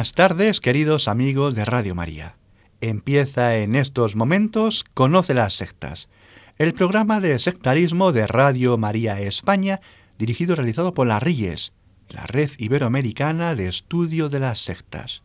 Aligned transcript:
Buenas 0.00 0.14
tardes, 0.14 0.60
queridos 0.62 1.08
amigos 1.08 1.54
de 1.54 1.66
Radio 1.66 1.94
María. 1.94 2.34
Empieza 2.80 3.58
en 3.58 3.74
estos 3.74 4.16
momentos 4.16 4.82
Conoce 4.94 5.34
las 5.34 5.52
sectas, 5.52 6.08
el 6.56 6.72
programa 6.72 7.20
de 7.20 7.38
sectarismo 7.38 8.10
de 8.10 8.26
Radio 8.26 8.78
María 8.78 9.20
España, 9.20 9.82
dirigido 10.16 10.54
y 10.54 10.56
realizado 10.56 10.94
por 10.94 11.06
la 11.06 11.20
RIES, 11.20 11.74
la 12.08 12.26
Red 12.26 12.52
Iberoamericana 12.56 13.54
de 13.54 13.68
Estudio 13.68 14.30
de 14.30 14.40
las 14.40 14.60
Sectas. 14.60 15.22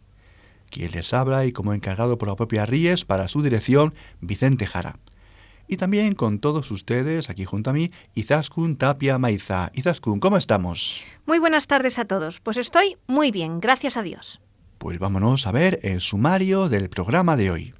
Quien 0.69 0.91
les 0.91 1.13
habla 1.13 1.45
y 1.45 1.53
como 1.53 1.73
encargado 1.73 2.17
por 2.17 2.27
la 2.27 2.35
propia 2.35 2.65
RIES 2.65 3.05
para 3.05 3.29
su 3.29 3.41
dirección, 3.41 3.93
Vicente 4.19 4.65
Jara. 4.65 4.99
Y 5.69 5.77
también 5.77 6.15
con 6.15 6.39
todos 6.39 6.69
ustedes, 6.71 7.29
aquí 7.29 7.45
junto 7.45 7.69
a 7.69 7.73
mí, 7.73 7.91
Izaskun 8.13 8.75
Tapia 8.75 9.17
Maiza. 9.19 9.71
Izaskun, 9.73 10.19
¿cómo 10.19 10.35
estamos? 10.35 11.01
Muy 11.25 11.39
buenas 11.39 11.67
tardes 11.67 11.97
a 11.97 12.03
todos. 12.03 12.41
Pues 12.41 12.57
estoy 12.57 12.97
muy 13.07 13.31
bien, 13.31 13.61
gracias 13.61 13.95
a 13.95 14.03
Dios. 14.03 14.41
Pues 14.85 14.99
vámonos 14.99 15.47
a 15.47 15.51
ver 15.51 15.79
el 15.81 15.99
sumario 15.99 16.69
del 16.69 16.89
programa 16.89 17.35
de 17.35 17.49
hoy. 17.49 17.73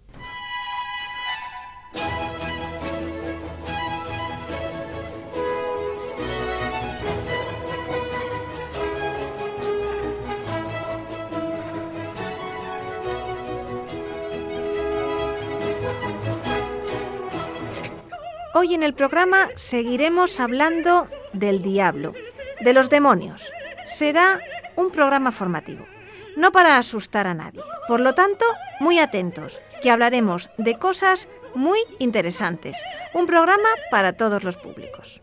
Hoy 18.56 18.74
en 18.74 18.82
el 18.82 18.96
programa 18.96 19.50
seguiremos 19.54 20.40
hablando 20.40 21.08
del 21.34 21.62
diablo, 21.62 22.16
de 22.62 22.74
los 22.74 22.90
demonios. 22.90 23.52
Será 23.84 24.40
un 24.76 24.90
programa 24.90 25.32
formativo, 25.32 25.86
no 26.36 26.52
para 26.52 26.78
asustar 26.78 27.28
a 27.28 27.34
nadie. 27.34 27.62
Por 27.88 28.02
lo 28.02 28.14
tanto, 28.14 28.46
muy 28.80 29.00
atentos, 29.00 29.62
que 29.82 29.92
hablaremos 29.92 30.52
de 30.58 30.78
cosas 30.78 31.28
muy 31.54 31.80
interesantes. 32.00 32.78
Un 33.14 33.26
programa 33.26 33.70
para 33.92 34.14
todos 34.14 34.44
los 34.44 34.58
públicos. 34.58 35.22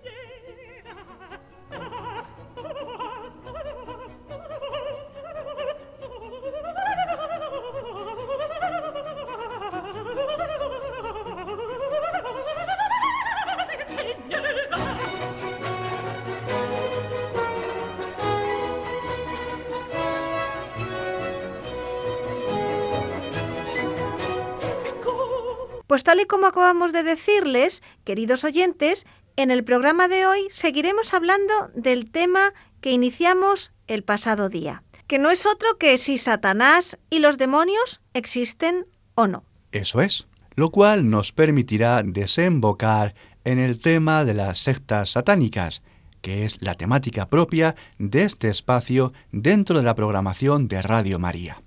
Pues 25.93 26.05
tal 26.05 26.21
y 26.21 26.25
como 26.25 26.47
acabamos 26.47 26.95
de 26.95 27.03
decirles, 27.03 27.83
queridos 28.05 28.45
oyentes, 28.45 29.05
en 29.37 29.51
el 29.51 29.63
programa 29.63 30.09
de 30.09 30.25
hoy 30.25 30.49
seguiremos 30.51 31.13
hablando 31.13 31.53
del 31.75 32.11
tema 32.11 32.55
que 32.81 32.93
iniciamos 32.93 33.73
el 33.89 34.03
pasado 34.03 34.49
día, 34.49 34.85
que 35.07 35.19
no 35.19 35.31
es 35.31 35.45
otro 35.45 35.77
que 35.79 35.99
si 35.99 36.17
Satanás 36.17 36.97
y 37.11 37.19
los 37.19 37.37
demonios 37.37 38.01
existen 38.15 38.87
o 39.17 39.27
no. 39.27 39.45
Eso 39.71 40.01
es, 40.01 40.27
lo 40.55 40.71
cual 40.71 41.11
nos 41.11 41.33
permitirá 41.33 42.03
desembocar 42.03 43.15
en 43.45 43.59
el 43.59 43.79
tema 43.79 44.25
de 44.25 44.33
las 44.33 44.61
sectas 44.61 45.11
satánicas, 45.11 45.83
que 46.23 46.47
es 46.47 46.63
la 46.63 46.73
temática 46.73 47.29
propia 47.29 47.75
de 47.99 48.23
este 48.23 48.49
espacio 48.49 49.13
dentro 49.31 49.77
de 49.77 49.85
la 49.85 49.95
programación 49.95 50.69
de 50.69 50.81
Radio 50.81 51.19
María. 51.19 51.61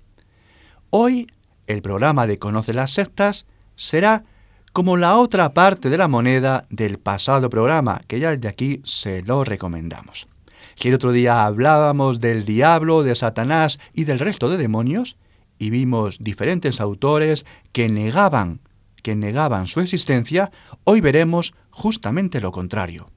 Hoy, 0.90 1.28
el 1.68 1.80
programa 1.80 2.26
de 2.26 2.40
Conoce 2.40 2.72
las 2.72 2.92
sectas 2.92 3.46
será 3.76 4.24
como 4.72 4.96
la 4.96 5.16
otra 5.16 5.54
parte 5.54 5.88
de 5.88 5.96
la 5.96 6.08
moneda 6.08 6.66
del 6.68 6.98
pasado 6.98 7.48
programa, 7.48 8.02
que 8.06 8.20
ya 8.20 8.36
de 8.36 8.48
aquí 8.48 8.82
se 8.84 9.22
lo 9.22 9.42
recomendamos. 9.42 10.26
Si 10.74 10.88
el 10.88 10.94
otro 10.94 11.12
día 11.12 11.46
hablábamos 11.46 12.20
del 12.20 12.44
diablo, 12.44 13.02
de 13.02 13.14
Satanás 13.14 13.78
y 13.94 14.04
del 14.04 14.18
resto 14.18 14.50
de 14.50 14.58
demonios, 14.58 15.16
y 15.58 15.70
vimos 15.70 16.18
diferentes 16.20 16.80
autores 16.80 17.46
que 17.72 17.88
negaban, 17.88 18.60
que 19.02 19.14
negaban 19.14 19.66
su 19.66 19.80
existencia, 19.80 20.50
hoy 20.84 21.00
veremos 21.00 21.54
justamente 21.70 22.40
lo 22.42 22.52
contrario. 22.52 23.10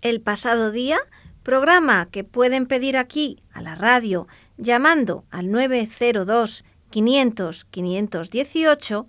El 0.00 0.20
pasado 0.22 0.70
día, 0.70 0.98
programa 1.42 2.08
que 2.10 2.24
pueden 2.24 2.66
pedir 2.66 2.96
aquí 2.96 3.42
a 3.52 3.60
la 3.60 3.74
radio 3.74 4.26
llamando 4.56 5.24
al 5.30 5.50
902 5.50 6.64
500 6.90 7.64
518, 7.64 9.06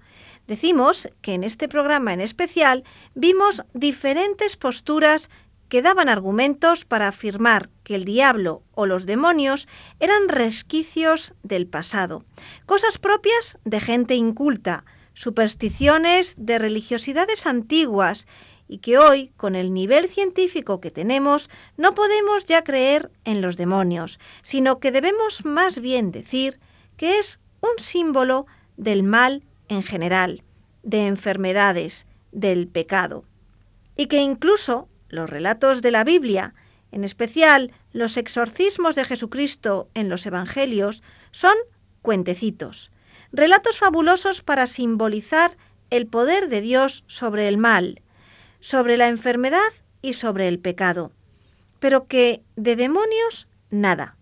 Decimos 0.50 1.08
que 1.22 1.36
en 1.36 1.44
este 1.44 1.68
programa 1.68 2.12
en 2.12 2.22
especial 2.22 2.84
vimos 3.14 3.62
diferentes 3.76 4.58
posturas 4.58 5.30
que 5.68 5.84
daban 5.84 6.10
argumentos 6.10 6.86
para 6.86 7.08
afirmar 7.08 7.70
que 7.84 7.94
el 7.94 8.04
diablo 8.04 8.64
o 8.72 8.88
los 8.88 9.06
demonios 9.06 9.68
eran 10.00 10.28
resquicios 10.28 11.36
del 11.44 11.68
pasado, 11.68 12.26
cosas 12.66 12.98
propias 12.98 13.60
de 13.64 13.80
gente 13.80 14.16
inculta, 14.16 14.86
supersticiones 15.14 16.34
de 16.36 16.58
religiosidades 16.58 17.46
antiguas 17.46 18.26
y 18.68 18.80
que 18.80 18.98
hoy, 18.98 19.32
con 19.38 19.54
el 19.54 19.72
nivel 19.72 20.10
científico 20.10 20.82
que 20.82 20.90
tenemos, 20.90 21.48
no 21.78 21.94
podemos 21.94 22.46
ya 22.46 22.64
creer 22.64 23.12
en 23.24 23.42
los 23.42 23.56
demonios, 23.56 24.20
sino 24.42 24.80
que 24.80 24.92
debemos 24.92 25.46
más 25.46 25.80
bien 25.80 26.12
decir 26.12 26.60
que 26.98 27.20
es 27.20 27.40
un 27.62 27.78
símbolo 27.78 28.46
del 28.78 29.04
mal 29.04 29.44
en 29.68 29.84
general, 29.84 30.44
de 30.84 31.08
enfermedades, 31.08 32.08
del 32.32 32.68
pecado. 32.68 33.26
Y 33.96 34.08
que 34.08 34.18
incluso 34.18 34.88
los 35.10 35.30
relatos 35.30 35.82
de 35.82 35.92
la 35.92 36.04
Biblia, 36.04 36.54
en 36.92 37.04
especial 37.04 37.72
los 37.92 38.18
exorcismos 38.18 38.96
de 38.96 39.06
Jesucristo 39.06 39.90
en 39.94 40.10
los 40.10 40.26
Evangelios, 40.26 41.04
son 41.32 41.56
cuentecitos, 42.02 42.92
relatos 43.32 43.78
fabulosos 43.78 44.42
para 44.42 44.68
simbolizar 44.68 45.58
el 45.90 46.08
poder 46.08 46.50
de 46.50 46.62
Dios 46.62 47.04
sobre 47.08 47.48
el 47.48 47.58
mal, 47.58 48.02
sobre 48.60 48.98
la 48.98 49.10
enfermedad 49.10 49.60
y 50.02 50.14
sobre 50.14 50.48
el 50.48 50.60
pecado, 50.60 51.12
pero 51.80 52.08
que 52.08 52.44
de 52.56 52.76
demonios 52.76 53.48
nada. 53.70 54.18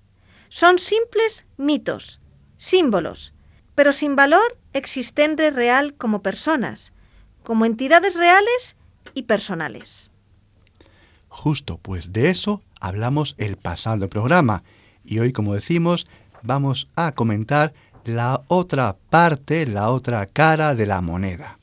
Son 0.49 0.79
simples 0.79 1.45
mitos, 1.57 2.21
símbolos, 2.57 3.33
pero 3.75 3.91
sin 3.91 4.15
valor 4.15 4.57
existente 4.73 5.51
real 5.51 5.93
como 5.93 6.21
personas, 6.21 6.93
como 7.43 7.65
entidades 7.65 8.15
reales 8.15 8.75
y 9.13 9.23
personales. 9.23 10.11
Justo, 11.29 11.77
pues 11.77 12.13
de 12.13 12.29
eso 12.29 12.61
hablamos 12.79 13.35
el 13.37 13.57
pasado 13.57 14.09
programa 14.09 14.63
y 15.05 15.19
hoy, 15.19 15.31
como 15.31 15.53
decimos, 15.53 16.07
vamos 16.41 16.89
a 16.95 17.11
comentar 17.13 17.73
la 18.03 18.43
otra 18.47 18.95
parte, 19.09 19.67
la 19.67 19.91
otra 19.91 20.25
cara 20.25 20.75
de 20.75 20.85
la 20.85 21.01
moneda. 21.01 21.59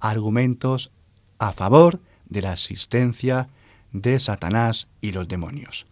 Argumentos 0.00 0.90
a 1.38 1.52
favor 1.52 2.00
de 2.26 2.42
la 2.42 2.52
existencia 2.52 3.48
de 3.92 4.18
Satanás 4.18 4.88
y 5.00 5.12
los 5.12 5.28
demonios. 5.28 5.86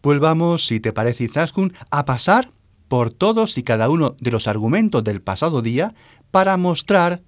Pues 0.00 0.18
vamos, 0.18 0.66
si 0.66 0.80
te 0.80 0.92
parece, 0.92 1.24
Izaskun, 1.24 1.74
a 1.90 2.04
pasar 2.06 2.50
por 2.90 3.12
todos 3.12 3.56
y 3.56 3.62
cada 3.62 3.88
uno 3.88 4.16
de 4.18 4.32
los 4.32 4.48
argumentos 4.48 5.04
del 5.04 5.22
pasado 5.22 5.62
día 5.62 5.94
para 6.32 6.56
mostrar 6.56 7.22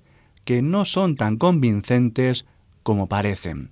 que 0.45 0.61
no 0.61 0.85
son 0.85 1.15
tan 1.15 1.37
convincentes 1.37 2.47
como 2.83 3.09
parecen. 3.09 3.71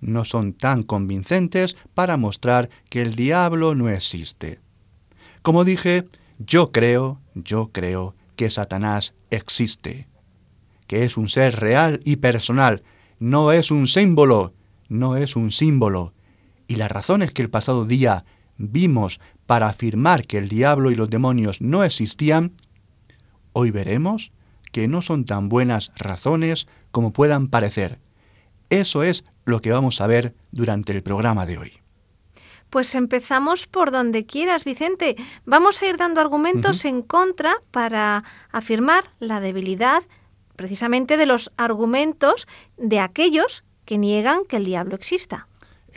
No 0.00 0.24
son 0.24 0.54
tan 0.54 0.82
convincentes 0.82 1.76
para 1.92 2.16
mostrar 2.16 2.70
que 2.88 3.02
el 3.02 3.16
diablo 3.16 3.74
no 3.74 3.90
existe. 3.90 4.60
Como 5.42 5.64
dije, 5.64 6.06
yo 6.38 6.72
creo, 6.72 7.20
yo 7.34 7.68
creo 7.70 8.14
que 8.34 8.48
Satanás 8.48 9.12
existe, 9.28 10.08
que 10.86 11.04
es 11.04 11.18
un 11.18 11.28
ser 11.28 11.60
real 11.60 12.00
y 12.02 12.16
personal, 12.16 12.82
no 13.18 13.52
es 13.52 13.70
un 13.70 13.88
símbolo, 13.88 14.54
no 14.88 15.18
es 15.18 15.36
un 15.36 15.50
símbolo, 15.50 16.14
y 16.66 16.76
las 16.76 16.90
razones 16.90 17.30
que 17.32 17.42
el 17.42 17.50
pasado 17.50 17.84
día 17.84 18.24
vimos 18.60 19.20
para 19.46 19.68
afirmar 19.68 20.26
que 20.26 20.38
el 20.38 20.48
diablo 20.48 20.90
y 20.90 20.94
los 20.94 21.10
demonios 21.10 21.60
no 21.60 21.82
existían, 21.82 22.52
hoy 23.52 23.70
veremos 23.70 24.32
que 24.70 24.86
no 24.86 25.02
son 25.02 25.24
tan 25.24 25.48
buenas 25.48 25.90
razones 25.96 26.68
como 26.92 27.12
puedan 27.12 27.48
parecer. 27.48 27.98
Eso 28.68 29.02
es 29.02 29.24
lo 29.44 29.60
que 29.60 29.72
vamos 29.72 30.00
a 30.00 30.06
ver 30.06 30.34
durante 30.52 30.92
el 30.92 31.02
programa 31.02 31.46
de 31.46 31.58
hoy. 31.58 31.72
Pues 32.68 32.94
empezamos 32.94 33.66
por 33.66 33.90
donde 33.90 34.26
quieras, 34.26 34.64
Vicente. 34.64 35.16
Vamos 35.44 35.82
a 35.82 35.86
ir 35.86 35.96
dando 35.96 36.20
argumentos 36.20 36.84
en 36.84 37.02
contra 37.02 37.54
para 37.72 38.22
afirmar 38.52 39.10
la 39.18 39.40
debilidad 39.40 40.04
precisamente 40.54 41.16
de 41.16 41.26
los 41.26 41.50
argumentos 41.56 42.46
de 42.76 43.00
aquellos 43.00 43.64
que 43.86 43.98
niegan 43.98 44.44
que 44.44 44.56
el 44.56 44.64
diablo 44.64 44.94
exista. 44.94 45.48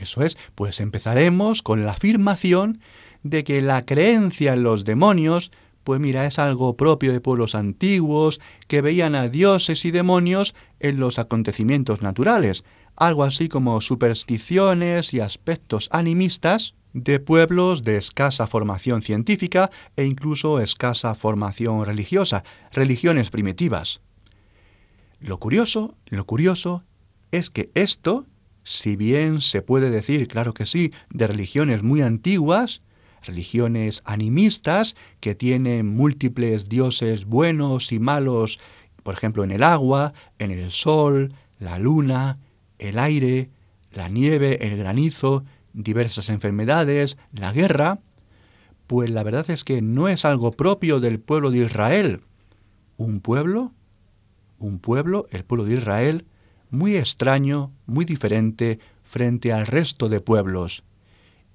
Eso 0.04 0.22
es, 0.22 0.38
pues 0.56 0.80
empezaremos 0.80 1.62
con 1.62 1.84
la 1.84 1.94
afirmación 1.94 2.80
de 3.24 3.44
que 3.44 3.62
la 3.62 3.86
creencia 3.86 4.54
en 4.54 4.64
los 4.64 4.86
demonios, 4.86 5.52
pues 5.84 6.00
mira, 6.00 6.26
es 6.26 6.40
algo 6.40 6.78
propio 6.78 7.12
de 7.12 7.22
pueblos 7.22 7.56
antiguos 7.56 8.40
que 8.68 8.82
veían 8.82 9.16
a 9.16 9.30
dioses 9.30 9.86
y 9.86 9.92
demonios 9.92 10.56
en 10.80 11.00
los 11.00 11.20
acontecimientos 11.20 12.02
naturales, 12.02 12.64
algo 12.96 13.24
así 13.24 13.50
como 13.50 13.82
supersticiones 13.82 15.14
y 15.14 15.20
aspectos 15.20 15.90
animistas 15.92 16.76
de 16.94 17.20
pueblos 17.20 17.84
de 17.84 17.98
escasa 17.98 18.46
formación 18.46 19.02
científica 19.02 19.72
e 19.96 20.06
incluso 20.06 20.60
escasa 20.60 21.16
formación 21.16 21.86
religiosa, 21.86 22.44
religiones 22.72 23.32
primitivas. 23.32 24.02
Lo 25.20 25.40
curioso, 25.40 25.96
lo 26.08 26.26
curioso 26.26 26.84
es 27.32 27.50
que 27.50 27.72
esto, 27.74 28.26
si 28.64 28.96
bien 28.96 29.42
se 29.42 29.62
puede 29.62 29.90
decir, 29.90 30.28
claro 30.28 30.54
que 30.54 30.66
sí, 30.66 30.92
de 31.14 31.28
religiones 31.28 31.84
muy 31.84 32.02
antiguas, 32.02 32.82
religiones 33.22 34.02
animistas 34.06 34.96
que 35.20 35.36
tienen 35.36 35.88
múltiples 35.88 36.70
dioses 36.70 37.26
buenos 37.26 37.92
y 37.92 38.00
malos, 38.00 38.60
por 39.04 39.14
ejemplo 39.16 39.44
en 39.44 39.52
el 39.52 39.64
agua, 39.64 40.14
en 40.40 40.52
el 40.52 40.72
sol, 40.72 41.34
la 41.60 41.78
luna, 41.80 42.40
el 42.80 43.00
aire, 43.00 43.50
la 43.92 44.10
nieve, 44.10 44.66
el 44.66 44.78
granizo, 44.78 45.44
diversas 45.74 46.30
enfermedades, 46.30 47.18
la 47.32 47.52
guerra, 47.52 48.00
pues 48.88 49.10
la 49.10 49.24
verdad 49.24 49.50
es 49.50 49.64
que 49.64 49.82
no 49.82 50.08
es 50.08 50.26
algo 50.26 50.52
propio 50.52 51.00
del 51.00 51.20
pueblo 51.20 51.52
de 51.52 51.66
Israel. 51.66 52.22
Un 52.98 53.22
pueblo, 53.22 53.72
un 54.60 54.80
pueblo, 54.80 55.28
el 55.32 55.44
pueblo 55.44 55.66
de 55.66 55.76
Israel, 55.76 56.26
muy 56.74 56.98
extraño, 56.98 57.72
muy 57.86 58.04
diferente 58.04 58.80
frente 59.04 59.54
al 59.54 59.68
resto 59.68 60.10
de 60.10 60.20
pueblos. 60.20 60.84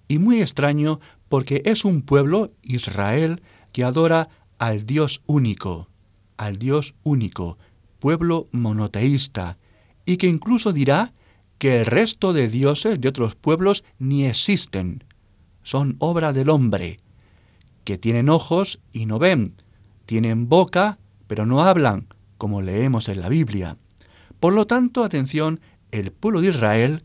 Y 0.07 0.21
muy 0.21 0.41
extraño 0.41 1.01
porque 1.29 1.61
es 1.65 1.85
un 1.85 2.03
pueblo, 2.03 2.53
Israel, 2.63 3.43
que 3.73 3.83
adora 3.83 4.29
al 4.59 4.87
Dios 4.87 5.21
único, 5.27 5.89
al 6.37 6.57
Dios 6.57 6.95
único, 7.03 7.59
pueblo 7.99 8.47
monoteísta, 8.53 9.59
y 10.07 10.19
que 10.19 10.29
incluso 10.29 10.73
dirá 10.73 11.13
que 11.59 11.81
el 11.81 11.87
resto 11.87 12.33
de 12.33 12.49
dioses 12.49 13.01
de 13.01 13.09
otros 13.09 13.35
pueblos 13.35 13.83
ni 13.99 14.25
existen, 14.25 15.03
son 15.65 15.97
obra 15.99 16.33
del 16.33 16.49
hombre, 16.49 17.01
que 17.83 17.99
tienen 17.99 18.29
ojos 18.29 18.79
y 18.93 19.07
no 19.07 19.19
ven, 19.19 19.57
tienen 20.07 20.49
boca 20.49 21.01
pero 21.27 21.45
no 21.45 21.65
hablan, 21.65 22.07
como 22.39 22.63
leemos 22.63 23.09
en 23.09 23.21
la 23.21 23.29
Biblia. 23.29 23.77
Por 24.41 24.53
lo 24.53 24.67
tanto, 24.67 25.05
atención, 25.05 25.61
el 25.91 26.13
pueblo 26.13 26.41
de 26.41 26.49
Israel 26.49 27.03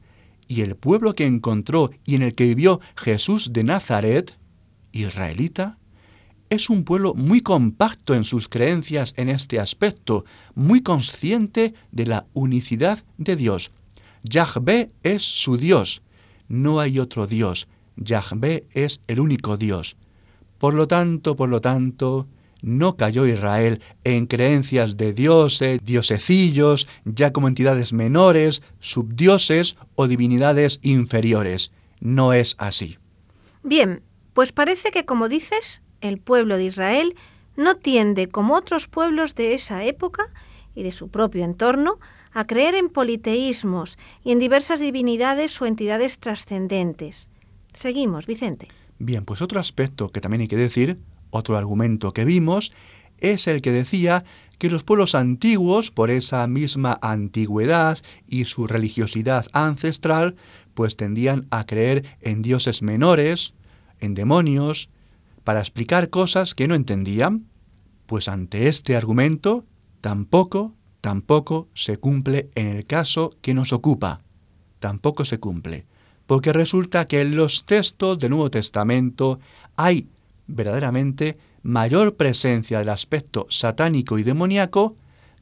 y 0.47 0.61
el 0.61 0.75
pueblo 0.75 1.15
que 1.15 1.25
encontró 1.25 1.91
y 2.05 2.15
en 2.15 2.21
el 2.21 2.35
que 2.35 2.45
vivió 2.45 2.79
Jesús 2.95 3.53
de 3.53 3.63
Nazaret, 3.63 4.37
israelita, 4.91 5.77
es 6.49 6.69
un 6.69 6.83
pueblo 6.83 7.15
muy 7.15 7.41
compacto 7.41 8.13
en 8.13 8.23
sus 8.23 8.47
creencias 8.47 9.13
en 9.17 9.29
este 9.29 9.59
aspecto, 9.59 10.25
muy 10.53 10.81
consciente 10.81 11.73
de 11.91 12.05
la 12.05 12.27
unicidad 12.33 13.03
de 13.17 13.35
Dios. 13.35 13.71
Yahvé 14.23 14.91
es 15.01 15.23
su 15.23 15.57
Dios, 15.57 16.03
no 16.47 16.79
hay 16.79 16.99
otro 16.99 17.25
Dios. 17.25 17.67
Yahvé 17.95 18.67
es 18.71 18.99
el 19.07 19.19
único 19.19 19.57
Dios. 19.57 19.97
Por 20.57 20.73
lo 20.73 20.87
tanto, 20.87 21.35
por 21.35 21.49
lo 21.49 21.61
tanto, 21.61 22.27
no 22.63 22.95
cayó 22.95 23.27
Israel 23.27 23.81
en 24.05 24.25
creencias 24.25 24.97
de 24.97 25.13
dioses, 25.13 25.83
diosecillos, 25.83 26.87
ya 27.05 27.31
como 27.33 27.47
entidades 27.47 27.93
menores, 27.93 28.63
subdioses 28.79 29.75
o 29.95 30.07
divinidades 30.07 30.79
inferiores. 30.81 31.71
No 31.99 32.33
es 32.33 32.55
así. 32.57 32.97
Bien, 33.63 34.01
pues 34.33 34.53
parece 34.53 34.91
que, 34.91 35.05
como 35.05 35.29
dices, 35.29 35.83
el 36.01 36.17
pueblo 36.17 36.57
de 36.57 36.65
Israel 36.65 37.15
no 37.55 37.75
tiende, 37.75 38.29
como 38.29 38.55
otros 38.55 38.87
pueblos 38.87 39.35
de 39.35 39.53
esa 39.53 39.83
época 39.83 40.31
y 40.73 40.83
de 40.83 40.91
su 40.91 41.09
propio 41.09 41.43
entorno, 41.43 41.99
a 42.31 42.47
creer 42.47 42.75
en 42.75 42.89
politeísmos 42.89 43.97
y 44.23 44.31
en 44.31 44.39
diversas 44.39 44.79
divinidades 44.79 45.61
o 45.61 45.65
entidades 45.65 46.17
trascendentes. 46.17 47.29
Seguimos, 47.73 48.25
Vicente. 48.25 48.69
Bien, 48.99 49.25
pues 49.25 49.41
otro 49.41 49.59
aspecto 49.59 50.09
que 50.09 50.21
también 50.21 50.41
hay 50.41 50.47
que 50.47 50.55
decir, 50.55 50.97
otro 51.33 51.57
argumento 51.57 52.13
que 52.13 52.25
vimos, 52.25 52.71
es 53.19 53.47
el 53.47 53.61
que 53.61 53.71
decía 53.71 54.23
que 54.57 54.69
los 54.69 54.83
pueblos 54.83 55.15
antiguos, 55.15 55.91
por 55.91 56.09
esa 56.09 56.47
misma 56.47 56.97
antigüedad 57.01 57.99
y 58.27 58.45
su 58.45 58.67
religiosidad 58.67 59.45
ancestral, 59.51 60.35
pues 60.73 60.95
tendían 60.95 61.47
a 61.51 61.65
creer 61.65 62.05
en 62.21 62.41
dioses 62.41 62.81
menores, 62.81 63.53
en 63.99 64.13
demonios, 64.13 64.89
para 65.43 65.59
explicar 65.59 66.09
cosas 66.09 66.55
que 66.55 66.67
no 66.67 66.75
entendían. 66.75 67.45
Pues 68.05 68.27
ante 68.27 68.67
este 68.67 68.95
argumento, 68.95 69.65
tampoco 70.01 70.73
tampoco 71.03 71.67
se 71.73 71.97
cumple 71.97 72.49
en 72.55 72.67
el 72.67 72.85
caso 72.85 73.31
que 73.41 73.53
nos 73.53 73.73
ocupa. 73.73 74.21
Tampoco 74.79 75.25
se 75.25 75.37
cumple. 75.37 75.85
Porque 76.27 76.53
resulta 76.53 77.09
que 77.09 77.19
en 77.19 77.35
los 77.35 77.65
textos 77.65 78.19
del 78.19 78.29
Nuevo 78.29 78.49
Testamento 78.49 79.41
hay 79.75 80.07
verdaderamente 80.47 81.37
mayor 81.61 82.15
presencia 82.15 82.79
del 82.79 82.89
aspecto 82.89 83.47
satánico 83.49 84.19
y 84.19 84.23
demoníaco 84.23 84.95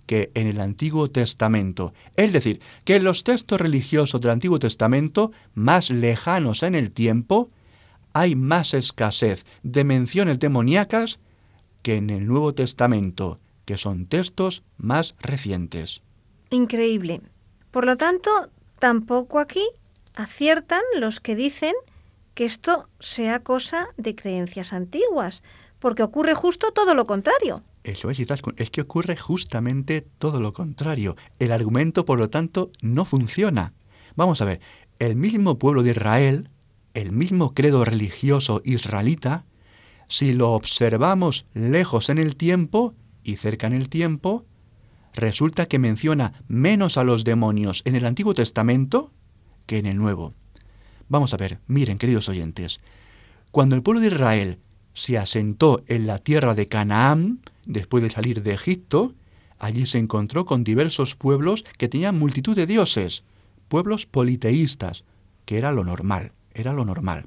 que 0.06 0.32
en 0.34 0.48
el 0.48 0.60
Antiguo 0.60 1.10
Testamento. 1.10 1.94
Es 2.16 2.34
decir, 2.34 2.60
que 2.84 2.98
en 2.98 3.04
los 3.04 3.24
textos 3.24 3.62
religiosos 3.62 4.20
del 4.22 4.32
Antiguo 4.32 4.60
Testamento, 4.60 5.32
más 5.54 5.90
lejanos 5.90 6.64
en 6.64 6.76
el 6.76 6.92
tiempo, 6.92 7.50
hay 8.14 8.36
más 8.36 8.74
escasez 8.74 9.46
de 9.64 9.84
menciones 9.84 10.40
demoníacas 10.40 11.20
que 11.82 11.96
en 11.96 12.10
el 12.10 12.28
Nuevo 12.28 12.54
Testamento 12.54 13.40
que 13.66 13.78
son 13.78 14.06
textos 14.06 14.64
más 14.78 15.16
recientes. 15.20 16.02
Increíble. 16.50 17.22
Por 17.72 17.86
lo 17.86 17.96
tanto, 17.96 18.30
tampoco 18.80 19.40
aquí 19.40 19.64
aciertan 20.14 20.82
los 20.98 21.20
que 21.20 21.36
dicen 21.36 21.74
que 22.34 22.46
esto 22.46 22.90
sea 23.00 23.40
cosa 23.40 23.90
de 23.98 24.16
creencias 24.16 24.74
antiguas, 24.74 25.44
porque 25.80 26.04
ocurre 26.04 26.36
justo 26.36 26.72
todo 26.72 26.94
lo 26.94 27.06
contrario. 27.06 27.64
Eso 27.84 28.10
es, 28.10 28.20
es 28.20 28.72
que 28.72 28.82
ocurre 28.82 29.18
justamente 29.18 30.02
todo 30.02 30.40
lo 30.40 30.54
contrario. 30.54 31.16
El 31.40 31.52
argumento, 31.52 32.06
por 32.06 32.20
lo 32.20 32.30
tanto, 32.30 32.72
no 32.82 33.06
funciona. 33.06 33.74
Vamos 34.16 34.42
a 34.42 34.46
ver, 34.46 34.62
el 35.00 35.16
mismo 35.16 35.58
pueblo 35.58 35.82
de 35.82 35.92
Israel, 35.92 36.50
el 36.94 37.12
mismo 37.12 37.54
credo 37.54 37.84
religioso 37.86 38.62
israelita, 38.64 39.46
si 40.08 40.34
lo 40.34 40.52
observamos 40.52 41.48
lejos 41.54 42.10
en 42.10 42.18
el 42.18 42.36
tiempo, 42.36 42.94
y 43.24 43.38
cerca 43.38 43.68
en 43.68 43.74
el 43.74 43.90
tiempo, 43.90 44.46
resulta 45.14 45.68
que 45.68 45.80
menciona 45.80 46.44
menos 46.48 46.98
a 46.98 47.04
los 47.04 47.24
demonios 47.24 47.82
en 47.86 47.96
el 47.96 48.06
Antiguo 48.06 48.34
Testamento 48.34 49.12
que 49.66 49.78
en 49.78 49.86
el 49.86 49.98
Nuevo. 49.98 50.34
Vamos 51.12 51.34
a 51.34 51.38
ver, 51.38 51.60
miren, 51.68 51.98
queridos 51.98 52.30
oyentes, 52.30 52.80
cuando 53.52 53.76
el 53.76 53.84
pueblo 53.84 54.00
de 54.00 54.08
Israel 54.08 54.60
se 54.94 55.18
asentó 55.18 55.84
en 55.88 56.08
la 56.08 56.20
tierra 56.20 56.56
de 56.56 56.68
Canaán, 56.68 57.42
después 57.66 58.02
de 58.02 58.10
salir 58.10 58.42
de 58.42 58.54
Egipto, 58.54 59.14
allí 59.60 59.86
se 59.86 59.98
encontró 59.98 60.46
con 60.46 60.64
diversos 60.64 61.18
pueblos 61.18 61.66
que 61.78 61.90
tenían 61.90 62.18
multitud 62.18 62.56
de 62.56 62.66
dioses, 62.66 63.26
pueblos 63.68 64.06
politeístas, 64.06 65.04
que 65.44 65.58
era 65.58 65.74
lo 65.74 65.84
normal, 65.84 66.32
era 66.54 66.72
lo 66.72 66.86
normal. 66.86 67.26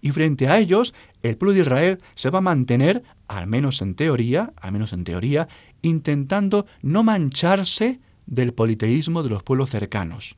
Y 0.00 0.12
frente 0.12 0.46
a 0.46 0.60
ellos, 0.60 0.94
el 1.24 1.36
pueblo 1.36 1.54
de 1.54 1.62
Israel 1.62 2.00
se 2.14 2.30
va 2.30 2.38
a 2.38 2.40
mantener 2.40 3.02
al 3.26 3.48
menos 3.48 3.82
en 3.82 3.96
teoría, 3.96 4.52
al 4.60 4.70
menos 4.70 4.92
en 4.92 5.02
teoría, 5.02 5.48
intentando 5.82 6.66
no 6.82 7.02
mancharse 7.02 7.98
del 8.26 8.54
politeísmo 8.54 9.24
de 9.24 9.30
los 9.30 9.42
pueblos 9.42 9.70
cercanos. 9.70 10.36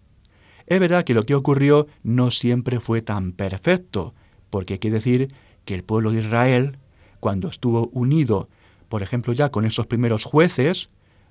Es 0.67 0.81
verdad 0.81 1.05
que 1.05 1.15
lo 1.15 1.25
que 1.25 1.35
ocurrió 1.35 1.87
no 2.03 2.31
siempre 2.31 2.81
fue 2.81 3.03
tan 3.03 3.33
perfecto, 3.33 4.15
porque 4.51 4.75
hay 4.75 4.79
que 4.79 4.91
decir 4.91 5.33
que 5.65 5.75
el 5.75 5.85
pueblo 5.85 6.11
de 6.11 6.21
Israel, 6.21 6.79
cuando 7.21 7.49
estuvo 7.49 7.89
unido, 7.93 8.49
por 8.89 9.03
ejemplo, 9.03 9.33
ya 9.33 9.51
con 9.51 9.65
esos 9.65 9.87
primeros 9.87 10.25
jueces, 10.25 10.91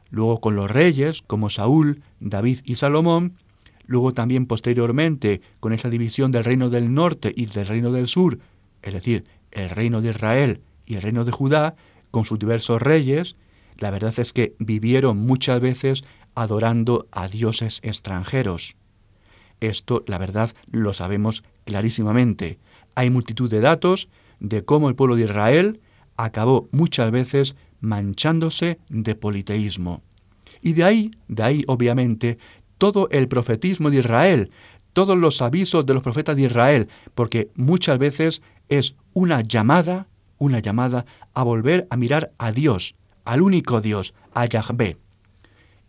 luego 0.09 0.39
con 0.39 0.55
los 0.55 0.69
reyes 0.69 1.21
como 1.21 1.49
Saúl, 1.49 2.01
David 2.19 2.59
y 2.63 2.75
Salomón, 2.75 3.37
luego 3.85 4.13
también 4.13 4.45
posteriormente 4.45 5.41
con 5.59 5.73
esa 5.73 5.89
división 5.89 6.31
del 6.31 6.43
reino 6.43 6.69
del 6.69 6.93
norte 6.93 7.33
y 7.35 7.45
del 7.45 7.67
reino 7.67 7.91
del 7.91 8.07
sur, 8.07 8.39
es 8.81 8.93
decir, 8.93 9.25
el 9.51 9.69
reino 9.69 10.01
de 10.01 10.11
Israel 10.11 10.61
y 10.85 10.95
el 10.95 11.01
reino 11.01 11.25
de 11.25 11.31
Judá, 11.31 11.75
con 12.11 12.23
sus 12.23 12.39
diversos 12.39 12.81
reyes, 12.81 13.35
la 13.77 13.91
verdad 13.91 14.13
es 14.17 14.31
que 14.31 14.55
vivieron 14.59 15.17
muchas 15.17 15.59
veces 15.59 16.03
adorando 16.33 17.07
a 17.11 17.27
dioses 17.27 17.79
extranjeros. 17.83 18.75
Esto, 19.67 20.03
la 20.07 20.17
verdad, 20.17 20.51
lo 20.71 20.93
sabemos 20.93 21.43
clarísimamente. 21.65 22.59
Hay 22.95 23.09
multitud 23.09 23.49
de 23.49 23.59
datos 23.59 24.09
de 24.39 24.63
cómo 24.63 24.89
el 24.89 24.95
pueblo 24.95 25.15
de 25.15 25.23
Israel 25.23 25.81
acabó 26.17 26.67
muchas 26.71 27.11
veces 27.11 27.55
manchándose 27.81 28.79
de 28.89 29.15
politeísmo. 29.15 30.01
Y 30.61 30.73
de 30.73 30.83
ahí, 30.83 31.11
de 31.27 31.43
ahí 31.43 31.63
obviamente, 31.67 32.37
todo 32.77 33.07
el 33.11 33.27
profetismo 33.27 33.89
de 33.89 33.99
Israel, 33.99 34.51
todos 34.93 35.17
los 35.17 35.41
avisos 35.41 35.85
de 35.85 35.93
los 35.93 36.03
profetas 36.03 36.35
de 36.35 36.43
Israel, 36.43 36.87
porque 37.13 37.49
muchas 37.55 37.97
veces 37.97 38.41
es 38.69 38.95
una 39.13 39.41
llamada, 39.41 40.07
una 40.37 40.59
llamada 40.59 41.05
a 41.33 41.43
volver 41.43 41.87
a 41.89 41.97
mirar 41.97 42.31
a 42.37 42.51
Dios, 42.51 42.95
al 43.25 43.41
único 43.41 43.81
Dios, 43.81 44.13
a 44.33 44.45
Yahvé. 44.45 44.97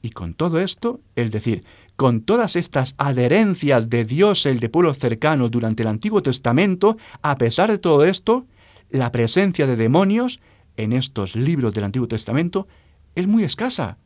Y 0.02 0.11
con 0.11 0.35
todo 0.35 0.61
esto, 0.61 1.00
es 1.14 1.30
decir, 1.30 1.64
con 1.97 2.21
todas 2.21 2.57
estas 2.57 2.95
adherencias 2.99 3.88
de 3.88 4.05
Dios, 4.05 4.47
el 4.47 4.61
de 4.61 4.69
pueblos 4.69 4.99
cercanos 4.99 5.50
durante 5.50 5.83
el 5.83 5.88
Antiguo 5.88 6.23
Testamento, 6.23 6.97
a 7.23 7.37
pesar 7.38 7.71
de 7.71 7.79
todo 7.79 8.05
esto, 8.05 8.47
la 8.91 9.11
presencia 9.11 9.67
de 9.67 9.76
demonios 9.76 10.41
en 10.76 10.93
estos 10.93 11.35
libros 11.35 11.75
del 11.75 11.85
Antiguo 11.85 12.07
Testamento 12.07 12.69
es 13.15 13.26
muy 13.26 13.45
escasa, 13.45 13.99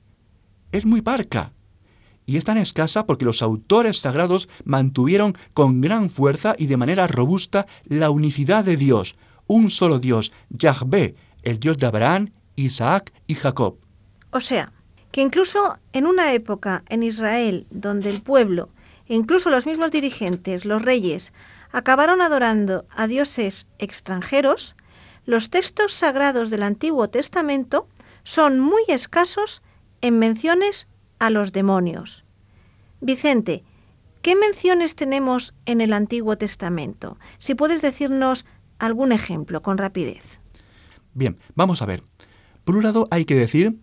es 0.73 0.87
muy 0.87 1.03
parca. 1.03 1.53
Y 2.27 2.37
es 2.37 2.45
tan 2.45 2.59
escasa 2.59 3.07
porque 3.07 3.25
los 3.25 3.43
autores 3.43 3.99
sagrados 3.99 4.49
mantuvieron 4.65 5.37
con 5.53 5.81
gran 5.81 6.09
fuerza 6.09 6.55
y 6.57 6.67
de 6.67 6.77
manera 6.77 7.09
robusta 7.09 7.67
la 7.85 8.11
unicidad 8.11 8.65
de 8.65 8.77
Dios, 8.77 9.17
un 9.49 9.71
solo 9.71 9.99
Dios, 9.99 10.33
Yahvé, 10.51 11.17
el 11.43 11.59
Dios 11.59 11.77
de 11.79 11.87
Abraham, 11.87 12.31
Isaac 12.55 13.13
y 13.27 13.35
Jacob. 13.35 13.79
O 14.31 14.39
sea, 14.39 14.73
que 15.11 15.23
incluso 15.23 15.79
en 15.93 16.07
una 16.07 16.33
época 16.33 16.85
en 16.88 17.02
Israel 17.02 17.67
donde 17.71 18.11
el 18.11 18.23
pueblo, 18.23 18.69
e 19.07 19.14
incluso 19.14 19.50
los 19.50 19.67
mismos 19.67 19.90
dirigentes, 19.90 20.64
los 20.64 20.83
reyes, 20.83 21.33
acabaron 21.73 22.23
adorando 22.23 22.85
a 22.90 23.07
dioses 23.07 23.67
extranjeros, 23.79 24.76
los 25.26 25.50
textos 25.50 25.93
sagrados 25.93 26.50
del 26.50 26.62
Antiguo 26.62 27.09
Testamento 27.09 27.88
son 28.25 28.61
muy 28.61 28.83
escasos 28.88 29.62
en 30.00 30.19
menciones 30.19 30.88
a 31.19 31.31
los 31.31 31.52
demonios. 31.52 32.25
Vicente, 33.00 33.64
¿qué 34.23 34.37
menciones 34.37 34.95
tenemos 34.95 35.55
en 35.67 35.81
el 35.81 35.93
Antiguo 35.93 36.37
Testamento? 36.37 37.19
Si 37.38 37.55
puedes 37.55 37.83
decirnos 37.83 38.45
algún 38.79 39.12
ejemplo 39.12 39.62
con 39.62 39.79
rapidez. 39.79 40.40
Bien, 41.14 41.38
vamos 41.55 41.83
a 41.83 41.87
ver. 41.87 42.02
Por 42.64 42.76
un 42.76 42.83
lado 42.83 43.09
hay 43.11 43.25
que 43.25 43.35
decir 43.35 43.79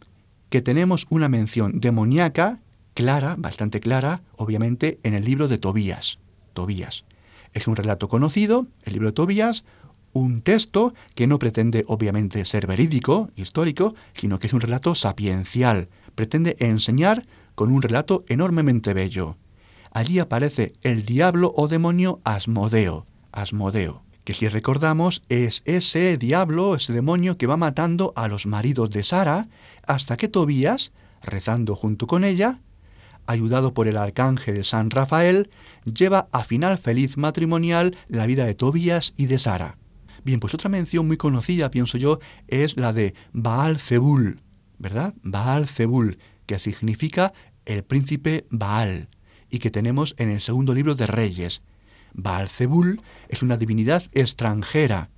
que 0.50 0.62
tenemos 0.62 1.08
una 1.10 1.30
mención 1.30 1.80
demoníaca 1.80 2.60
clara, 2.94 3.36
bastante 3.38 3.80
clara, 3.80 4.22
obviamente, 4.36 5.00
en 5.04 5.14
el 5.14 5.24
libro 5.24 5.48
de 5.48 5.58
Tobías. 5.58 6.20
Tobías. 6.54 7.06
Es 7.54 7.68
un 7.68 7.76
relato 7.76 8.10
conocido, 8.10 8.68
el 8.84 8.94
libro 8.94 9.10
de 9.10 9.14
Tobías, 9.14 9.66
un 10.14 10.42
texto 10.42 10.94
que 11.14 11.28
no 11.28 11.38
pretende 11.38 11.86
obviamente 11.88 12.44
ser 12.46 12.66
verídico, 12.66 13.30
histórico, 13.36 13.94
sino 14.14 14.40
que 14.40 14.48
es 14.48 14.54
un 14.54 14.62
relato 14.62 14.96
sapiencial. 14.96 15.90
Pretende 16.16 16.56
enseñar 16.60 17.28
con 17.54 17.72
un 17.72 17.82
relato 17.82 18.26
enormemente 18.28 18.94
bello. 18.94 19.38
Allí 19.92 20.20
aparece 20.20 20.74
el 20.82 21.06
diablo 21.06 21.54
o 21.56 21.68
demonio 21.68 22.20
Asmodeo, 22.24 23.06
Asmodeo, 23.32 24.04
que 24.28 24.34
si 24.34 24.50
recordamos 24.50 25.24
es 25.30 25.62
ese 25.64 26.18
diablo, 26.18 26.76
ese 26.76 26.92
demonio 26.92 27.38
que 27.38 27.48
va 27.48 27.56
matando 27.56 28.12
a 28.18 28.28
los 28.28 28.46
maridos 28.46 28.90
de 28.90 29.06
Sara, 29.06 29.48
hasta 29.88 30.18
que 30.18 30.28
Tobías, 30.28 30.92
rezando 31.24 31.78
junto 31.78 32.08
con 32.08 32.26
ella, 32.26 32.60
ayudado 33.26 33.74
por 33.74 33.88
el 33.88 33.96
arcángel 33.96 34.66
San 34.66 34.90
Rafael, 34.90 35.50
lleva 35.86 36.28
a 36.34 36.44
final 36.44 36.78
feliz 36.78 37.16
matrimonial 37.16 37.96
la 38.10 38.26
vida 38.26 38.44
de 38.44 38.54
Tobías 38.54 39.14
y 39.16 39.28
de 39.28 39.40
Sara. 39.40 39.78
Bien, 40.26 40.42
pues 40.42 40.54
otra 40.54 40.70
mención 40.70 41.08
muy 41.08 41.16
conocida, 41.16 41.72
pienso 41.72 41.98
yo, 41.98 42.20
es 42.50 42.76
la 42.76 42.92
de 42.92 43.14
Baal 43.32 43.78
Zebul, 43.78 44.42
¿verdad? 44.78 45.14
Baal 45.24 45.70
Zebul, 45.70 46.18
que 46.46 46.60
significa 46.60 47.32
el 47.64 47.86
príncipe 47.86 48.46
Baal, 48.50 49.08
y 49.50 49.60
que 49.60 49.72
tenemos 49.72 50.16
en 50.18 50.30
el 50.30 50.42
segundo 50.42 50.74
libro 50.74 50.96
de 50.96 51.08
Reyes. 51.08 51.62
Baal 52.18 52.50
Zebul 52.50 53.02
es 53.30 53.42
una 53.44 53.58
divinidad 53.58 54.04
extranjera, 54.12 55.10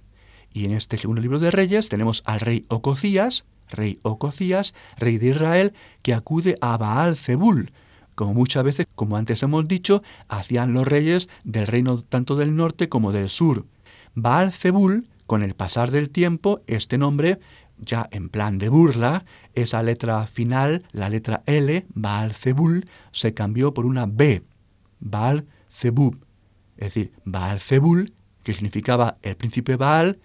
y 0.53 0.65
en 0.65 0.73
este 0.73 0.97
segundo 0.97 1.21
libro 1.21 1.39
de 1.39 1.49
Reyes 1.49 1.89
tenemos 1.89 2.21
al 2.25 2.41
rey 2.41 2.65
Ococías, 2.67 3.45
rey 3.69 3.99
Ococías, 4.03 4.73
rey 4.97 5.17
de 5.17 5.29
Israel, 5.29 5.73
que 6.01 6.13
acude 6.13 6.57
a 6.59 6.77
Baal 6.77 7.15
Zebul, 7.15 7.71
como 8.15 8.33
muchas 8.33 8.65
veces, 8.65 8.85
como 8.95 9.15
antes 9.15 9.41
hemos 9.43 9.65
dicho, 9.65 10.03
hacían 10.27 10.73
los 10.73 10.85
reyes 10.85 11.29
del 11.45 11.67
reino 11.67 12.01
tanto 12.01 12.35
del 12.35 12.53
norte 12.53 12.89
como 12.89 13.13
del 13.13 13.29
sur. 13.29 13.65
Baal 14.13 14.51
Zebul, 14.51 15.07
con 15.25 15.41
el 15.41 15.53
pasar 15.53 15.91
del 15.91 16.09
tiempo, 16.09 16.59
este 16.67 16.97
nombre, 16.97 17.39
ya 17.77 18.09
en 18.11 18.27
plan 18.27 18.57
de 18.57 18.67
burla, 18.67 19.23
esa 19.53 19.81
letra 19.83 20.27
final, 20.27 20.83
la 20.91 21.07
letra 21.07 21.43
L, 21.45 21.85
Baal 21.93 22.33
Zebul, 22.33 22.89
se 23.13 23.33
cambió 23.33 23.73
por 23.73 23.85
una 23.85 24.05
B, 24.05 24.43
Baal 24.99 25.45
Zebub. 25.71 26.28
Es 26.79 26.95
decir, 26.95 27.11
Baal 27.23 27.59
Zebul, 27.59 28.11
que 28.41 28.55
significaba 28.55 29.17
el 29.21 29.35
príncipe 29.35 29.75
Baal, 29.75 30.17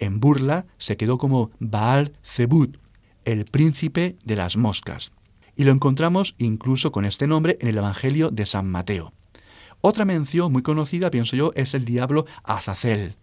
en 0.00 0.18
burla 0.18 0.66
se 0.76 0.96
quedó 0.96 1.16
como 1.18 1.52
Baal 1.60 2.12
Zebud, 2.24 2.76
el 3.24 3.44
príncipe 3.44 4.16
de 4.24 4.36
las 4.36 4.56
moscas 4.56 5.12
y 5.56 5.64
lo 5.64 5.72
encontramos 5.72 6.34
incluso 6.38 6.92
con 6.92 7.04
este 7.04 7.26
nombre 7.26 7.56
en 7.60 7.68
el 7.68 7.78
Evangelio 7.78 8.30
de 8.30 8.46
San 8.46 8.70
Mateo. 8.70 9.12
Otra 9.80 10.04
mención 10.04 10.52
muy 10.52 10.62
conocida, 10.62 11.10
pienso 11.10 11.34
yo, 11.34 11.52
es 11.54 11.74
el 11.74 11.84
diablo 11.84 12.26
Azazel. 12.44 13.16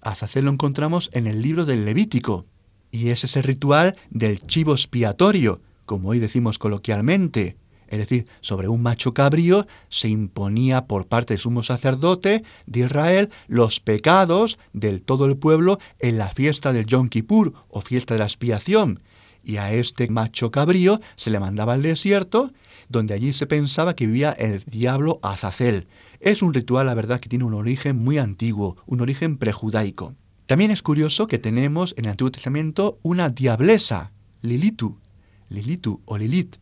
Azazel 0.00 0.44
lo 0.44 0.52
encontramos 0.52 1.10
en 1.12 1.26
el 1.26 1.42
libro 1.42 1.66
del 1.66 1.84
Levítico, 1.84 2.46
y 2.92 3.08
es 3.08 3.24
ese 3.24 3.42
ritual 3.42 3.96
del 4.10 4.46
chivo 4.46 4.72
expiatorio, 4.72 5.60
como 5.84 6.10
hoy 6.10 6.18
decimos 6.18 6.58
coloquialmente. 6.58 7.56
Es 7.90 7.98
decir, 7.98 8.26
sobre 8.40 8.68
un 8.68 8.82
macho 8.82 9.12
cabrío 9.12 9.66
se 9.88 10.08
imponía 10.08 10.86
por 10.86 11.06
parte 11.06 11.34
del 11.34 11.40
sumo 11.40 11.62
sacerdote 11.62 12.44
de 12.66 12.80
Israel 12.80 13.30
los 13.48 13.80
pecados 13.80 14.58
del 14.72 15.02
todo 15.02 15.26
el 15.26 15.36
pueblo 15.36 15.78
en 15.98 16.16
la 16.16 16.28
fiesta 16.28 16.72
del 16.72 16.86
Yom 16.86 17.08
Kippur 17.08 17.52
o 17.68 17.80
fiesta 17.80 18.14
de 18.14 18.18
la 18.20 18.26
expiación 18.26 19.00
y 19.44 19.56
a 19.56 19.72
este 19.72 20.08
macho 20.08 20.50
cabrío 20.50 21.00
se 21.16 21.30
le 21.30 21.40
mandaba 21.40 21.72
al 21.72 21.82
desierto, 21.82 22.52
donde 22.88 23.14
allí 23.14 23.32
se 23.32 23.46
pensaba 23.46 23.94
que 23.94 24.06
vivía 24.06 24.32
el 24.32 24.62
diablo 24.66 25.18
Azazel. 25.22 25.86
Es 26.20 26.42
un 26.42 26.52
ritual, 26.52 26.86
la 26.86 26.94
verdad, 26.94 27.20
que 27.20 27.28
tiene 27.28 27.44
un 27.44 27.54
origen 27.54 27.96
muy 27.96 28.18
antiguo, 28.18 28.76
un 28.86 29.00
origen 29.00 29.38
prejudaico. 29.38 30.14
También 30.46 30.70
es 30.70 30.82
curioso 30.82 31.26
que 31.26 31.38
tenemos 31.38 31.94
en 31.96 32.04
el 32.06 32.10
Antiguo 32.10 32.32
Testamento 32.32 32.98
una 33.02 33.28
diablesa, 33.28 34.12
Lilitu, 34.42 34.98
Lilitu 35.48 36.00
o 36.04 36.18
Lilit, 36.18 36.56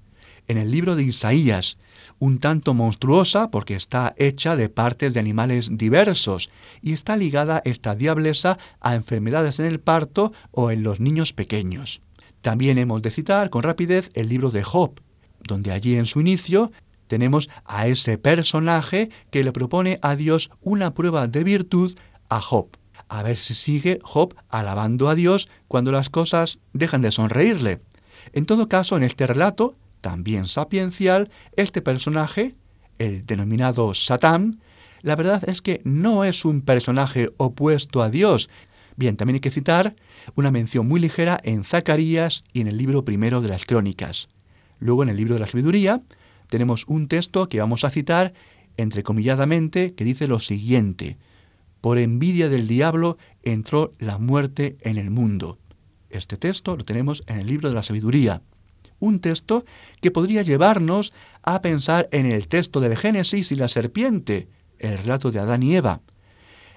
en 0.48 0.58
el 0.58 0.70
libro 0.70 0.96
de 0.96 1.04
Isaías, 1.04 1.78
un 2.18 2.38
tanto 2.38 2.74
monstruosa 2.74 3.50
porque 3.50 3.74
está 3.74 4.14
hecha 4.16 4.56
de 4.56 4.68
partes 4.68 5.14
de 5.14 5.20
animales 5.20 5.70
diversos 5.72 6.50
y 6.82 6.92
está 6.92 7.16
ligada 7.16 7.62
esta 7.64 7.94
diablesa 7.94 8.58
a 8.80 8.94
enfermedades 8.94 9.60
en 9.60 9.66
el 9.66 9.80
parto 9.80 10.32
o 10.50 10.70
en 10.70 10.82
los 10.82 11.00
niños 11.00 11.32
pequeños. 11.32 12.00
También 12.40 12.78
hemos 12.78 13.02
de 13.02 13.10
citar 13.10 13.50
con 13.50 13.62
rapidez 13.62 14.10
el 14.14 14.28
libro 14.28 14.50
de 14.50 14.62
Job, 14.62 15.00
donde 15.46 15.72
allí 15.72 15.94
en 15.96 16.06
su 16.06 16.20
inicio 16.20 16.72
tenemos 17.06 17.48
a 17.64 17.86
ese 17.86 18.18
personaje 18.18 19.10
que 19.30 19.42
le 19.42 19.52
propone 19.52 19.98
a 20.02 20.16
Dios 20.16 20.50
una 20.60 20.94
prueba 20.94 21.26
de 21.26 21.44
virtud 21.44 21.96
a 22.28 22.40
Job. 22.40 22.68
A 23.08 23.22
ver 23.22 23.38
si 23.38 23.54
sigue 23.54 23.98
Job 24.02 24.34
alabando 24.48 25.08
a 25.08 25.14
Dios 25.14 25.48
cuando 25.66 25.92
las 25.92 26.10
cosas 26.10 26.58
dejan 26.74 27.00
de 27.00 27.10
sonreírle. 27.10 27.80
En 28.32 28.44
todo 28.44 28.68
caso, 28.68 28.96
en 28.96 29.02
este 29.02 29.26
relato, 29.26 29.76
también 30.00 30.46
sapiencial, 30.46 31.30
este 31.56 31.82
personaje, 31.82 32.54
el 32.98 33.26
denominado 33.26 33.94
Satán, 33.94 34.60
la 35.02 35.16
verdad 35.16 35.48
es 35.48 35.62
que 35.62 35.80
no 35.84 36.24
es 36.24 36.44
un 36.44 36.62
personaje 36.62 37.30
opuesto 37.36 38.02
a 38.02 38.10
Dios. 38.10 38.50
Bien, 38.96 39.16
también 39.16 39.34
hay 39.34 39.40
que 39.40 39.50
citar 39.50 39.94
una 40.34 40.50
mención 40.50 40.88
muy 40.88 41.00
ligera 41.00 41.38
en 41.44 41.62
Zacarías 41.62 42.44
y 42.52 42.60
en 42.60 42.68
el 42.68 42.76
libro 42.76 43.04
primero 43.04 43.40
de 43.40 43.48
las 43.48 43.64
Crónicas. 43.64 44.28
Luego 44.80 45.02
en 45.02 45.08
el 45.08 45.16
libro 45.16 45.34
de 45.34 45.40
la 45.40 45.46
Sabiduría 45.46 46.02
tenemos 46.48 46.84
un 46.88 47.06
texto 47.06 47.48
que 47.48 47.60
vamos 47.60 47.84
a 47.84 47.90
citar 47.90 48.32
entrecomilladamente 48.76 49.94
que 49.94 50.04
dice 50.04 50.26
lo 50.26 50.40
siguiente, 50.40 51.16
por 51.80 51.98
envidia 51.98 52.48
del 52.48 52.66
diablo 52.66 53.18
entró 53.42 53.94
la 53.98 54.18
muerte 54.18 54.76
en 54.80 54.98
el 54.98 55.10
mundo. 55.10 55.58
Este 56.10 56.36
texto 56.36 56.76
lo 56.76 56.84
tenemos 56.84 57.22
en 57.26 57.38
el 57.38 57.46
libro 57.46 57.68
de 57.68 57.74
la 57.74 57.82
Sabiduría. 57.82 58.42
Un 59.00 59.20
texto 59.20 59.64
que 60.00 60.10
podría 60.10 60.42
llevarnos 60.42 61.12
a 61.42 61.62
pensar 61.62 62.08
en 62.12 62.26
el 62.26 62.48
texto 62.48 62.80
del 62.80 62.96
Génesis 62.96 63.52
y 63.52 63.56
la 63.56 63.68
serpiente, 63.68 64.48
el 64.78 64.98
relato 64.98 65.30
de 65.30 65.38
Adán 65.38 65.62
y 65.62 65.76
Eva. 65.76 66.00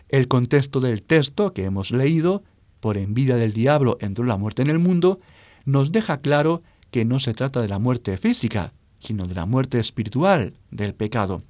El 0.09 0.27
contexto 0.27 0.79
del 0.79 1.03
texto 1.03 1.53
que 1.53 1.65
hemos 1.65 1.91
leído, 1.91 2.43
por 2.79 2.97
envidia 2.97 3.35
del 3.35 3.53
diablo 3.53 3.97
entró 4.01 4.25
la 4.25 4.37
muerte 4.37 4.61
en 4.61 4.69
el 4.69 4.79
mundo, 4.79 5.19
nos 5.65 5.91
deja 5.91 6.21
claro 6.21 6.63
que 6.89 7.05
no 7.05 7.19
se 7.19 7.33
trata 7.33 7.61
de 7.61 7.67
la 7.67 7.79
muerte 7.79 8.17
física, 8.17 8.73
sino 8.99 9.25
de 9.25 9.35
la 9.35 9.45
muerte 9.45 9.79
espiritual 9.79 10.53
del 10.69 10.93
pecado. 10.93 11.43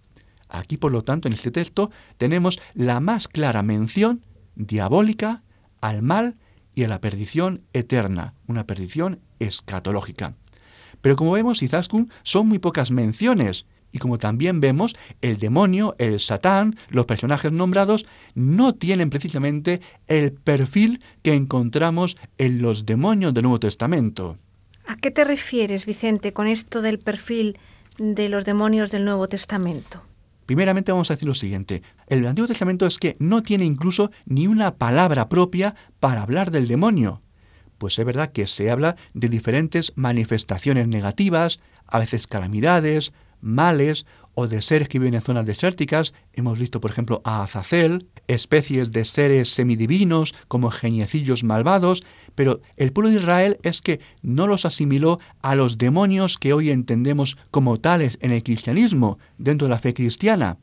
Aquí, 0.50 0.78
por 0.78 0.92
lo 0.92 1.04
tanto, 1.04 1.28
en 1.28 1.34
este 1.34 1.51
texto 1.51 1.92
tenemos 2.18 2.60
la 2.74 3.00
más 3.00 3.28
clara 3.28 3.63
mención 3.63 4.25
diabólica 4.56 5.44
al 5.80 6.01
mal 6.01 6.36
y 6.75 6.84
a 6.84 6.88
la 6.88 7.01
perdición 7.01 7.63
eterna, 7.74 8.36
una 8.48 8.68
perdición 8.68 9.22
escatológica. 9.40 10.36
Pero 11.01 11.15
como 11.15 11.31
vemos, 11.31 11.62
Izaskun 11.62 12.12
son 12.24 12.48
muy 12.48 12.60
pocas 12.60 12.91
menciones, 12.91 13.65
y 13.91 13.98
como 13.98 14.17
también 14.17 14.62
vemos, 14.62 14.96
el 15.22 15.38
demonio, 15.38 15.96
el 15.98 16.20
satán, 16.20 16.77
los 16.89 17.05
personajes 17.05 17.51
nombrados, 17.51 18.05
no 18.36 18.74
tienen 18.74 19.10
precisamente 19.10 19.81
el 20.08 20.31
perfil 20.31 21.01
que 21.24 21.34
encontramos 21.34 22.17
en 22.38 22.62
los 22.62 22.86
demonios 22.86 23.34
del 23.34 23.43
Nuevo 23.43 23.60
Testamento. 23.60 24.38
¿A 24.88 24.96
qué 24.96 25.12
te 25.12 25.24
refieres, 25.24 25.86
Vicente, 25.86 26.34
con 26.34 26.48
esto 26.48 26.81
del 26.81 27.00
perfil 27.00 27.58
de 27.98 28.29
los 28.29 28.46
demonios 28.46 28.91
del 28.91 29.05
Nuevo 29.05 29.27
Testamento? 29.27 30.03
Primeramente 30.46 30.91
vamos 30.91 31.12
a 31.12 31.13
decir 31.13 31.27
lo 31.27 31.34
siguiente. 31.34 31.81
El 32.08 32.25
Antiguo 32.25 32.48
Testamento 32.48 32.86
es 32.86 32.98
que 32.98 33.15
no 33.20 33.43
tiene 33.43 33.65
incluso 33.65 34.12
ni 34.25 34.48
una 34.48 34.75
palabra 34.75 35.29
propia 35.29 35.75
para 36.00 36.24
hablar 36.24 36.51
del 36.51 36.67
demonio. 36.67 37.22
Pues 37.82 37.98
es 37.98 38.06
verdad 38.06 38.32
que 38.32 38.46
se 38.46 38.70
habla 38.70 38.96
de 39.16 39.28
diferentes 39.28 39.94
manifestaciones 39.96 40.88
negativas, 40.88 41.60
a 41.88 41.98
veces 41.98 42.28
calamidades, 42.28 43.12
males 43.42 44.06
o 44.36 44.48
de 44.48 44.62
seres 44.62 44.88
que 44.88 45.00
viven 45.00 45.16
en 45.16 45.22
zonas 45.22 45.48
desérticas. 45.48 46.14
Hemos 46.34 46.60
visto, 46.60 46.80
por 46.80 46.92
ejemplo, 46.92 47.24
a 47.24 47.42
Azazel, 47.42 48.06
especies 48.28 48.92
de 48.92 49.04
seres 49.04 49.50
semidivinos 49.50 50.36
como 50.48 50.70
geniecillos 50.70 51.44
malvados, 51.44 52.04
pero 52.36 52.62
el 52.78 52.94
pueblo 52.94 53.10
de 53.10 53.18
Israel 53.18 53.58
es 53.64 53.82
que 53.82 54.00
no 54.22 54.46
los 54.46 54.66
asimiló 54.66 55.20
a 55.42 55.56
los 55.56 55.80
demonios 55.80 56.38
que 56.38 56.54
hoy 56.54 56.70
entendemos 56.70 57.36
como 57.50 57.78
tales 57.78 58.20
en 58.22 58.30
el 58.30 58.44
cristianismo, 58.44 59.18
dentro 59.40 59.68
de 59.68 59.74
la 59.74 59.80
fe 59.80 59.96
cristiana. 59.96 60.60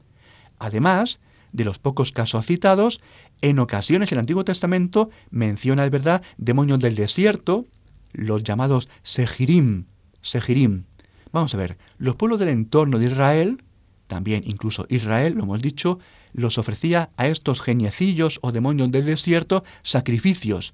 Además, 0.60 1.18
de 1.52 1.64
los 1.64 1.78
pocos 1.78 2.12
casos 2.12 2.46
citados, 2.46 3.00
en 3.40 3.58
ocasiones 3.58 4.12
el 4.12 4.18
Antiguo 4.18 4.44
Testamento 4.44 5.10
menciona, 5.30 5.84
es 5.84 5.90
verdad, 5.90 6.22
demonios 6.36 6.80
del 6.80 6.94
desierto, 6.94 7.66
los 8.12 8.42
llamados 8.42 8.88
Sejirim. 9.02 9.84
Sejirim. 10.20 10.84
Vamos 11.32 11.54
a 11.54 11.58
ver, 11.58 11.78
los 11.98 12.16
pueblos 12.16 12.38
del 12.38 12.48
entorno 12.48 12.98
de 12.98 13.06
Israel, 13.06 13.62
también 14.06 14.42
incluso 14.46 14.86
Israel, 14.88 15.34
lo 15.34 15.44
hemos 15.44 15.62
dicho, 15.62 15.98
los 16.32 16.58
ofrecía 16.58 17.10
a 17.16 17.26
estos 17.26 17.60
geniecillos 17.60 18.38
o 18.42 18.52
demonios 18.52 18.90
del 18.90 19.06
desierto 19.06 19.64
sacrificios, 19.82 20.72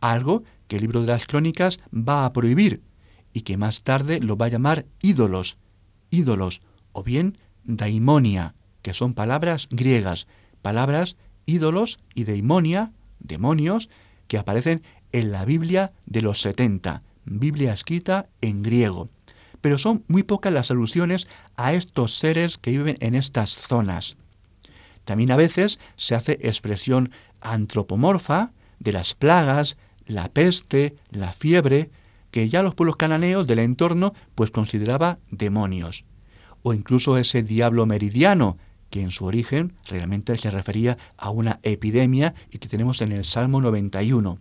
algo 0.00 0.44
que 0.68 0.76
el 0.76 0.82
libro 0.82 1.00
de 1.00 1.08
las 1.08 1.26
crónicas 1.26 1.78
va 1.92 2.24
a 2.24 2.32
prohibir 2.32 2.82
y 3.32 3.42
que 3.42 3.56
más 3.56 3.82
tarde 3.82 4.20
lo 4.20 4.36
va 4.36 4.46
a 4.46 4.50
llamar 4.50 4.86
ídolos, 5.02 5.56
ídolos 6.10 6.62
o 6.92 7.02
bien 7.02 7.38
daimonia, 7.64 8.54
que 8.84 8.92
son 8.92 9.14
palabras 9.14 9.66
griegas, 9.70 10.28
palabras 10.60 11.16
ídolos 11.46 11.98
y 12.14 12.24
daimonia, 12.24 12.92
demonios, 13.18 13.88
que 14.28 14.36
aparecen 14.36 14.82
en 15.10 15.32
la 15.32 15.46
Biblia 15.46 15.92
de 16.04 16.20
los 16.20 16.42
70, 16.42 17.02
Biblia 17.24 17.72
escrita 17.72 18.28
en 18.42 18.62
griego. 18.62 19.08
Pero 19.62 19.78
son 19.78 20.04
muy 20.06 20.22
pocas 20.22 20.52
las 20.52 20.70
alusiones 20.70 21.26
a 21.56 21.72
estos 21.72 22.18
seres 22.18 22.58
que 22.58 22.72
viven 22.72 22.98
en 23.00 23.14
estas 23.14 23.56
zonas. 23.56 24.16
También 25.06 25.30
a 25.30 25.36
veces 25.36 25.78
se 25.96 26.14
hace 26.14 26.32
expresión 26.42 27.10
antropomorfa 27.40 28.52
de 28.80 28.92
las 28.92 29.14
plagas, 29.14 29.78
la 30.04 30.28
peste, 30.28 30.94
la 31.10 31.32
fiebre, 31.32 31.90
que 32.30 32.50
ya 32.50 32.62
los 32.62 32.74
pueblos 32.74 32.96
cananeos 32.96 33.46
del 33.46 33.60
entorno 33.60 34.12
pues 34.34 34.50
consideraba 34.50 35.20
demonios. 35.30 36.04
O 36.62 36.74
incluso 36.74 37.16
ese 37.16 37.42
diablo 37.42 37.86
meridiano, 37.86 38.58
que 38.94 39.02
en 39.02 39.10
su 39.10 39.24
origen 39.24 39.72
realmente 39.88 40.38
se 40.38 40.52
refería 40.52 40.96
a 41.18 41.30
una 41.30 41.58
epidemia 41.64 42.32
y 42.52 42.58
que 42.58 42.68
tenemos 42.68 43.02
en 43.02 43.10
el 43.10 43.24
Salmo 43.24 43.60
91. 43.60 44.38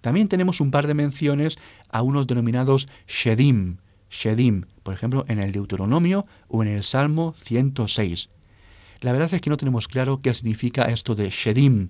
También 0.00 0.28
tenemos 0.28 0.60
un 0.60 0.70
par 0.70 0.86
de 0.86 0.94
menciones 0.94 1.58
a 1.88 2.02
unos 2.02 2.28
denominados 2.28 2.86
Shedim, 3.08 3.78
Shedim, 4.08 4.66
por 4.84 4.94
ejemplo 4.94 5.24
en 5.26 5.40
el 5.40 5.50
Deuteronomio 5.50 6.24
o 6.46 6.62
en 6.62 6.68
el 6.68 6.84
Salmo 6.84 7.34
106. 7.36 8.30
La 9.00 9.10
verdad 9.10 9.34
es 9.34 9.40
que 9.40 9.50
no 9.50 9.56
tenemos 9.56 9.88
claro 9.88 10.20
qué 10.22 10.32
significa 10.34 10.84
esto 10.84 11.16
de 11.16 11.28
Shedim, 11.28 11.88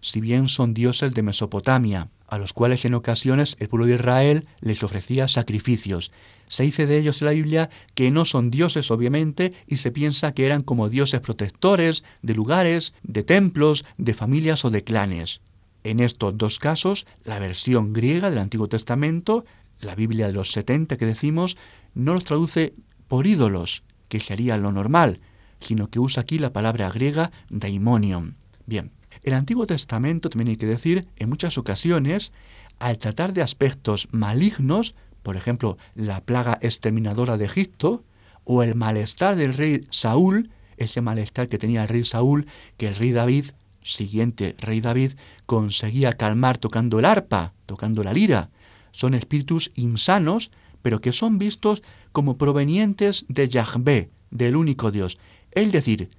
si 0.00 0.20
bien 0.20 0.48
son 0.48 0.74
dioses 0.74 1.14
de 1.14 1.22
Mesopotamia, 1.22 2.08
a 2.26 2.38
los 2.38 2.52
cuales 2.52 2.84
en 2.84 2.94
ocasiones 2.94 3.56
el 3.58 3.68
pueblo 3.68 3.86
de 3.86 3.94
Israel 3.94 4.46
les 4.60 4.82
ofrecía 4.82 5.28
sacrificios. 5.28 6.12
Se 6.48 6.62
dice 6.62 6.86
de 6.86 6.98
ellos 6.98 7.20
en 7.20 7.26
la 7.26 7.32
Biblia 7.32 7.70
que 7.94 8.10
no 8.10 8.24
son 8.24 8.50
dioses 8.50 8.90
obviamente 8.90 9.52
y 9.66 9.78
se 9.78 9.90
piensa 9.90 10.32
que 10.32 10.46
eran 10.46 10.62
como 10.62 10.88
dioses 10.88 11.20
protectores 11.20 12.04
de 12.22 12.34
lugares, 12.34 12.94
de 13.02 13.22
templos, 13.22 13.84
de 13.96 14.14
familias 14.14 14.64
o 14.64 14.70
de 14.70 14.84
clanes. 14.84 15.40
En 15.84 16.00
estos 16.00 16.36
dos 16.36 16.58
casos, 16.58 17.06
la 17.24 17.38
versión 17.38 17.92
griega 17.92 18.30
del 18.30 18.40
Antiguo 18.40 18.68
Testamento, 18.68 19.44
la 19.80 19.94
Biblia 19.94 20.26
de 20.26 20.32
los 20.32 20.52
70 20.52 20.96
que 20.96 21.06
decimos, 21.06 21.56
no 21.94 22.14
los 22.14 22.24
traduce 22.24 22.74
por 23.08 23.26
ídolos, 23.26 23.82
que 24.08 24.20
sería 24.20 24.56
lo 24.58 24.72
normal, 24.72 25.20
sino 25.60 25.88
que 25.88 25.98
usa 25.98 26.22
aquí 26.22 26.38
la 26.38 26.52
palabra 26.52 26.90
griega 26.90 27.30
daimonion. 27.48 28.36
Bien, 28.66 28.90
el 29.22 29.34
Antiguo 29.34 29.66
Testamento, 29.66 30.30
también 30.30 30.48
hay 30.48 30.56
que 30.56 30.66
decir, 30.66 31.06
en 31.16 31.28
muchas 31.28 31.58
ocasiones, 31.58 32.32
al 32.78 32.98
tratar 32.98 33.32
de 33.32 33.42
aspectos 33.42 34.08
malignos, 34.12 34.94
por 35.22 35.36
ejemplo, 35.36 35.78
la 35.94 36.20
plaga 36.20 36.58
exterminadora 36.62 37.36
de 37.36 37.44
Egipto, 37.44 38.04
o 38.44 38.62
el 38.62 38.74
malestar 38.74 39.36
del 39.36 39.54
rey 39.54 39.86
Saúl, 39.90 40.50
ese 40.78 41.00
malestar 41.00 41.48
que 41.48 41.58
tenía 41.58 41.82
el 41.82 41.88
rey 41.88 42.04
Saúl, 42.04 42.46
que 42.76 42.88
el 42.88 42.94
rey 42.94 43.12
David, 43.12 43.46
siguiente 43.82 44.54
rey 44.58 44.80
David, 44.80 45.12
conseguía 45.44 46.14
calmar 46.14 46.56
tocando 46.56 46.98
el 46.98 47.04
arpa, 47.04 47.52
tocando 47.66 48.02
la 48.02 48.12
lira. 48.12 48.50
Son 48.90 49.14
espíritus 49.14 49.70
insanos, 49.74 50.50
pero 50.82 51.00
que 51.00 51.12
son 51.12 51.38
vistos 51.38 51.82
como 52.12 52.38
provenientes 52.38 53.26
de 53.28 53.48
Yahvé, 53.48 54.10
del 54.30 54.56
único 54.56 54.90
Dios. 54.90 55.18
Es 55.52 55.70
decir, 55.72 56.10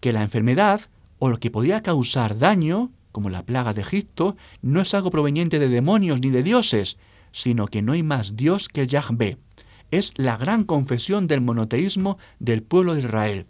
que 0.00 0.12
la 0.12 0.22
enfermedad 0.22 0.80
o 1.18 1.30
lo 1.30 1.38
que 1.38 1.50
podía 1.50 1.82
causar 1.82 2.38
daño, 2.38 2.90
como 3.12 3.30
la 3.30 3.44
plaga 3.44 3.74
de 3.74 3.82
Egipto, 3.82 4.36
no 4.62 4.80
es 4.80 4.94
algo 4.94 5.10
proveniente 5.10 5.58
de 5.58 5.68
demonios 5.68 6.20
ni 6.20 6.30
de 6.30 6.42
dioses, 6.42 6.98
sino 7.32 7.66
que 7.66 7.82
no 7.82 7.92
hay 7.92 8.02
más 8.02 8.36
Dios 8.36 8.68
que 8.68 8.86
Yahvé. 8.86 9.38
Es 9.90 10.12
la 10.16 10.36
gran 10.36 10.64
confesión 10.64 11.26
del 11.26 11.40
monoteísmo 11.40 12.18
del 12.38 12.62
pueblo 12.62 12.94
de 12.94 13.02
Israel. 13.02 13.46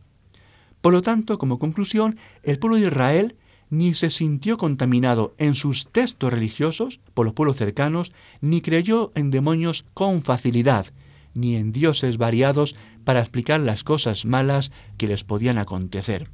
Por 0.81 0.93
lo 0.93 1.01
tanto, 1.01 1.39
como 1.39 1.59
conclusión, 1.59 2.19
el 2.43 2.59
pueblo 2.59 2.77
de 2.77 2.89
Israel 2.89 3.37
ni 3.71 3.95
se 3.95 4.11
sintió 4.11 4.57
contaminado 4.57 5.35
en 5.39 5.55
sus 5.55 5.87
textos 5.87 6.33
religiosos 6.33 7.01
por 7.15 7.25
los 7.27 7.35
pueblos 7.35 7.57
cercanos, 7.57 8.13
ni 8.41 8.61
creyó 8.61 9.11
en 9.15 9.31
demonios 9.31 9.85
con 9.95 10.23
facilidad, 10.23 10.87
ni 11.35 11.57
en 11.57 11.73
dioses 11.73 12.19
variados 12.19 12.77
para 13.05 13.21
explicar 13.21 13.61
las 13.61 13.83
cosas 13.83 14.25
malas 14.25 14.71
que 14.97 15.09
les 15.09 15.25
podían 15.25 15.59
acontecer. 15.59 16.29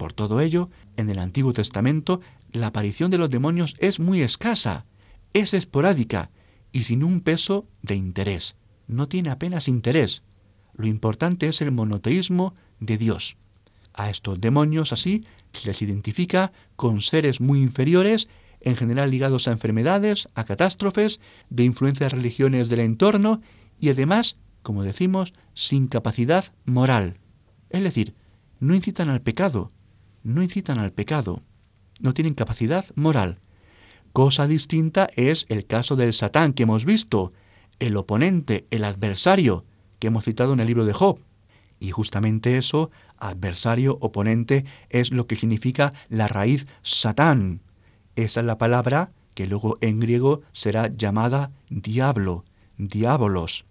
Por 0.00 0.14
todo 0.14 0.40
ello, 0.40 0.70
en 0.96 1.10
el 1.10 1.18
Antiguo 1.18 1.52
Testamento, 1.52 2.22
la 2.52 2.68
aparición 2.68 3.10
de 3.10 3.18
los 3.18 3.28
demonios 3.28 3.76
es 3.80 4.00
muy 4.00 4.22
escasa, 4.22 4.86
es 5.34 5.52
esporádica 5.52 6.30
y 6.72 6.84
sin 6.84 7.04
un 7.04 7.20
peso 7.20 7.68
de 7.82 7.96
interés. 7.96 8.56
No 8.86 9.08
tiene 9.08 9.28
apenas 9.28 9.68
interés. 9.68 10.22
Lo 10.72 10.86
importante 10.86 11.48
es 11.48 11.60
el 11.60 11.70
monoteísmo 11.70 12.54
de 12.78 12.96
Dios. 12.96 13.36
A 13.92 14.08
estos 14.08 14.40
demonios 14.40 14.94
así 14.94 15.26
se 15.52 15.68
les 15.68 15.82
identifica 15.82 16.50
con 16.76 17.00
seres 17.00 17.42
muy 17.42 17.60
inferiores, 17.60 18.26
en 18.62 18.76
general 18.76 19.10
ligados 19.10 19.48
a 19.48 19.52
enfermedades, 19.52 20.30
a 20.34 20.44
catástrofes, 20.44 21.20
de 21.50 21.64
influencias 21.64 22.12
religiones 22.12 22.70
del 22.70 22.80
entorno 22.80 23.42
y 23.78 23.90
además, 23.90 24.38
como 24.62 24.82
decimos, 24.82 25.34
sin 25.52 25.88
capacidad 25.88 26.54
moral. 26.64 27.18
Es 27.68 27.82
decir, 27.82 28.14
no 28.60 28.74
incitan 28.74 29.10
al 29.10 29.20
pecado, 29.20 29.72
no 30.22 30.42
incitan 30.42 30.78
al 30.78 30.92
pecado, 30.92 31.42
no 32.00 32.14
tienen 32.14 32.34
capacidad 32.34 32.84
moral. 32.94 33.38
Cosa 34.12 34.46
distinta 34.46 35.08
es 35.16 35.46
el 35.48 35.66
caso 35.66 35.96
del 35.96 36.12
Satán 36.12 36.52
que 36.52 36.64
hemos 36.64 36.84
visto, 36.84 37.32
el 37.78 37.96
oponente, 37.96 38.66
el 38.70 38.84
adversario, 38.84 39.64
que 39.98 40.08
hemos 40.08 40.24
citado 40.24 40.52
en 40.52 40.60
el 40.60 40.66
libro 40.66 40.84
de 40.84 40.92
Job. 40.92 41.20
Y 41.78 41.92
justamente 41.92 42.58
eso, 42.58 42.90
adversario, 43.18 43.98
oponente, 44.00 44.64
es 44.90 45.12
lo 45.12 45.26
que 45.26 45.36
significa 45.36 45.92
la 46.08 46.28
raíz 46.28 46.66
Satán. 46.82 47.60
Esa 48.16 48.40
es 48.40 48.46
la 48.46 48.58
palabra 48.58 49.12
que 49.34 49.46
luego 49.46 49.78
en 49.80 50.00
griego 50.00 50.42
será 50.52 50.88
llamada 50.94 51.52
diablo, 51.70 52.44
diabolos. 52.76 53.64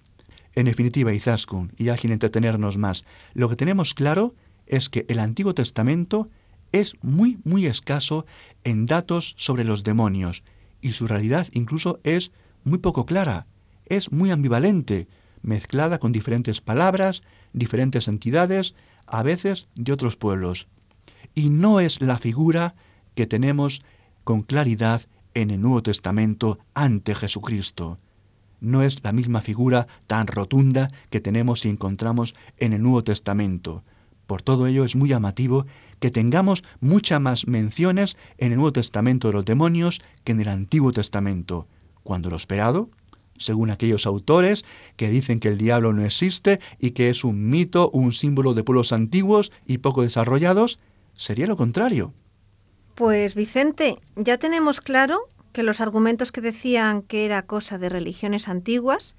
En 0.56 0.66
definitiva, 0.66 1.14
Izaskun, 1.14 1.74
y 1.78 1.86
ya 1.86 1.98
sin 1.98 2.12
entretenernos 2.12 2.78
más, 2.78 3.06
lo 3.34 3.50
que 3.50 3.56
tenemos 3.56 3.94
claro 3.94 4.34
es 4.66 4.90
que 4.90 5.06
el 5.08 5.20
Antiguo 5.20 5.54
Testamento 5.54 6.30
es 6.72 6.94
muy, 7.02 7.40
muy 7.44 7.66
escaso 7.66 8.26
en 8.64 8.86
datos 8.86 9.36
sobre 9.38 9.64
los 9.64 9.84
demonios, 9.84 10.44
y 10.82 10.92
su 10.92 11.08
realidad 11.08 11.48
incluso 11.54 12.00
es 12.04 12.32
muy 12.64 12.78
poco 12.78 13.06
clara, 13.06 13.48
es 13.86 14.12
muy 14.12 14.32
ambivalente, 14.32 15.08
mezclada 15.42 16.00
con 16.00 16.12
diferentes 16.12 16.62
palabras, 16.62 17.24
diferentes 17.54 18.08
entidades, 18.08 18.76
a 19.08 19.24
veces 19.24 19.68
de 19.76 19.92
otros 19.92 20.16
pueblos. 20.16 20.68
Y 21.34 21.50
no 21.50 21.80
es 21.80 22.02
la 22.02 22.18
figura 22.18 22.76
que 23.16 23.28
tenemos 23.28 23.82
con 24.24 24.42
claridad 24.42 25.02
en 25.34 25.52
el 25.52 25.62
Nuevo 25.62 25.84
Testamento 25.84 26.60
ante 26.74 27.16
Jesucristo. 27.16 28.00
No 28.62 28.84
es 28.84 29.04
la 29.04 29.12
misma 29.12 29.42
figura 29.42 29.88
tan 30.08 30.28
rotunda 30.28 30.92
que 31.10 31.22
tenemos 31.22 31.66
y 31.66 31.70
encontramos 31.70 32.36
en 32.58 32.74
el 32.74 32.82
Nuevo 32.84 33.04
Testamento. 33.04 33.84
Por 34.30 34.44
todo 34.44 34.68
ello 34.68 34.86
es 34.86 34.96
muy 34.96 35.10
llamativo 35.10 35.66
que 36.00 36.12
tengamos 36.12 36.64
muchas 36.82 37.20
más 37.20 37.48
menciones 37.48 38.16
en 38.38 38.52
el 38.52 38.60
Nuevo 38.60 38.74
Testamento 38.74 39.28
de 39.30 39.34
los 39.34 39.44
demonios 39.44 40.04
que 40.24 40.34
en 40.34 40.40
el 40.40 40.50
Antiguo 40.50 40.92
Testamento, 40.92 41.66
cuando 42.04 42.30
lo 42.30 42.36
esperado, 42.36 42.92
según 43.40 43.72
aquellos 43.72 44.06
autores 44.06 44.66
que 44.98 45.10
dicen 45.10 45.40
que 45.40 45.48
el 45.48 45.58
diablo 45.58 45.94
no 45.94 46.06
existe 46.06 46.60
y 46.78 46.92
que 46.92 47.10
es 47.10 47.24
un 47.24 47.50
mito, 47.50 47.90
un 47.92 48.14
símbolo 48.14 48.54
de 48.54 48.64
pueblos 48.64 48.94
antiguos 48.94 49.52
y 49.66 49.80
poco 49.80 50.04
desarrollados, 50.04 50.78
sería 51.16 51.48
lo 51.48 51.58
contrario. 51.58 52.14
Pues 52.94 53.34
Vicente, 53.34 53.96
ya 54.16 54.38
tenemos 54.38 54.80
claro 54.80 55.22
que 55.54 55.64
los 55.64 55.82
argumentos 55.82 56.32
que 56.32 56.42
decían 56.42 57.02
que 57.02 57.26
era 57.26 57.48
cosa 57.48 57.80
de 57.80 57.90
religiones 57.90 58.48
antiguas, 58.48 59.16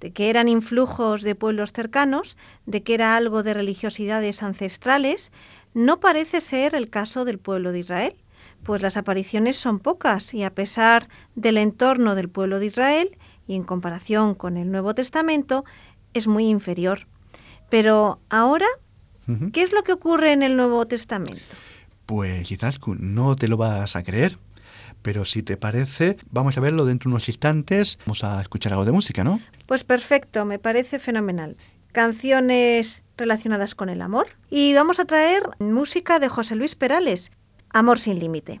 de 0.00 0.12
que 0.12 0.30
eran 0.30 0.48
influjos 0.48 1.22
de 1.22 1.34
pueblos 1.34 1.72
cercanos, 1.72 2.36
de 2.66 2.82
que 2.82 2.94
era 2.94 3.16
algo 3.16 3.42
de 3.42 3.54
religiosidades 3.54 4.42
ancestrales, 4.42 5.32
no 5.74 6.00
parece 6.00 6.40
ser 6.40 6.74
el 6.74 6.90
caso 6.90 7.24
del 7.24 7.38
pueblo 7.38 7.72
de 7.72 7.80
Israel, 7.80 8.16
pues 8.62 8.82
las 8.82 8.96
apariciones 8.96 9.56
son 9.56 9.78
pocas 9.78 10.34
y 10.34 10.42
a 10.42 10.54
pesar 10.54 11.08
del 11.34 11.58
entorno 11.58 12.14
del 12.14 12.28
pueblo 12.28 12.58
de 12.58 12.66
Israel 12.66 13.16
y 13.46 13.54
en 13.54 13.62
comparación 13.62 14.34
con 14.34 14.56
el 14.56 14.70
Nuevo 14.70 14.94
Testamento, 14.94 15.64
es 16.14 16.26
muy 16.26 16.48
inferior. 16.48 17.06
Pero 17.68 18.20
ahora, 18.28 18.66
¿qué 19.52 19.62
es 19.62 19.72
lo 19.72 19.82
que 19.82 19.92
ocurre 19.92 20.32
en 20.32 20.42
el 20.42 20.56
Nuevo 20.56 20.86
Testamento? 20.86 21.42
Pues 22.06 22.46
quizás 22.46 22.78
no 22.98 23.36
te 23.36 23.48
lo 23.48 23.56
vas 23.56 23.96
a 23.96 24.02
creer, 24.02 24.38
pero 25.06 25.24
si 25.24 25.44
te 25.44 25.56
parece, 25.56 26.16
vamos 26.32 26.58
a 26.58 26.60
verlo 26.60 26.84
dentro 26.84 27.08
de 27.08 27.14
unos 27.14 27.28
instantes. 27.28 27.96
Vamos 28.06 28.24
a 28.24 28.42
escuchar 28.42 28.72
algo 28.72 28.84
de 28.84 28.90
música, 28.90 29.22
¿no? 29.22 29.38
Pues 29.66 29.84
perfecto, 29.84 30.44
me 30.44 30.58
parece 30.58 30.98
fenomenal. 30.98 31.56
Canciones 31.92 33.04
relacionadas 33.16 33.76
con 33.76 33.88
el 33.88 34.02
amor. 34.02 34.26
Y 34.50 34.74
vamos 34.74 34.98
a 34.98 35.04
traer 35.04 35.44
música 35.60 36.18
de 36.18 36.28
José 36.28 36.56
Luis 36.56 36.74
Perales, 36.74 37.30
Amor 37.70 38.00
sin 38.00 38.18
límite. 38.18 38.60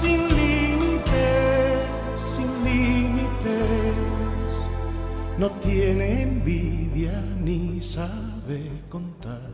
sin 0.00 0.28
límites, 0.28 1.80
sin 2.34 2.64
límites. 2.64 3.94
No 5.38 5.50
tiene 5.62 6.22
envidia 6.22 7.12
ni 7.38 7.82
sabe 7.82 8.82
contar. 8.88 9.50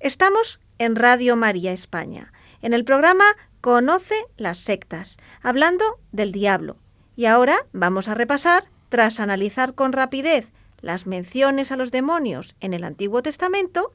Estamos 0.00 0.60
en 0.78 0.96
Radio 0.96 1.36
María 1.36 1.72
España, 1.72 2.32
en 2.62 2.72
el 2.72 2.84
programa 2.84 3.24
Conoce 3.60 4.14
las 4.36 4.58
sectas, 4.58 5.16
hablando 5.42 5.84
del 6.12 6.32
diablo. 6.32 6.76
Y 7.16 7.26
ahora 7.26 7.66
vamos 7.72 8.08
a 8.08 8.14
repasar 8.14 8.64
tras 8.90 9.18
analizar 9.18 9.74
con 9.74 9.92
rapidez 9.92 10.48
las 10.80 11.06
menciones 11.06 11.72
a 11.72 11.76
los 11.76 11.90
demonios 11.90 12.54
en 12.60 12.74
el 12.74 12.84
Antiguo 12.84 13.22
Testamento, 13.22 13.92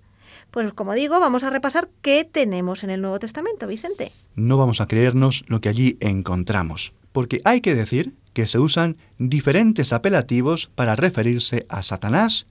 pues 0.54 0.72
como 0.74 0.94
digo, 0.94 1.20
vamos 1.20 1.44
a 1.44 1.50
repasar 1.50 1.90
qué 2.04 2.24
tenemos 2.24 2.84
en 2.84 2.92
el 2.92 3.02
Nuevo 3.02 3.18
Testamento, 3.18 3.66
Vicente. 3.66 4.12
No 4.36 4.56
vamos 4.56 4.80
a 4.80 4.88
creernos 4.88 5.44
lo 5.48 5.60
que 5.60 5.70
allí 5.70 5.98
encontramos, 6.00 6.94
porque 7.12 7.42
hay 7.44 7.60
que 7.60 7.74
decir 7.74 8.14
que 8.34 8.46
se 8.46 8.60
usan 8.60 8.98
diferentes 9.18 9.92
apelativos 9.92 10.70
para 10.76 10.96
referirse 10.96 11.66
a 11.70 11.82
Satanás 11.82 12.46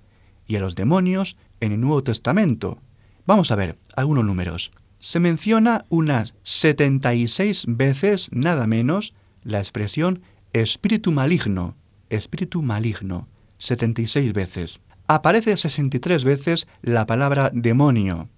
y 0.48 0.56
a 0.56 0.60
los 0.60 0.74
demonios 0.74 1.36
en 1.60 1.70
el 1.70 1.80
Nuevo 1.80 2.02
Testamento. 2.02 2.78
Vamos 3.24 3.52
a 3.52 3.56
ver 3.56 3.78
algunos 3.94 4.24
números. 4.24 4.72
Se 4.98 5.20
menciona 5.20 5.84
unas 5.88 6.34
76 6.42 7.66
veces, 7.68 8.28
nada 8.32 8.66
menos, 8.66 9.14
la 9.44 9.60
expresión 9.60 10.22
espíritu 10.52 11.12
maligno 11.12 11.76
espíritu 12.12 12.62
maligno, 12.62 13.28
76 13.58 14.32
veces. 14.32 14.80
Aparece 15.14 15.58
63 15.58 16.24
veces 16.24 16.66
la 16.80 17.04
palabra 17.04 17.50
demonio. 17.52 18.30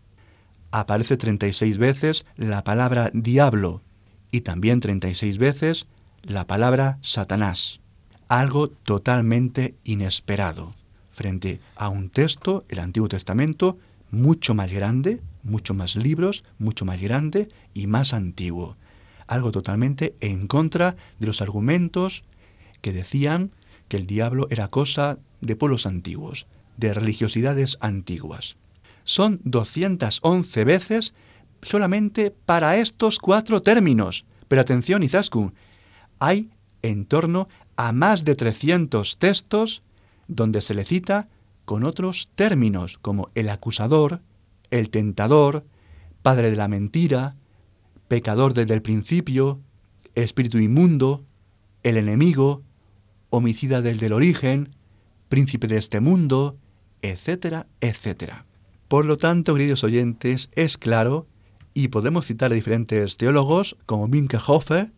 Aparece 0.72 1.16
36 1.16 1.78
veces 1.78 2.26
la 2.34 2.64
palabra 2.64 3.12
diablo 3.14 3.80
y 4.32 4.40
también 4.40 4.80
36 4.80 5.38
veces 5.38 5.86
la 6.24 6.48
palabra 6.48 6.98
Satanás. 7.00 7.78
Algo 8.26 8.70
totalmente 8.70 9.76
inesperado 9.84 10.74
frente 11.12 11.60
a 11.76 11.90
un 11.90 12.10
texto, 12.10 12.64
el 12.68 12.80
Antiguo 12.80 13.06
Testamento, 13.06 13.78
mucho 14.10 14.56
más 14.56 14.72
grande, 14.72 15.22
mucho 15.44 15.74
más 15.74 15.94
libros, 15.94 16.42
mucho 16.58 16.84
más 16.84 17.00
grande 17.00 17.50
y 17.72 17.86
más 17.86 18.12
antiguo. 18.12 18.76
Algo 19.28 19.52
totalmente 19.52 20.16
en 20.18 20.48
contra 20.48 20.96
de 21.20 21.28
los 21.28 21.40
argumentos 21.40 22.24
que 22.80 22.92
decían 22.92 23.52
que 23.86 23.96
el 23.96 24.08
diablo 24.08 24.48
era 24.50 24.66
cosa 24.66 25.18
de 25.40 25.54
pueblos 25.54 25.86
antiguos, 25.86 26.48
de 26.76 26.94
religiosidades 26.94 27.76
antiguas. 27.80 28.56
Son 29.04 29.40
211 29.44 30.64
veces 30.64 31.14
solamente 31.62 32.30
para 32.30 32.76
estos 32.76 33.18
cuatro 33.18 33.60
términos. 33.60 34.24
Pero 34.48 34.60
atención, 34.60 35.02
Izaskun, 35.02 35.54
hay 36.18 36.50
en 36.82 37.06
torno 37.06 37.48
a 37.76 37.92
más 37.92 38.24
de 38.24 38.34
300 38.34 39.18
textos 39.18 39.82
donde 40.28 40.62
se 40.62 40.74
le 40.74 40.84
cita 40.84 41.28
con 41.64 41.84
otros 41.84 42.30
términos 42.34 42.98
como 42.98 43.30
el 43.34 43.48
acusador, 43.48 44.20
el 44.70 44.90
tentador, 44.90 45.64
padre 46.22 46.50
de 46.50 46.56
la 46.56 46.68
mentira, 46.68 47.36
pecador 48.08 48.54
desde 48.54 48.74
el 48.74 48.82
principio, 48.82 49.60
espíritu 50.14 50.58
inmundo, 50.58 51.24
el 51.82 51.96
enemigo, 51.96 52.62
homicida 53.30 53.82
desde 53.82 54.06
el 54.06 54.12
origen, 54.12 54.74
príncipe 55.28 55.66
de 55.66 55.78
este 55.78 56.00
mundo, 56.00 56.56
etcétera, 57.04 57.66
etcétera. 57.82 58.46
Por 58.88 59.04
lo 59.04 59.16
tanto, 59.18 59.54
queridos 59.54 59.84
oyentes, 59.84 60.48
es 60.54 60.78
claro, 60.78 61.26
y 61.74 61.88
podemos 61.88 62.24
citar 62.26 62.50
a 62.50 62.54
diferentes 62.54 63.16
teólogos 63.18 63.76
como 63.84 64.08
Minkehofer, 64.08 64.90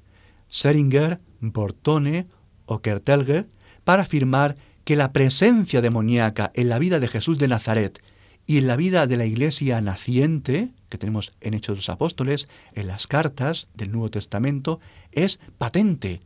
Seringer, 0.49 1.19
Bortone 1.41 2.27
o 2.67 2.81
Kertelge, 2.81 3.47
para 3.83 4.03
afirmar 4.03 4.57
que 4.85 4.95
la 4.95 5.13
presencia 5.13 5.81
demoníaca 5.81 6.53
en 6.55 6.69
la 6.69 6.79
vida 6.79 7.01
de 7.01 7.09
Jesús 7.09 7.39
de 7.39 7.49
Nazaret 7.49 8.01
y 8.47 8.59
en 8.59 8.69
la 8.69 8.77
vida 8.77 9.09
de 9.09 9.17
la 9.17 9.27
iglesia 9.27 9.81
naciente, 9.81 10.71
que 10.89 10.99
tenemos 10.99 11.35
en 11.41 11.55
Hechos 11.55 11.75
de 11.75 11.79
los 11.79 11.89
Apóstoles, 11.89 12.49
en 12.75 12.87
las 12.87 13.09
cartas 13.09 13.67
del 13.75 13.91
Nuevo 13.91 14.13
Testamento, 14.13 14.79
es 15.11 15.41
patente, 15.59 16.21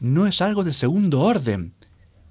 no 0.00 0.26
es 0.26 0.40
algo 0.40 0.64
de 0.64 0.72
segundo 0.72 1.20
orden. 1.20 1.74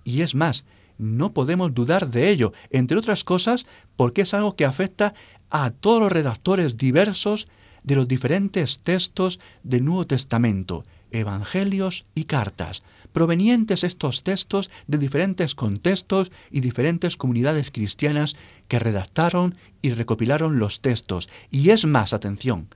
Y 0.03 0.21
es 0.21 0.33
más, 0.33 0.65
no 0.97 1.34
podemos 1.34 1.73
dudar 1.73 2.10
de 2.10 2.29
ello, 2.29 2.53
entre 2.69 2.97
otras 2.97 3.23
cosas 3.23 3.65
porque 3.95 4.21
es 4.21 4.34
algo 4.34 4.55
que 4.55 4.65
afecta 4.65 5.13
a 5.49 5.71
todos 5.71 5.99
los 5.99 6.12
redactores 6.12 6.77
diversos 6.77 7.47
de 7.84 7.95
los 7.95 8.08
diferentes 8.08 8.79
textos 8.79 9.39
del 9.63 9.86
Nuevo 9.86 10.08
Testamento, 10.08 10.86
evangelios 11.12 12.05
y 12.15 12.25
cartas, 12.25 12.84
provenientes 13.13 13.84
estos 13.84 14.23
textos 14.23 14.69
de 14.88 14.97
diferentes 14.97 15.55
contextos 15.55 16.31
y 16.51 16.62
diferentes 16.62 17.15
comunidades 17.15 17.71
cristianas 17.71 18.36
que 18.67 18.79
redactaron 18.79 19.55
y 19.81 19.91
recopilaron 19.91 20.60
los 20.60 20.81
textos. 20.81 21.29
Y 21.51 21.69
es 21.69 21.86
más, 21.86 22.12
atención, 22.12 22.67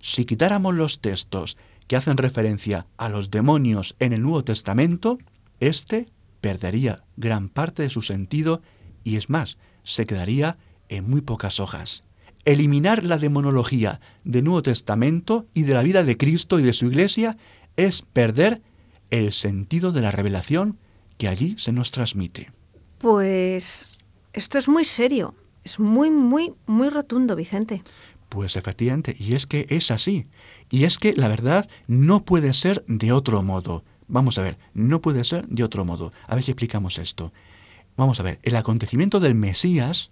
si 0.00 0.24
quitáramos 0.24 0.74
los 0.74 1.00
textos 1.00 1.56
que 1.88 1.96
hacen 1.96 2.18
referencia 2.18 2.86
a 2.98 3.08
los 3.08 3.30
demonios 3.30 3.96
en 3.98 4.12
el 4.12 4.22
Nuevo 4.22 4.44
Testamento, 4.44 5.18
éste 5.58 6.06
perdería 6.40 7.04
gran 7.16 7.48
parte 7.48 7.82
de 7.82 7.90
su 7.90 8.02
sentido 8.02 8.62
y 9.04 9.16
es 9.16 9.30
más, 9.30 9.58
se 9.84 10.06
quedaría 10.06 10.58
en 10.88 11.08
muy 11.08 11.20
pocas 11.20 11.60
hojas. 11.60 12.04
Eliminar 12.44 13.04
la 13.04 13.18
demonología 13.18 14.00
del 14.24 14.44
Nuevo 14.44 14.62
Testamento 14.62 15.46
y 15.54 15.62
de 15.62 15.74
la 15.74 15.82
vida 15.82 16.04
de 16.04 16.16
Cristo 16.16 16.58
y 16.58 16.62
de 16.62 16.72
su 16.72 16.86
Iglesia 16.86 17.36
es 17.76 18.02
perder 18.02 18.62
el 19.10 19.32
sentido 19.32 19.92
de 19.92 20.00
la 20.00 20.10
revelación 20.10 20.78
que 21.16 21.28
allí 21.28 21.56
se 21.58 21.72
nos 21.72 21.90
transmite. 21.90 22.50
Pues 22.98 23.86
esto 24.32 24.58
es 24.58 24.68
muy 24.68 24.84
serio, 24.84 25.34
es 25.64 25.78
muy, 25.78 26.10
muy, 26.10 26.54
muy 26.66 26.88
rotundo, 26.88 27.36
Vicente. 27.36 27.82
Pues 28.28 28.56
efectivamente, 28.56 29.16
y 29.18 29.34
es 29.34 29.46
que 29.46 29.66
es 29.70 29.90
así. 29.90 30.26
Y 30.70 30.84
es 30.84 30.98
que 30.98 31.14
la 31.14 31.28
verdad 31.28 31.68
no 31.86 32.24
puede 32.24 32.52
ser 32.52 32.84
de 32.86 33.12
otro 33.12 33.42
modo. 33.42 33.84
Vamos 34.08 34.38
a 34.38 34.42
ver, 34.42 34.58
no 34.74 35.00
puede 35.00 35.22
ser 35.24 35.46
de 35.48 35.64
otro 35.64 35.84
modo. 35.84 36.12
A 36.26 36.34
ver 36.34 36.42
si 36.42 36.50
explicamos 36.50 36.98
esto. 36.98 37.32
Vamos 37.96 38.20
a 38.20 38.22
ver, 38.22 38.38
el 38.42 38.56
acontecimiento 38.56 39.20
del 39.20 39.34
Mesías, 39.34 40.10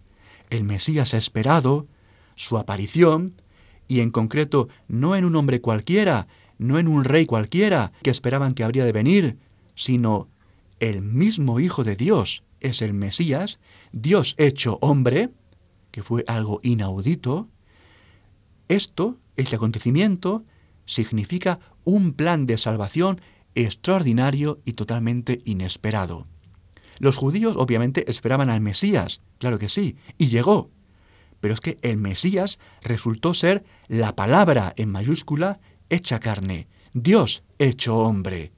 el 0.51 0.65
Mesías 0.65 1.15
esperado, 1.15 1.87
su 2.35 2.59
aparición, 2.59 3.41
y 3.89 4.01
en 4.01 4.11
concreto 4.11 4.69
no 4.89 5.17
en 5.17 5.25
un 5.25 5.37
hombre 5.37 5.61
cualquiera, 5.61 6.27
no 6.59 6.79
en 6.79 6.89
un 6.89 7.05
rey 7.05 7.27
cualquiera 7.27 7.93
que 8.03 8.11
esperaban 8.11 8.55
que 8.55 8.65
habría 8.65 8.85
de 8.85 8.93
venir, 8.93 9.39
sino 9.75 10.29
el 10.81 11.01
mismo 11.01 11.61
Hijo 11.61 11.85
de 11.85 11.97
Dios 11.97 12.43
es 12.61 12.83
el 12.83 12.95
Mesías, 12.95 13.61
Dios 13.93 14.35
hecho 14.39 14.79
hombre, 14.81 15.31
que 15.91 16.03
fue 16.03 16.25
algo 16.27 16.61
inaudito. 16.63 17.49
Esto, 18.69 19.17
este 19.37 19.57
acontecimiento, 19.57 20.45
significa 20.85 21.61
un 21.85 22.13
plan 22.13 22.47
de 22.47 22.59
salvación 22.59 23.21
extraordinario 23.57 24.61
y 24.65 24.75
totalmente 24.75 25.41
inesperado. 25.45 26.27
Los 26.99 27.17
judíos 27.17 27.57
obviamente 27.59 28.09
esperaban 28.09 28.51
al 28.51 28.61
Mesías, 28.61 29.21
claro 29.39 29.59
que 29.59 29.69
sí, 29.69 29.97
y 30.19 30.29
llegó. 30.29 30.71
Pero 31.41 31.55
es 31.55 31.61
que 31.61 31.79
el 31.83 31.97
Mesías 31.97 32.59
resultó 32.83 33.35
ser 33.35 33.65
la 33.89 34.15
palabra 34.15 34.73
en 34.77 34.91
mayúscula 34.91 35.61
hecha 35.91 36.21
carne, 36.21 36.69
Dios 36.93 37.43
hecho 37.59 37.99
hombre. 37.99 38.53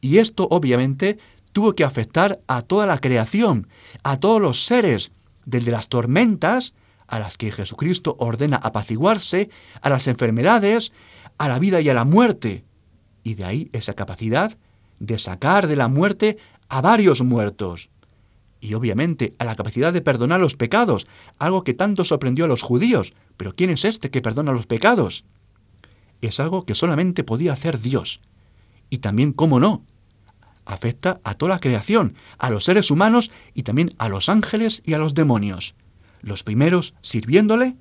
Y 0.00 0.18
esto 0.18 0.48
obviamente 0.50 1.18
tuvo 1.52 1.74
que 1.74 1.84
afectar 1.84 2.40
a 2.46 2.62
toda 2.62 2.86
la 2.86 2.98
creación, 2.98 3.68
a 4.02 4.18
todos 4.18 4.40
los 4.40 4.64
seres, 4.66 5.12
desde 5.44 5.70
las 5.70 5.88
tormentas, 5.88 6.74
a 7.06 7.18
las 7.18 7.36
que 7.36 7.52
Jesucristo 7.52 8.16
ordena 8.18 8.56
apaciguarse, 8.56 9.50
a 9.82 9.90
las 9.90 10.08
enfermedades, 10.08 10.92
a 11.38 11.48
la 11.48 11.58
vida 11.58 11.80
y 11.80 11.88
a 11.88 11.94
la 11.94 12.04
muerte. 12.04 12.64
Y 13.24 13.34
de 13.34 13.44
ahí 13.44 13.70
esa 13.72 13.94
capacidad 13.94 14.56
de 15.00 15.18
sacar 15.18 15.66
de 15.66 15.74
la 15.74 15.88
muerte 15.88 16.38
a 16.68 16.80
varios 16.80 17.22
muertos. 17.22 17.90
Y 18.60 18.74
obviamente 18.74 19.34
a 19.38 19.44
la 19.44 19.56
capacidad 19.56 19.92
de 19.92 20.00
perdonar 20.00 20.38
los 20.38 20.54
pecados, 20.54 21.08
algo 21.38 21.64
que 21.64 21.74
tanto 21.74 22.04
sorprendió 22.04 22.44
a 22.44 22.48
los 22.48 22.62
judíos. 22.62 23.12
Pero 23.36 23.54
¿quién 23.54 23.70
es 23.70 23.84
este 23.84 24.10
que 24.10 24.22
perdona 24.22 24.52
los 24.52 24.66
pecados? 24.66 25.24
es 26.26 26.40
algo 26.40 26.64
que 26.64 26.74
solamente 26.74 27.24
podía 27.24 27.52
hacer 27.52 27.80
Dios. 27.80 28.20
Y 28.90 28.98
también, 28.98 29.32
cómo 29.32 29.60
no, 29.60 29.84
afecta 30.64 31.20
a 31.24 31.34
toda 31.34 31.54
la 31.54 31.58
creación, 31.58 32.14
a 32.38 32.50
los 32.50 32.64
seres 32.64 32.90
humanos 32.90 33.30
y 33.54 33.62
también 33.62 33.94
a 33.98 34.08
los 34.08 34.28
ángeles 34.28 34.82
y 34.84 34.94
a 34.94 34.98
los 34.98 35.14
demonios. 35.14 35.74
Los 36.20 36.42
primeros 36.42 36.94
sirviéndole 37.02 37.76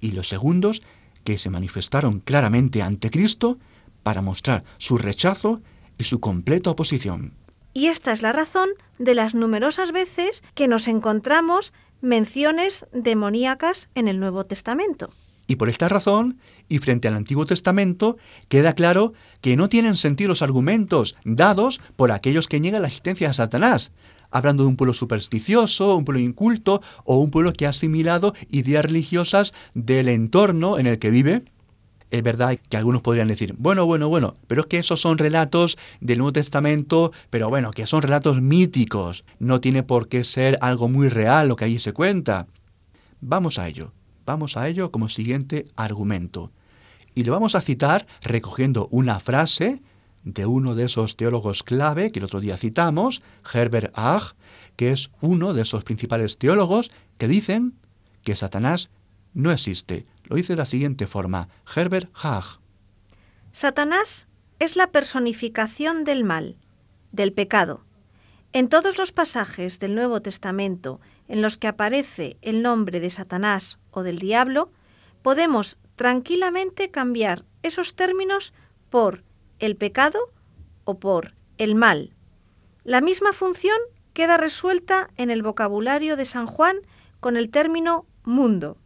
y 0.00 0.12
los 0.12 0.28
segundos 0.28 0.82
que 1.24 1.38
se 1.38 1.50
manifestaron 1.50 2.20
claramente 2.20 2.82
ante 2.82 3.10
Cristo 3.10 3.58
para 4.06 4.22
mostrar 4.22 4.62
su 4.78 4.98
rechazo 4.98 5.62
y 5.98 6.04
su 6.04 6.20
completa 6.20 6.70
oposición. 6.70 7.34
Y 7.74 7.86
esta 7.86 8.12
es 8.12 8.22
la 8.22 8.30
razón 8.30 8.68
de 9.00 9.16
las 9.16 9.34
numerosas 9.34 9.90
veces 9.90 10.44
que 10.54 10.68
nos 10.68 10.86
encontramos 10.86 11.72
menciones 12.02 12.86
demoníacas 12.92 13.88
en 13.96 14.06
el 14.06 14.20
Nuevo 14.20 14.44
Testamento. 14.44 15.10
Y 15.48 15.56
por 15.56 15.68
esta 15.68 15.88
razón, 15.88 16.38
y 16.68 16.78
frente 16.78 17.08
al 17.08 17.16
Antiguo 17.16 17.46
Testamento, 17.46 18.16
queda 18.48 18.74
claro 18.74 19.12
que 19.40 19.56
no 19.56 19.68
tienen 19.68 19.96
sentido 19.96 20.28
los 20.28 20.42
argumentos 20.42 21.16
dados 21.24 21.80
por 21.96 22.12
aquellos 22.12 22.46
que 22.46 22.60
niegan 22.60 22.82
la 22.82 22.88
existencia 22.88 23.26
de 23.26 23.34
Satanás, 23.34 23.90
hablando 24.30 24.62
de 24.62 24.68
un 24.68 24.76
pueblo 24.76 24.94
supersticioso, 24.94 25.96
un 25.96 26.04
pueblo 26.04 26.20
inculto 26.20 26.80
o 27.02 27.18
un 27.18 27.32
pueblo 27.32 27.52
que 27.52 27.66
ha 27.66 27.70
asimilado 27.70 28.34
ideas 28.50 28.84
religiosas 28.84 29.52
del 29.74 30.06
entorno 30.06 30.78
en 30.78 30.86
el 30.86 31.00
que 31.00 31.10
vive. 31.10 31.42
Es 32.10 32.22
verdad 32.22 32.58
que 32.68 32.76
algunos 32.76 33.02
podrían 33.02 33.28
decir, 33.28 33.54
bueno, 33.58 33.84
bueno, 33.84 34.08
bueno, 34.08 34.34
pero 34.46 34.62
es 34.62 34.66
que 34.68 34.78
esos 34.78 35.00
son 35.00 35.18
relatos 35.18 35.76
del 36.00 36.18
Nuevo 36.18 36.32
Testamento, 36.32 37.12
pero 37.30 37.48
bueno, 37.48 37.72
que 37.72 37.86
son 37.86 38.02
relatos 38.02 38.40
míticos, 38.40 39.24
no 39.40 39.60
tiene 39.60 39.82
por 39.82 40.08
qué 40.08 40.22
ser 40.22 40.56
algo 40.60 40.88
muy 40.88 41.08
real 41.08 41.48
lo 41.48 41.56
que 41.56 41.64
allí 41.64 41.80
se 41.80 41.92
cuenta. 41.92 42.46
Vamos 43.20 43.58
a 43.58 43.66
ello. 43.68 43.92
Vamos 44.24 44.56
a 44.56 44.68
ello 44.68 44.90
como 44.90 45.08
siguiente 45.08 45.66
argumento. 45.76 46.50
Y 47.14 47.24
lo 47.24 47.32
vamos 47.32 47.54
a 47.54 47.60
citar 47.60 48.06
recogiendo 48.20 48.88
una 48.90 49.20
frase 49.20 49.80
de 50.24 50.44
uno 50.44 50.74
de 50.74 50.84
esos 50.84 51.16
teólogos 51.16 51.62
clave 51.62 52.10
que 52.10 52.18
el 52.18 52.24
otro 52.24 52.40
día 52.40 52.56
citamos, 52.56 53.22
Herbert 53.54 53.92
Ach, 53.96 54.34
que 54.74 54.90
es 54.90 55.10
uno 55.20 55.54
de 55.54 55.62
esos 55.62 55.84
principales 55.84 56.38
teólogos 56.38 56.90
que 57.18 57.28
dicen 57.28 57.74
que 58.22 58.34
Satanás 58.34 58.90
no 59.34 59.52
existe. 59.52 60.04
Lo 60.26 60.36
dice 60.36 60.54
de 60.54 60.58
la 60.58 60.66
siguiente 60.66 61.06
forma, 61.06 61.48
Herbert 61.74 62.10
Ach. 62.14 62.58
Satanás 63.52 64.26
es 64.58 64.76
la 64.76 64.90
personificación 64.90 66.04
del 66.04 66.24
mal, 66.24 66.56
del 67.12 67.32
pecado. 67.32 67.84
En 68.52 68.68
todos 68.68 68.98
los 68.98 69.12
pasajes 69.12 69.78
del 69.78 69.94
Nuevo 69.94 70.20
Testamento 70.22 71.00
en 71.28 71.42
los 71.42 71.56
que 71.56 71.68
aparece 71.68 72.36
el 72.42 72.62
nombre 72.62 73.00
de 73.00 73.10
Satanás 73.10 73.78
o 73.90 74.02
del 74.02 74.18
diablo, 74.18 74.70
podemos 75.22 75.78
tranquilamente 75.94 76.90
cambiar 76.90 77.44
esos 77.62 77.94
términos 77.94 78.52
por 78.90 79.24
el 79.58 79.76
pecado 79.76 80.18
o 80.84 80.98
por 80.98 81.34
el 81.58 81.74
mal. 81.74 82.14
La 82.84 83.00
misma 83.00 83.32
función 83.32 83.76
queda 84.12 84.36
resuelta 84.36 85.10
en 85.16 85.30
el 85.30 85.42
vocabulario 85.42 86.16
de 86.16 86.24
San 86.24 86.46
Juan 86.46 86.76
con 87.20 87.36
el 87.36 87.50
término 87.50 88.06
mundo. 88.24 88.78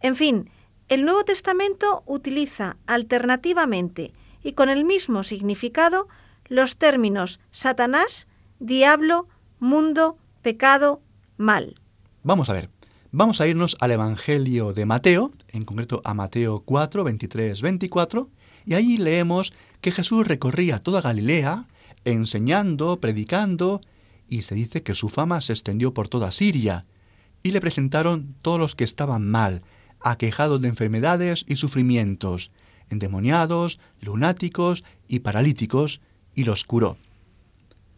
En 0.00 0.16
fin, 0.16 0.50
el 0.88 1.04
Nuevo 1.04 1.24
Testamento 1.24 2.02
utiliza 2.06 2.76
alternativamente 2.86 4.12
y 4.42 4.52
con 4.52 4.68
el 4.68 4.84
mismo 4.84 5.24
significado 5.24 6.08
los 6.48 6.76
términos 6.76 7.40
Satanás, 7.50 8.28
diablo, 8.60 9.28
mundo, 9.58 10.16
pecado, 10.42 11.00
mal. 11.36 11.74
Vamos 12.22 12.48
a 12.50 12.52
ver, 12.52 12.70
vamos 13.10 13.40
a 13.40 13.46
irnos 13.46 13.76
al 13.80 13.90
Evangelio 13.90 14.72
de 14.72 14.86
Mateo, 14.86 15.32
en 15.48 15.64
concreto 15.64 16.02
a 16.04 16.14
Mateo 16.14 16.62
4, 16.64 17.02
23, 17.02 17.62
24, 17.62 18.30
y 18.64 18.74
allí 18.74 18.96
leemos 18.96 19.52
que 19.80 19.92
Jesús 19.92 20.26
recorría 20.26 20.80
toda 20.80 21.00
Galilea, 21.00 21.66
enseñando, 22.04 23.00
predicando, 23.00 23.80
y 24.28 24.42
se 24.42 24.54
dice 24.54 24.82
que 24.82 24.94
su 24.94 25.08
fama 25.08 25.40
se 25.40 25.52
extendió 25.52 25.94
por 25.94 26.08
toda 26.08 26.32
Siria, 26.32 26.84
y 27.42 27.50
le 27.50 27.60
presentaron 27.60 28.34
todos 28.42 28.58
los 28.58 28.74
que 28.74 28.84
estaban 28.84 29.28
mal, 29.28 29.62
aquejados 30.10 30.60
de 30.62 30.68
enfermedades 30.68 31.44
y 31.48 31.56
sufrimientos, 31.56 32.52
endemoniados, 32.90 33.80
lunáticos 34.00 34.84
y 35.08 35.20
paralíticos, 35.20 36.00
y 36.34 36.44
los 36.44 36.64
curó. 36.64 36.96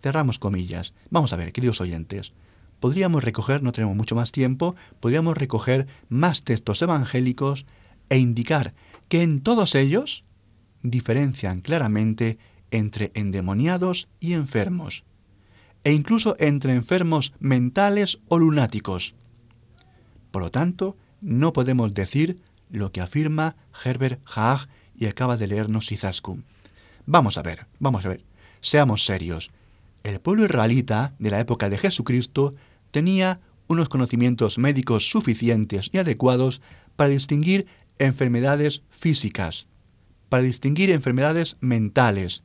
Cerramos 0.02 0.38
comillas. 0.38 0.94
Vamos 1.10 1.32
a 1.32 1.36
ver, 1.36 1.52
queridos 1.52 1.80
oyentes. 1.80 2.32
Podríamos 2.80 3.24
recoger, 3.24 3.62
no 3.62 3.72
tenemos 3.72 3.96
mucho 3.96 4.14
más 4.14 4.32
tiempo, 4.32 4.76
podríamos 5.00 5.36
recoger 5.36 5.86
más 6.08 6.44
textos 6.44 6.80
evangélicos 6.80 7.66
e 8.08 8.18
indicar 8.18 8.74
que 9.08 9.22
en 9.22 9.40
todos 9.40 9.74
ellos 9.74 10.24
diferencian 10.82 11.60
claramente 11.60 12.38
entre 12.70 13.10
endemoniados 13.14 14.08
y 14.20 14.32
enfermos, 14.34 15.04
e 15.84 15.92
incluso 15.92 16.36
entre 16.38 16.74
enfermos 16.74 17.34
mentales 17.40 18.20
o 18.28 18.38
lunáticos. 18.38 19.14
Por 20.30 20.42
lo 20.42 20.50
tanto, 20.50 20.96
no 21.20 21.52
podemos 21.52 21.94
decir 21.94 22.40
lo 22.70 22.92
que 22.92 23.00
afirma 23.00 23.56
Herbert 23.84 24.20
Haag 24.26 24.68
y 24.96 25.06
acaba 25.06 25.36
de 25.36 25.46
leernos 25.46 25.90
Izaskun. 25.92 26.44
Vamos 27.06 27.38
a 27.38 27.42
ver, 27.42 27.66
vamos 27.78 28.04
a 28.04 28.08
ver, 28.10 28.24
seamos 28.60 29.04
serios. 29.04 29.50
El 30.04 30.20
pueblo 30.20 30.44
israelita 30.44 31.14
de 31.18 31.30
la 31.30 31.40
época 31.40 31.70
de 31.70 31.78
Jesucristo 31.78 32.54
tenía 32.90 33.40
unos 33.68 33.88
conocimientos 33.88 34.58
médicos 34.58 35.10
suficientes 35.10 35.90
y 35.92 35.98
adecuados 35.98 36.62
para 36.96 37.10
distinguir 37.10 37.66
enfermedades 37.98 38.82
físicas, 38.90 39.66
para 40.28 40.42
distinguir 40.42 40.90
enfermedades 40.90 41.56
mentales 41.60 42.42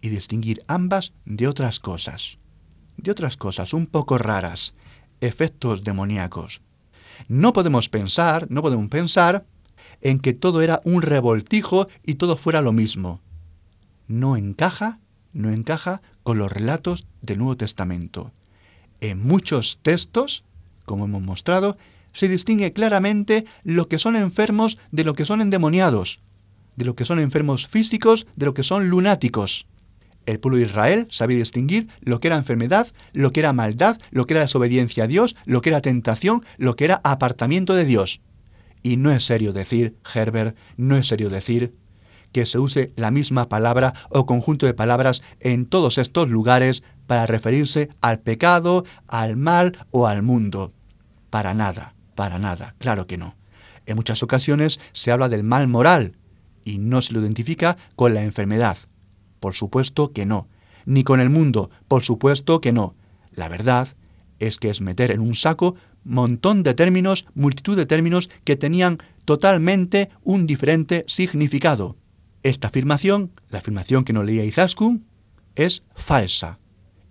y 0.00 0.08
distinguir 0.08 0.62
ambas 0.68 1.12
de 1.24 1.48
otras 1.48 1.80
cosas, 1.80 2.38
de 2.96 3.10
otras 3.10 3.36
cosas 3.36 3.72
un 3.72 3.86
poco 3.86 4.18
raras, 4.18 4.74
efectos 5.20 5.84
demoníacos. 5.84 6.60
No 7.28 7.52
podemos 7.52 7.88
pensar, 7.88 8.46
no 8.50 8.62
podemos 8.62 8.88
pensar 8.88 9.44
en 10.00 10.18
que 10.18 10.32
todo 10.32 10.62
era 10.62 10.80
un 10.84 11.02
revoltijo 11.02 11.88
y 12.04 12.14
todo 12.14 12.36
fuera 12.36 12.60
lo 12.60 12.72
mismo. 12.72 13.20
No 14.08 14.36
encaja, 14.36 14.98
no 15.32 15.50
encaja 15.50 16.02
con 16.22 16.38
los 16.38 16.52
relatos 16.52 17.06
del 17.22 17.38
Nuevo 17.38 17.56
Testamento. 17.56 18.32
En 19.00 19.22
muchos 19.22 19.78
textos, 19.82 20.44
como 20.84 21.04
hemos 21.04 21.22
mostrado, 21.22 21.76
se 22.12 22.28
distingue 22.28 22.72
claramente 22.72 23.44
lo 23.62 23.88
que 23.88 23.98
son 23.98 24.16
enfermos 24.16 24.78
de 24.90 25.04
lo 25.04 25.14
que 25.14 25.26
son 25.26 25.40
endemoniados, 25.40 26.20
de 26.76 26.84
lo 26.84 26.94
que 26.94 27.04
son 27.04 27.18
enfermos 27.18 27.66
físicos 27.66 28.26
de 28.36 28.46
lo 28.46 28.54
que 28.54 28.62
son 28.62 28.88
lunáticos. 28.88 29.66
El 30.26 30.40
pueblo 30.40 30.58
de 30.58 30.64
Israel 30.64 31.06
sabía 31.10 31.38
distinguir 31.38 31.88
lo 32.00 32.20
que 32.20 32.28
era 32.28 32.36
enfermedad, 32.36 32.88
lo 33.12 33.30
que 33.30 33.40
era 33.40 33.52
maldad, 33.52 33.98
lo 34.10 34.26
que 34.26 34.34
era 34.34 34.42
desobediencia 34.42 35.04
a 35.04 35.06
Dios, 35.06 35.36
lo 35.44 35.62
que 35.62 35.70
era 35.70 35.80
tentación, 35.80 36.44
lo 36.58 36.74
que 36.74 36.84
era 36.84 37.00
apartamiento 37.04 37.74
de 37.74 37.84
Dios. 37.84 38.20
Y 38.82 38.96
no 38.96 39.12
es 39.12 39.24
serio 39.24 39.52
decir, 39.52 39.96
Herbert, 40.14 40.56
no 40.76 40.96
es 40.96 41.06
serio 41.06 41.30
decir 41.30 41.74
que 42.32 42.44
se 42.44 42.58
use 42.58 42.92
la 42.96 43.10
misma 43.10 43.48
palabra 43.48 43.94
o 44.10 44.26
conjunto 44.26 44.66
de 44.66 44.74
palabras 44.74 45.22
en 45.40 45.64
todos 45.64 45.96
estos 45.96 46.28
lugares 46.28 46.82
para 47.06 47.26
referirse 47.26 47.88
al 48.00 48.18
pecado, 48.18 48.84
al 49.08 49.36
mal 49.36 49.78
o 49.90 50.06
al 50.06 50.22
mundo. 50.22 50.72
Para 51.30 51.54
nada, 51.54 51.94
para 52.14 52.38
nada, 52.38 52.74
claro 52.78 53.06
que 53.06 53.16
no. 53.16 53.36
En 53.86 53.96
muchas 53.96 54.22
ocasiones 54.22 54.80
se 54.92 55.12
habla 55.12 55.28
del 55.28 55.44
mal 55.44 55.68
moral 55.68 56.16
y 56.64 56.78
no 56.78 57.00
se 57.00 57.12
lo 57.12 57.20
identifica 57.20 57.76
con 57.94 58.12
la 58.12 58.22
enfermedad. 58.22 58.76
Por 59.40 59.54
supuesto 59.54 60.12
que 60.12 60.26
no. 60.26 60.48
Ni 60.84 61.04
con 61.04 61.20
el 61.20 61.30
mundo, 61.30 61.70
por 61.88 62.04
supuesto 62.04 62.60
que 62.60 62.72
no. 62.72 62.94
La 63.32 63.48
verdad 63.48 63.88
es 64.38 64.58
que 64.58 64.70
es 64.70 64.80
meter 64.80 65.10
en 65.10 65.20
un 65.20 65.34
saco 65.34 65.74
montón 66.04 66.62
de 66.62 66.74
términos, 66.74 67.26
multitud 67.34 67.76
de 67.76 67.86
términos 67.86 68.30
que 68.44 68.56
tenían 68.56 68.98
totalmente 69.24 70.10
un 70.22 70.46
diferente 70.46 71.04
significado. 71.08 71.96
Esta 72.42 72.68
afirmación, 72.68 73.32
la 73.50 73.58
afirmación 73.58 74.04
que 74.04 74.12
nos 74.12 74.24
leía 74.24 74.44
Izaskun, 74.44 75.04
es 75.56 75.82
falsa 75.94 76.60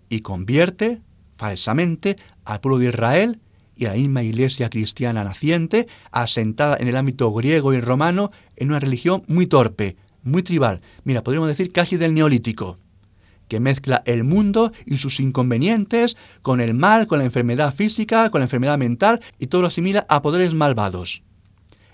y 0.07 0.21
convierte 0.21 1.01
falsamente 1.35 2.15
al 2.45 2.61
pueblo 2.61 2.79
de 2.79 2.89
Israel 2.89 3.41
y 3.75 3.85
a 3.85 3.89
la 3.89 3.95
misma 3.95 4.23
iglesia 4.23 4.69
cristiana 4.69 5.25
naciente, 5.25 5.87
asentada 6.11 6.77
en 6.79 6.87
el 6.87 6.95
ámbito 6.95 7.31
griego 7.33 7.73
y 7.73 7.81
romano, 7.81 8.31
en 8.55 8.69
una 8.69 8.79
religión 8.79 9.23
muy 9.27 9.47
torpe, 9.47 9.97
muy 10.25 10.43
tribal, 10.43 10.81
mira, 11.03 11.23
podríamos 11.23 11.47
decir 11.47 11.71
casi 11.71 11.97
del 11.97 12.13
neolítico, 12.13 12.77
que 13.47 13.59
mezcla 13.59 14.01
el 14.05 14.23
mundo 14.23 14.71
y 14.85 14.97
sus 14.97 15.19
inconvenientes 15.19 16.17
con 16.41 16.59
el 16.59 16.73
mal, 16.73 17.05
con 17.07 17.19
la 17.19 17.25
enfermedad 17.25 17.73
física, 17.73 18.29
con 18.31 18.39
la 18.39 18.45
enfermedad 18.45 18.77
mental 18.77 19.21
y 19.39 19.47
todo 19.47 19.61
lo 19.61 19.67
asimila 19.67 20.05
a 20.09 20.21
poderes 20.23 20.53
malvados. 20.53 21.21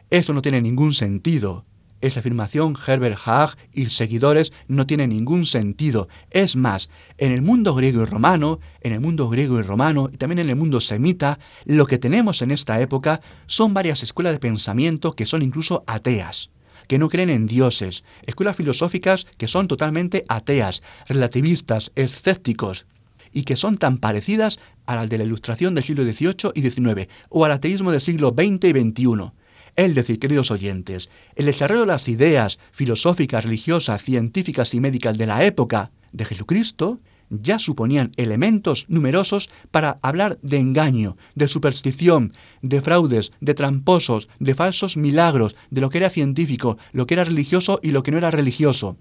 Esto 0.10 0.34
no 0.34 0.42
tiene 0.42 0.62
ningún 0.62 0.94
sentido. 0.94 1.66
Esa 2.00 2.22
afirmación, 2.22 2.76
Herbert 2.88 3.20
Haag 3.26 3.58
y 3.74 3.86
seguidores, 3.88 4.54
no 4.68 4.88
tiene 4.88 5.08
ningún 5.08 5.46
sentido. 5.46 6.08
Es 6.32 6.56
más, 6.56 6.90
en 7.18 7.32
el 7.32 7.42
mundo 7.44 7.76
griego 7.76 8.02
y 8.02 8.06
romano, 8.06 8.60
en 8.80 8.94
el 8.94 9.02
mundo 9.02 9.30
griego 9.30 9.60
y 9.60 9.62
romano 9.62 10.10
y 10.12 10.18
también 10.18 10.40
en 10.40 10.50
el 10.50 10.56
mundo 10.56 10.80
semita, 10.80 11.38
lo 11.66 11.86
que 11.86 12.00
tenemos 12.00 12.42
en 12.42 12.52
esta 12.52 12.82
época 12.82 13.22
son 13.46 13.74
varias 13.74 14.04
escuelas 14.04 14.34
de 14.34 14.40
pensamiento 14.40 15.12
que 15.12 15.28
son 15.28 15.44
incluso 15.44 15.84
ateas 15.86 16.50
que 16.88 16.98
no 16.98 17.10
creen 17.10 17.30
en 17.30 17.48
dioses, 17.48 18.04
escuelas 18.24 18.56
filosóficas 18.56 19.28
que 19.38 19.48
son 19.48 19.68
totalmente 19.68 20.26
ateas, 20.28 20.84
relativistas, 21.08 21.92
escépticos, 21.96 22.86
y 23.34 23.44
que 23.44 23.56
son 23.56 23.78
tan 23.78 23.98
parecidas 23.98 24.60
a 24.86 24.96
las 24.96 25.10
de 25.10 25.18
la 25.18 25.24
ilustración 25.24 25.76
del 25.76 25.84
siglo 25.84 26.04
XVIII 26.04 26.52
y 26.54 26.70
XIX, 26.70 27.08
o 27.30 27.46
al 27.46 27.54
ateísmo 27.54 27.92
del 27.92 28.02
siglo 28.02 28.36
XX 28.38 28.66
y 28.66 28.72
XXI. 28.72 29.32
Es 29.76 29.96
decir, 29.96 30.20
queridos 30.20 30.52
oyentes, 30.52 31.10
el 31.36 31.46
desarrollo 31.46 31.82
de 31.82 31.88
las 31.88 32.10
ideas 32.10 32.60
filosóficas, 32.72 33.46
religiosas, 33.46 34.04
científicas 34.04 34.74
y 34.74 34.82
médicas 34.82 35.18
de 35.18 35.28
la 35.28 35.46
época 35.46 35.92
de 36.12 36.26
Jesucristo 36.26 37.00
ya 37.32 37.58
suponían 37.58 38.12
elementos 38.18 38.86
numerosos 38.90 39.50
para 39.72 39.98
hablar 40.02 40.38
de 40.42 40.58
engaño, 40.58 41.18
de 41.34 41.48
superstición, 41.48 42.34
de 42.62 42.82
fraudes, 42.82 43.32
de 43.40 43.54
tramposos, 43.54 44.30
de 44.40 44.54
falsos 44.54 44.98
milagros, 44.98 45.56
de 45.70 45.82
lo 45.82 45.90
que 45.90 45.98
era 45.98 46.10
científico, 46.10 46.78
lo 46.92 47.08
que 47.08 47.16
era 47.16 47.24
religioso 47.24 47.80
y 47.82 47.92
lo 47.92 48.04
que 48.04 48.12
no 48.12 48.18
era 48.18 48.32
religioso. 48.32 48.98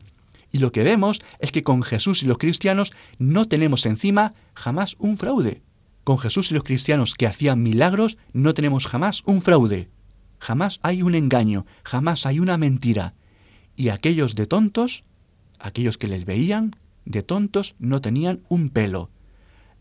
Y 0.52 0.58
lo 0.58 0.72
que 0.72 0.82
vemos 0.82 1.20
es 1.38 1.52
que 1.52 1.62
con 1.62 1.82
Jesús 1.82 2.22
y 2.22 2.26
los 2.26 2.38
cristianos 2.38 2.92
no 3.18 3.46
tenemos 3.46 3.86
encima 3.86 4.34
jamás 4.54 4.96
un 4.98 5.16
fraude. 5.16 5.62
Con 6.04 6.18
Jesús 6.18 6.50
y 6.50 6.54
los 6.54 6.64
cristianos 6.64 7.14
que 7.14 7.26
hacían 7.26 7.62
milagros 7.62 8.16
no 8.32 8.54
tenemos 8.54 8.86
jamás 8.86 9.22
un 9.26 9.42
fraude. 9.42 9.88
Jamás 10.38 10.80
hay 10.82 11.02
un 11.02 11.14
engaño, 11.14 11.66
jamás 11.84 12.26
hay 12.26 12.40
una 12.40 12.56
mentira. 12.56 13.14
Y 13.76 13.90
aquellos 13.90 14.34
de 14.34 14.46
tontos, 14.46 15.04
aquellos 15.58 15.98
que 15.98 16.08
les 16.08 16.24
veían, 16.24 16.74
de 17.10 17.22
tontos 17.22 17.74
no 17.78 18.00
tenían 18.00 18.40
un 18.48 18.70
pelo. 18.70 19.10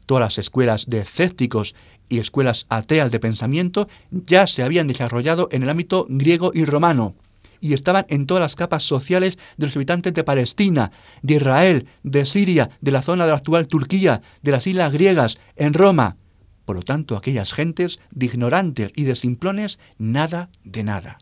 Todas 0.05 0.21
las 0.21 0.37
escuelas 0.39 0.87
de 0.87 1.01
escépticos 1.01 1.75
y 2.09 2.17
escuelas 2.17 2.65
ateas 2.69 3.11
de 3.11 3.19
pensamiento 3.19 3.87
ya 4.09 4.47
se 4.47 4.63
habían 4.63 4.87
desarrollado 4.87 5.47
en 5.51 5.61
el 5.61 5.69
ámbito 5.69 6.07
griego 6.09 6.51
y 6.53 6.65
romano 6.65 7.13
y 7.61 7.73
estaban 7.73 8.05
en 8.09 8.25
todas 8.25 8.41
las 8.41 8.55
capas 8.55 8.83
sociales 8.83 9.37
de 9.57 9.67
los 9.67 9.75
habitantes 9.75 10.13
de 10.13 10.23
Palestina, 10.23 10.91
de 11.21 11.35
Israel, 11.35 11.87
de 12.03 12.25
Siria, 12.25 12.69
de 12.81 12.91
la 12.91 13.01
zona 13.01 13.25
de 13.25 13.31
la 13.31 13.37
actual 13.37 13.67
Turquía, 13.67 14.21
de 14.41 14.51
las 14.51 14.65
islas 14.65 14.91
griegas, 14.91 15.37
en 15.55 15.73
Roma. 15.73 16.15
Por 16.65 16.77
lo 16.77 16.81
tanto, 16.83 17.17
aquellas 17.17 17.53
gentes 17.53 17.99
de 18.11 18.27
ignorantes 18.27 18.91
y 18.95 19.03
de 19.03 19.15
simplones, 19.15 19.77
nada 19.97 20.49
de 20.63 20.83
nada. 20.83 21.17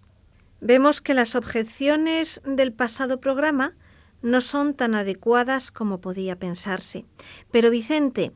Vemos 0.62 1.02
que 1.02 1.16
las 1.16 1.36
objeciones 1.36 2.42
del 2.46 2.72
pasado 2.72 3.20
programa 3.20 3.74
no 4.22 4.42
son 4.42 4.74
tan 4.74 4.96
adecuadas 4.96 5.72
como 5.72 6.00
podía 6.00 6.38
pensarse. 6.38 7.06
Pero 7.52 7.70
Vicente, 7.70 8.34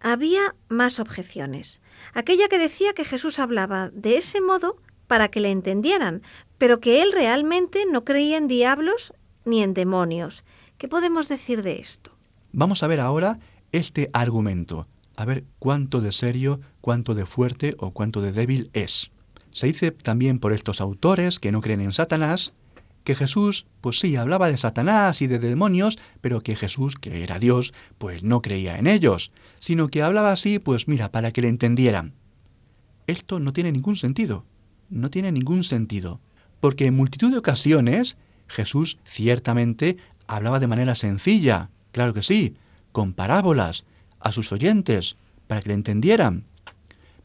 había 0.00 0.54
más 0.68 1.00
objeciones. 1.00 1.80
Aquella 2.14 2.48
que 2.48 2.58
decía 2.58 2.92
que 2.92 3.04
Jesús 3.04 3.38
hablaba 3.38 3.90
de 3.90 4.16
ese 4.16 4.40
modo 4.40 4.76
para 5.06 5.28
que 5.28 5.40
le 5.40 5.50
entendieran, 5.50 6.22
pero 6.58 6.80
que 6.80 7.02
él 7.02 7.12
realmente 7.12 7.84
no 7.90 8.04
creía 8.04 8.36
en 8.36 8.48
diablos 8.48 9.12
ni 9.44 9.62
en 9.62 9.74
demonios. 9.74 10.44
¿Qué 10.76 10.88
podemos 10.88 11.28
decir 11.28 11.62
de 11.62 11.80
esto? 11.80 12.12
Vamos 12.52 12.82
a 12.82 12.86
ver 12.86 13.00
ahora 13.00 13.38
este 13.72 14.10
argumento 14.12 14.86
a 15.18 15.24
ver 15.24 15.44
cuánto 15.58 16.00
de 16.00 16.12
serio, 16.12 16.60
cuánto 16.80 17.12
de 17.12 17.26
fuerte 17.26 17.74
o 17.80 17.90
cuánto 17.90 18.22
de 18.22 18.30
débil 18.30 18.70
es. 18.72 19.10
Se 19.50 19.66
dice 19.66 19.90
también 19.90 20.38
por 20.38 20.52
estos 20.52 20.80
autores 20.80 21.40
que 21.40 21.50
no 21.50 21.60
creen 21.60 21.80
en 21.80 21.92
Satanás, 21.92 22.52
que 23.08 23.14
Jesús, 23.14 23.64
pues 23.80 24.00
sí, 24.00 24.16
hablaba 24.16 24.50
de 24.50 24.58
Satanás 24.58 25.22
y 25.22 25.28
de 25.28 25.38
demonios, 25.38 25.98
pero 26.20 26.42
que 26.42 26.54
Jesús, 26.54 26.96
que 26.96 27.22
era 27.22 27.38
Dios, 27.38 27.72
pues 27.96 28.22
no 28.22 28.42
creía 28.42 28.78
en 28.78 28.86
ellos, 28.86 29.32
sino 29.60 29.88
que 29.88 30.02
hablaba 30.02 30.30
así, 30.30 30.58
pues 30.58 30.88
mira, 30.88 31.10
para 31.10 31.30
que 31.30 31.40
le 31.40 31.48
entendieran. 31.48 32.12
Esto 33.06 33.40
no 33.40 33.54
tiene 33.54 33.72
ningún 33.72 33.96
sentido, 33.96 34.44
no 34.90 35.08
tiene 35.08 35.32
ningún 35.32 35.64
sentido, 35.64 36.20
porque 36.60 36.84
en 36.84 36.96
multitud 36.96 37.30
de 37.30 37.38
ocasiones 37.38 38.18
Jesús 38.46 38.98
ciertamente 39.04 39.96
hablaba 40.26 40.60
de 40.60 40.66
manera 40.66 40.94
sencilla, 40.94 41.70
claro 41.92 42.12
que 42.12 42.20
sí, 42.20 42.56
con 42.92 43.14
parábolas, 43.14 43.86
a 44.20 44.32
sus 44.32 44.52
oyentes 44.52 45.16
para 45.46 45.62
que 45.62 45.68
le 45.68 45.76
entendieran. 45.76 46.44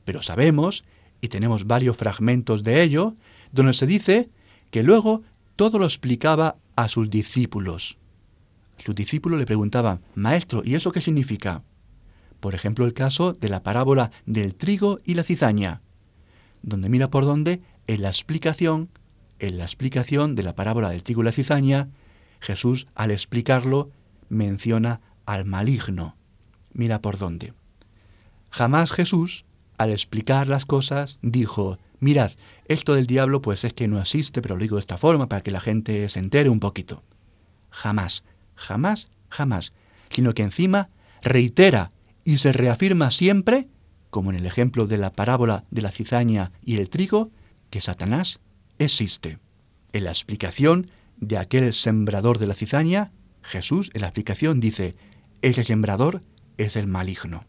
Pero 0.05 0.21
sabemos 0.21 0.85
y 1.19 1.27
tenemos 1.27 1.67
varios 1.67 1.97
fragmentos 1.97 2.63
de 2.63 2.83
ello, 2.83 3.17
donde 3.51 3.73
se 3.73 3.85
dice 3.85 4.29
que 4.71 4.81
luego 4.81 5.23
todo 5.55 5.79
lo 5.79 5.85
explicaba 5.85 6.57
a 6.75 6.89
sus 6.89 7.09
discípulos. 7.09 7.97
Sus 8.83 8.95
discípulos 8.95 9.39
le 9.39 9.45
preguntaban, 9.45 10.01
Maestro, 10.15 10.61
¿y 10.65 10.75
eso 10.75 10.91
qué 10.91 11.01
significa? 11.01 11.63
Por 12.39 12.55
ejemplo, 12.55 12.85
el 12.85 12.93
caso 12.93 13.33
de 13.33 13.49
la 13.49 13.63
parábola 13.63 14.11
del 14.25 14.55
trigo 14.55 14.99
y 15.05 15.13
la 15.13 15.23
cizaña, 15.23 15.81
donde 16.61 16.89
mira 16.89 17.09
por 17.09 17.25
dónde, 17.25 17.61
en 17.87 18.01
la 18.01 18.09
explicación, 18.09 18.89
en 19.39 19.57
la 19.57 19.63
explicación 19.63 20.35
de 20.35 20.43
la 20.43 20.55
parábola 20.55 20.89
del 20.89 21.03
trigo 21.03 21.21
y 21.21 21.25
la 21.25 21.31
cizaña, 21.31 21.89
Jesús, 22.39 22.87
al 22.95 23.11
explicarlo, 23.11 23.91
menciona 24.29 25.01
al 25.25 25.45
maligno. 25.45 26.17
Mira 26.73 27.01
por 27.01 27.17
dónde. 27.17 27.53
Jamás 28.49 28.91
Jesús, 28.91 29.45
al 29.77 29.91
explicar 29.91 30.47
las 30.47 30.65
cosas, 30.65 31.19
dijo, 31.21 31.77
mirad, 32.03 32.31
esto 32.65 32.93
del 32.93 33.07
diablo 33.07 33.41
pues 33.41 33.63
es 33.63 33.73
que 33.73 33.87
no 33.87 33.99
existe, 33.99 34.41
pero 34.41 34.55
lo 34.55 34.61
digo 34.61 34.75
de 34.75 34.81
esta 34.81 34.97
forma 34.97 35.27
para 35.27 35.41
que 35.41 35.51
la 35.51 35.59
gente 35.59 36.07
se 36.09 36.19
entere 36.19 36.49
un 36.49 36.59
poquito. 36.59 37.03
Jamás, 37.71 38.23
jamás, 38.55 39.09
jamás, 39.29 39.73
sino 40.09 40.33
que 40.33 40.43
encima 40.43 40.89
reitera 41.21 41.91
y 42.23 42.37
se 42.37 42.51
reafirma 42.53 43.09
siempre, 43.09 43.67
como 44.09 44.29
en 44.31 44.37
el 44.37 44.45
ejemplo 44.45 44.85
de 44.85 44.97
la 44.97 45.11
parábola 45.11 45.63
de 45.71 45.81
la 45.81 45.91
cizaña 45.91 46.51
y 46.63 46.77
el 46.77 46.89
trigo, 46.89 47.31
que 47.69 47.81
Satanás 47.81 48.39
existe. 48.77 49.39
En 49.93 50.03
la 50.03 50.11
explicación 50.11 50.91
de 51.17 51.37
aquel 51.37 51.73
sembrador 51.73 52.37
de 52.37 52.47
la 52.47 52.53
cizaña, 52.53 53.11
Jesús 53.41 53.89
en 53.93 54.01
la 54.01 54.07
explicación 54.07 54.59
dice, 54.59 54.95
ese 55.41 55.63
sembrador 55.63 56.21
es 56.57 56.75
el 56.75 56.87
maligno. 56.87 57.45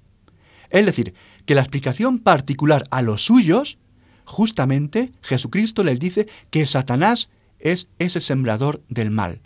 Es 0.70 0.86
decir, 0.86 1.14
que 1.46 1.54
la 1.54 1.60
explicación 1.60 2.18
particular 2.18 2.86
a 2.90 3.02
los 3.02 3.24
suyos, 3.24 3.78
justamente 4.24 5.12
Jesucristo 5.22 5.84
les 5.84 5.98
dice 5.98 6.26
que 6.50 6.66
Satanás 6.66 7.28
es 7.58 7.88
ese 7.98 8.20
sembrador 8.20 8.82
del 8.88 9.10
mal. 9.10 9.40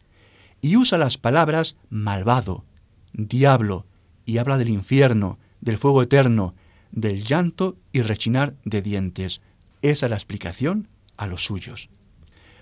Y 0.60 0.76
usa 0.76 0.98
las 0.98 1.18
palabras 1.18 1.76
malvado, 1.88 2.64
diablo, 3.12 3.86
y 4.24 4.38
habla 4.38 4.58
del 4.58 4.68
infierno, 4.68 5.38
del 5.60 5.78
fuego 5.78 6.02
eterno, 6.02 6.54
del 6.90 7.24
llanto 7.24 7.76
y 7.92 8.02
rechinar 8.02 8.54
de 8.64 8.82
dientes. 8.82 9.40
Esa 9.82 10.06
es 10.06 10.10
la 10.10 10.16
explicación 10.16 10.88
a 11.16 11.26
los 11.26 11.44
suyos. 11.44 11.88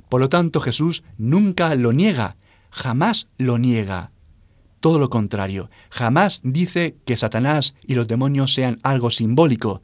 Por 0.08 0.20
lo 0.20 0.28
tanto, 0.28 0.60
Jesús 0.60 1.02
nunca 1.18 1.74
lo 1.74 1.92
niega, 1.92 2.36
jamás 2.70 3.28
lo 3.38 3.58
niega. 3.58 4.12
Todo 4.80 4.98
lo 4.98 5.10
contrario, 5.10 5.70
jamás 5.90 6.40
dice 6.44 6.96
que 7.04 7.16
Satanás 7.16 7.74
y 7.86 7.94
los 7.94 8.06
demonios 8.06 8.54
sean 8.54 8.78
algo 8.82 9.10
simbólico. 9.10 9.82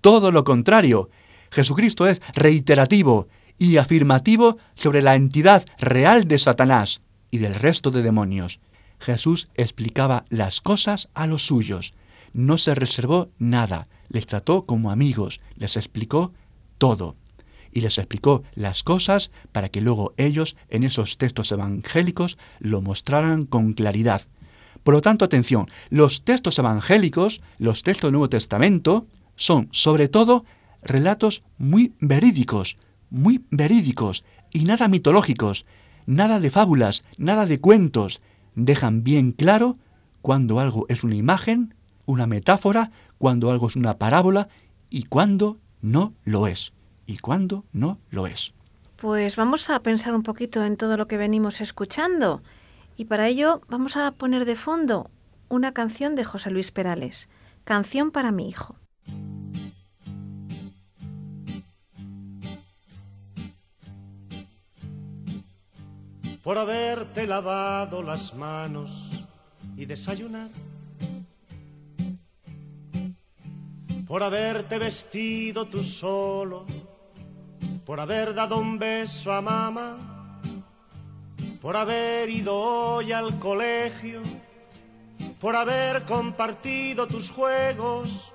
Todo 0.00 0.30
lo 0.30 0.44
contrario, 0.44 1.10
Jesucristo 1.50 2.06
es 2.06 2.20
reiterativo 2.34 3.28
y 3.58 3.76
afirmativo 3.78 4.58
sobre 4.74 5.02
la 5.02 5.14
entidad 5.14 5.64
real 5.78 6.28
de 6.28 6.38
Satanás 6.38 7.00
y 7.30 7.38
del 7.38 7.54
resto 7.54 7.90
de 7.90 8.02
demonios. 8.02 8.60
Jesús 8.98 9.48
explicaba 9.54 10.24
las 10.28 10.60
cosas 10.60 11.08
a 11.14 11.26
los 11.26 11.46
suyos, 11.46 11.94
no 12.32 12.58
se 12.58 12.74
reservó 12.74 13.30
nada, 13.38 13.88
les 14.08 14.26
trató 14.26 14.66
como 14.66 14.90
amigos, 14.90 15.40
les 15.56 15.76
explicó 15.76 16.32
todo 16.78 17.16
y 17.72 17.80
les 17.80 17.98
explicó 17.98 18.42
las 18.54 18.82
cosas 18.82 19.30
para 19.52 19.68
que 19.68 19.80
luego 19.80 20.14
ellos 20.16 20.56
en 20.68 20.82
esos 20.82 21.18
textos 21.18 21.52
evangélicos 21.52 22.38
lo 22.58 22.80
mostraran 22.80 23.44
con 23.44 23.74
claridad. 23.74 24.22
Por 24.82 24.94
lo 24.94 25.00
tanto, 25.00 25.24
atención, 25.24 25.66
los 25.90 26.22
textos 26.22 26.58
evangélicos, 26.58 27.42
los 27.58 27.82
textos 27.82 28.08
del 28.08 28.12
Nuevo 28.12 28.30
Testamento, 28.30 29.06
son 29.34 29.68
sobre 29.72 30.08
todo 30.08 30.44
relatos 30.86 31.42
muy 31.58 31.94
verídicos, 32.00 32.78
muy 33.10 33.44
verídicos 33.50 34.24
y 34.50 34.64
nada 34.64 34.88
mitológicos, 34.88 35.66
nada 36.06 36.40
de 36.40 36.50
fábulas, 36.50 37.04
nada 37.18 37.46
de 37.46 37.60
cuentos. 37.60 38.20
Dejan 38.54 39.04
bien 39.04 39.32
claro 39.32 39.78
cuando 40.22 40.60
algo 40.60 40.86
es 40.88 41.04
una 41.04 41.16
imagen, 41.16 41.74
una 42.06 42.26
metáfora, 42.26 42.90
cuando 43.18 43.50
algo 43.50 43.66
es 43.66 43.76
una 43.76 43.98
parábola 43.98 44.48
y 44.90 45.04
cuando 45.04 45.58
no 45.82 46.14
lo 46.24 46.46
es 46.46 46.72
y 47.06 47.18
cuándo 47.18 47.64
no 47.72 47.98
lo 48.10 48.26
es. 48.26 48.52
Pues 48.96 49.36
vamos 49.36 49.68
a 49.68 49.80
pensar 49.80 50.14
un 50.14 50.22
poquito 50.22 50.64
en 50.64 50.76
todo 50.76 50.96
lo 50.96 51.06
que 51.06 51.18
venimos 51.18 51.60
escuchando 51.60 52.42
y 52.96 53.04
para 53.04 53.28
ello 53.28 53.60
vamos 53.68 53.96
a 53.96 54.10
poner 54.12 54.46
de 54.46 54.56
fondo 54.56 55.10
una 55.48 55.72
canción 55.72 56.14
de 56.14 56.24
José 56.24 56.50
Luis 56.50 56.70
Perales, 56.70 57.28
Canción 57.64 58.10
para 58.12 58.30
mi 58.30 58.48
hijo. 58.48 58.76
Por 66.46 66.58
haberte 66.58 67.26
lavado 67.26 68.04
las 68.04 68.32
manos 68.34 69.24
y 69.76 69.84
desayunado 69.84 70.54
por 74.06 74.22
haberte 74.22 74.78
vestido 74.78 75.66
tú 75.66 75.82
solo 75.82 76.64
por 77.84 77.98
haber 77.98 78.32
dado 78.32 78.58
un 78.58 78.78
beso 78.78 79.32
a 79.32 79.40
mamá, 79.40 80.40
por 81.60 81.76
haber 81.76 82.30
ido 82.30 82.54
hoy 82.56 83.10
al 83.10 83.40
colegio, 83.40 84.22
por 85.40 85.56
haber 85.56 86.04
compartido 86.04 87.08
tus 87.08 87.28
juegos. 87.28 88.32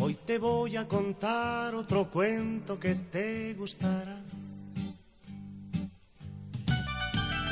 Hoy 0.00 0.14
te 0.14 0.38
voy 0.38 0.76
a 0.76 0.88
contar 0.88 1.76
otro 1.76 2.10
cuento 2.10 2.80
que 2.80 2.96
te 2.96 3.54
gustará. 3.54 4.16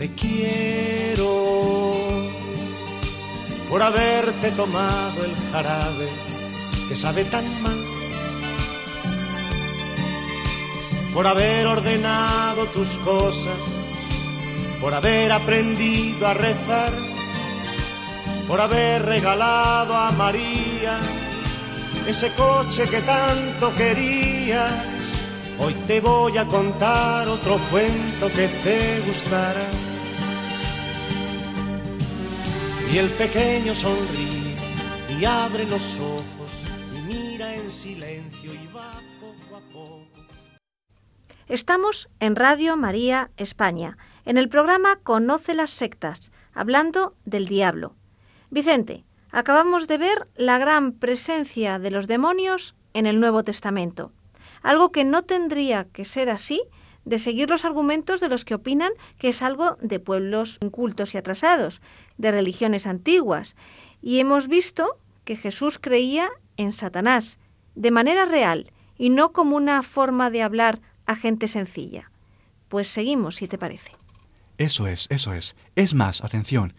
te 0.00 0.08
quiero 0.14 1.42
por 3.68 3.82
haberte 3.82 4.50
tomado 4.52 5.22
el 5.26 5.36
jarabe 5.52 6.08
que 6.88 6.96
sabe 6.96 7.26
tan 7.26 7.44
mal 7.62 7.78
por 11.12 11.26
haber 11.26 11.66
ordenado 11.66 12.64
tus 12.68 12.96
cosas, 12.98 13.58
por 14.80 14.94
haber 14.94 15.32
aprendido 15.32 16.26
a 16.26 16.32
rezar, 16.32 16.92
por 18.48 18.58
haber 18.58 19.04
regalado 19.04 19.94
a 19.94 20.12
María 20.12 20.98
ese 22.06 22.32
coche 22.32 22.88
que 22.88 23.02
tanto 23.02 23.74
querías. 23.74 24.72
Hoy 25.58 25.74
te 25.86 26.00
voy 26.00 26.38
a 26.38 26.46
contar 26.46 27.28
otro 27.28 27.58
cuento 27.70 28.28
que 28.28 28.48
te 28.48 29.00
gustará. 29.06 29.89
Y 32.92 32.98
el 32.98 33.08
pequeño 33.10 33.72
sonríe 33.72 34.56
y 35.16 35.24
abre 35.24 35.64
los 35.64 36.00
ojos 36.00 36.64
y 36.96 37.02
mira 37.02 37.54
en 37.54 37.70
silencio 37.70 38.52
y 38.52 38.66
va 38.74 39.00
poco 39.20 39.56
a 39.56 39.60
poco 39.72 40.10
Estamos 41.46 42.08
en 42.18 42.34
Radio 42.34 42.76
María 42.76 43.30
España, 43.36 43.96
en 44.24 44.38
el 44.38 44.48
programa 44.48 44.96
Conoce 45.02 45.54
las 45.54 45.70
sectas, 45.70 46.32
hablando 46.52 47.14
del 47.24 47.46
diablo. 47.46 47.94
Vicente, 48.50 49.04
acabamos 49.30 49.86
de 49.86 49.98
ver 49.98 50.28
la 50.34 50.58
gran 50.58 50.92
presencia 50.92 51.78
de 51.78 51.92
los 51.92 52.08
demonios 52.08 52.74
en 52.92 53.06
el 53.06 53.20
Nuevo 53.20 53.44
Testamento, 53.44 54.12
algo 54.62 54.90
que 54.90 55.04
no 55.04 55.22
tendría 55.22 55.84
que 55.84 56.04
ser 56.04 56.28
así 56.28 56.62
de 57.04 57.18
seguir 57.18 57.48
los 57.48 57.64
argumentos 57.64 58.20
de 58.20 58.28
los 58.28 58.44
que 58.44 58.54
opinan 58.54 58.92
que 59.18 59.28
es 59.28 59.42
algo 59.42 59.76
de 59.80 60.00
pueblos 60.00 60.58
incultos 60.60 61.14
y 61.14 61.18
atrasados, 61.18 61.80
de 62.18 62.30
religiones 62.30 62.86
antiguas. 62.86 63.56
Y 64.02 64.18
hemos 64.20 64.48
visto 64.48 64.98
que 65.24 65.36
Jesús 65.36 65.78
creía 65.78 66.28
en 66.56 66.72
Satanás, 66.72 67.38
de 67.74 67.90
manera 67.90 68.26
real, 68.26 68.72
y 68.98 69.10
no 69.10 69.32
como 69.32 69.56
una 69.56 69.82
forma 69.82 70.30
de 70.30 70.42
hablar 70.42 70.80
a 71.06 71.16
gente 71.16 71.48
sencilla. 71.48 72.10
Pues 72.68 72.88
seguimos, 72.88 73.36
si 73.36 73.48
te 73.48 73.58
parece. 73.58 73.92
Eso 74.58 74.86
es, 74.86 75.06
eso 75.08 75.32
es. 75.32 75.56
Es 75.74 75.94
más, 75.94 76.22
atención, 76.22 76.74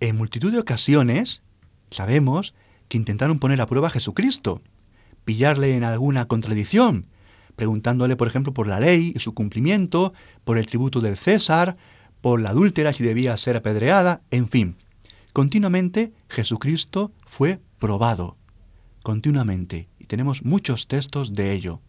en 0.00 0.16
multitud 0.16 0.52
de 0.52 0.60
ocasiones 0.60 1.42
sabemos 1.90 2.54
que 2.88 2.96
intentaron 2.96 3.38
poner 3.38 3.60
a 3.60 3.66
prueba 3.66 3.88
a 3.88 3.90
Jesucristo, 3.90 4.62
pillarle 5.24 5.76
en 5.76 5.84
alguna 5.84 6.26
contradicción, 6.26 7.06
preguntándole, 7.56 8.16
por 8.16 8.28
ejemplo, 8.28 8.52
por 8.52 8.66
la 8.66 8.80
ley 8.80 9.12
y 9.14 9.18
su 9.20 9.34
cumplimiento, 9.34 10.12
por 10.44 10.58
el 10.58 10.66
tributo 10.66 11.00
del 11.00 11.16
César, 11.16 11.76
por 12.20 12.40
la 12.40 12.50
adúltera 12.50 12.92
si 12.92 13.04
debía 13.04 13.36
ser 13.36 13.56
apedreada, 13.56 14.22
en 14.30 14.48
fin. 14.48 14.76
Continuamente 15.32 16.12
Jesucristo 16.28 17.12
fue 17.26 17.60
probado, 17.78 18.36
continuamente, 19.02 19.88
y 19.98 20.06
tenemos 20.06 20.44
muchos 20.44 20.86
textos 20.86 21.34
de 21.34 21.52
ello. 21.52 21.80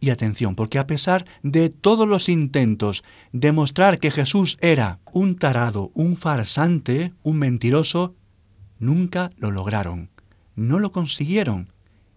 Y 0.00 0.10
atención, 0.10 0.54
porque 0.54 0.78
a 0.78 0.86
pesar 0.86 1.24
de 1.42 1.70
todos 1.70 2.06
los 2.06 2.28
intentos 2.28 3.02
de 3.32 3.50
mostrar 3.50 3.98
que 3.98 4.12
Jesús 4.12 4.58
era 4.60 5.00
un 5.12 5.34
tarado, 5.34 5.90
un 5.94 6.16
farsante, 6.16 7.12
un 7.22 7.38
mentiroso, 7.38 8.14
nunca 8.78 9.32
lo 9.38 9.50
lograron, 9.50 10.10
no 10.54 10.78
lo 10.78 10.92
consiguieron. 10.92 11.72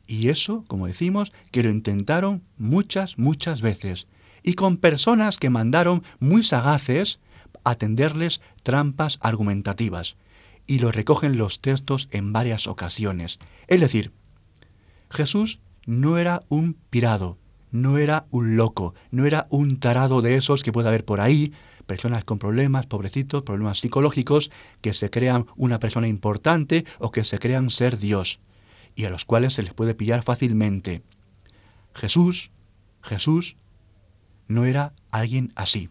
Y 0.08 0.30
eso, 0.30 0.66
como 0.68 0.88
decimos, 0.88 1.32
que 1.52 1.64
lo 1.64 1.70
intentaron 1.70 2.44
muchas, 2.58 3.18
muchas 3.18 3.62
veces, 3.62 4.08
y 4.44 4.54
con 4.54 4.78
personas 4.78 5.38
que 5.38 5.50
mandaron 5.50 6.04
muy 6.20 6.44
sagaces 6.44 7.20
a 7.64 7.76
tenderles 7.76 8.42
trampas 8.64 9.20
argumentativas, 9.22 10.18
y 10.68 10.80
lo 10.80 10.92
recogen 10.92 11.38
los 11.38 11.62
textos 11.62 12.08
en 12.12 12.34
varias 12.34 12.68
ocasiones. 12.68 13.40
Es 13.68 13.82
decir, 13.82 14.12
Jesús 15.10 15.60
no 15.86 16.18
era 16.18 16.40
un 16.50 16.78
pirado, 16.90 17.38
no 17.72 17.98
era 17.98 18.26
un 18.32 18.56
loco, 18.56 18.94
no 19.12 19.26
era 19.26 19.48
un 19.50 19.80
tarado 19.80 20.22
de 20.22 20.36
esos 20.36 20.64
que 20.64 20.72
puede 20.72 20.88
haber 20.88 21.06
por 21.06 21.20
ahí, 21.20 21.54
personas 21.86 22.24
con 22.24 22.40
problemas, 22.40 22.86
pobrecitos, 22.86 23.44
problemas 23.44 23.80
psicológicos, 23.80 24.52
que 24.82 24.94
se 24.94 25.10
crean 25.10 25.46
una 25.56 25.80
persona 25.80 26.08
importante 26.08 26.86
o 27.00 27.12
que 27.12 27.24
se 27.24 27.40
crean 27.40 27.70
ser 27.70 27.98
Dios, 27.98 28.40
y 28.96 29.06
a 29.06 29.10
los 29.10 29.26
cuales 29.26 29.54
se 29.54 29.64
les 29.64 29.74
puede 29.74 29.96
pillar 29.96 30.24
fácilmente. 30.24 31.04
Jesús, 31.94 32.52
Jesús, 33.02 33.56
no 34.48 34.66
era 34.66 34.94
alguien 35.12 35.52
así. 35.56 35.90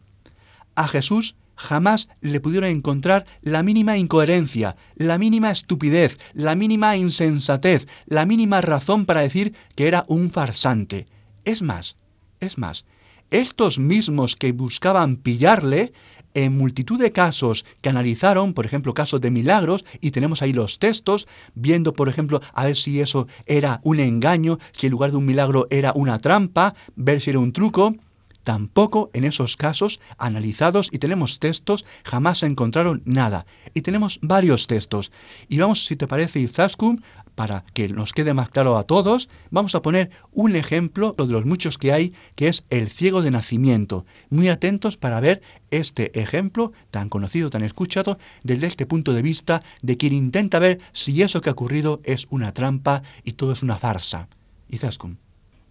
A 0.75 0.89
Jesús 0.89 1.35
jamás 1.57 2.09
le 2.21 2.41
pudieron 2.41 2.71
encontrar 2.71 3.27
la 3.43 3.63
mínima 3.63 3.99
incoherencia, 3.99 4.77
la 4.97 5.19
mínima 5.19 5.51
estupidez, 5.51 6.19
la 6.33 6.55
mínima 6.55 6.97
insensatez, 6.97 7.87
la 8.07 8.25
mínima 8.25 8.63
razón 8.63 9.05
para 9.05 9.21
decir 9.21 9.55
que 9.75 9.87
era 9.87 10.05
un 10.09 10.31
farsante. 10.31 11.07
Es 11.45 11.61
más, 11.61 11.97
es 12.41 12.57
más, 12.57 12.87
estos 13.31 13.79
mismos 13.79 14.37
que 14.37 14.53
buscaban 14.53 15.17
pillarle, 15.17 15.93
en 16.35 16.57
multitud 16.57 17.01
de 17.01 17.13
casos 17.13 17.65
que 17.81 17.89
analizaron, 17.89 18.55
por 18.55 18.67
ejemplo, 18.67 18.95
casos 18.95 19.21
de 19.21 19.31
milagros, 19.31 19.85
y 20.01 20.11
tenemos 20.11 20.43
ahí 20.43 20.53
los 20.53 20.79
textos, 20.79 21.27
viendo, 21.55 21.93
por 21.93 22.09
ejemplo, 22.09 22.41
a 22.53 22.65
ver 22.65 22.77
si 22.77 23.01
eso 23.01 23.27
era 23.47 23.81
un 23.83 24.01
engaño, 24.01 24.59
si 24.77 24.87
en 24.87 24.93
lugar 24.93 25.11
de 25.11 25.17
un 25.17 25.27
milagro 25.27 25.67
era 25.71 25.93
una 25.95 26.19
trampa, 26.19 26.75
ver 26.97 27.21
si 27.21 27.31
era 27.31 27.39
un 27.39 27.53
truco, 27.53 27.97
Tampoco 28.43 29.11
en 29.13 29.25
esos 29.25 29.57
casos 29.57 30.01
analizados 30.19 30.89
y 30.93 30.99
tenemos 30.99 31.39
textos 31.39 31.85
jamás 32.05 32.39
se 32.39 32.47
encontraron 32.47 33.03
nada. 33.05 33.47
Y 33.75 33.83
tenemos 33.83 34.19
varios 34.23 34.67
textos. 34.67 35.13
Y 35.49 35.59
vamos, 35.59 35.87
si 35.87 35.97
te 35.97 36.07
parece, 36.07 36.41
Izaskun, 36.41 37.03
para 37.35 37.65
que 37.73 37.89
nos 37.89 38.13
quede 38.13 38.35
más 38.35 38.51
claro 38.51 38.77
a 38.77 38.85
todos, 38.85 39.29
vamos 39.51 39.75
a 39.75 39.83
poner 39.83 40.11
un 40.33 40.57
ejemplo 40.57 41.15
de 41.17 41.27
los 41.27 41.47
muchos 41.47 41.79
que 41.79 41.93
hay, 41.93 42.13
que 42.35 42.49
es 42.49 42.65
el 42.71 42.89
ciego 42.89 43.23
de 43.23 43.31
nacimiento. 43.31 44.05
Muy 44.29 44.49
atentos 44.49 44.97
para 44.97 45.21
ver 45.21 45.41
este 45.71 46.21
ejemplo 46.21 46.73
tan 46.91 47.09
conocido, 47.09 47.51
tan 47.51 47.63
escuchado, 47.63 48.19
desde 48.43 48.67
este 48.67 48.87
punto 48.87 49.13
de 49.13 49.23
vista 49.23 49.63
de 49.83 49.97
quien 49.97 50.13
intenta 50.13 50.59
ver 50.59 50.81
si 50.93 51.23
eso 51.23 51.41
que 51.41 51.49
ha 51.49 51.53
ocurrido 51.53 52.01
es 52.05 52.27
una 52.31 52.53
trampa 52.53 53.03
y 53.25 53.33
todo 53.33 53.53
es 53.53 53.63
una 53.63 53.79
farsa. 53.79 54.29
Izaskun. 54.69 55.19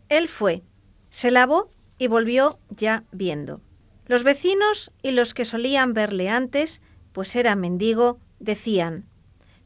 Él 0.09 0.27
fue, 0.27 0.63
se 1.11 1.29
lavó 1.29 1.69
y 1.99 2.07
volvió 2.07 2.57
ya 2.69 3.03
viendo. 3.11 3.61
Los 4.07 4.23
vecinos 4.23 4.91
y 5.03 5.11
los 5.11 5.35
que 5.35 5.45
solían 5.45 5.93
verle 5.93 6.29
antes, 6.29 6.81
pues 7.11 7.35
era 7.35 7.55
mendigo, 7.55 8.19
decían, 8.39 9.05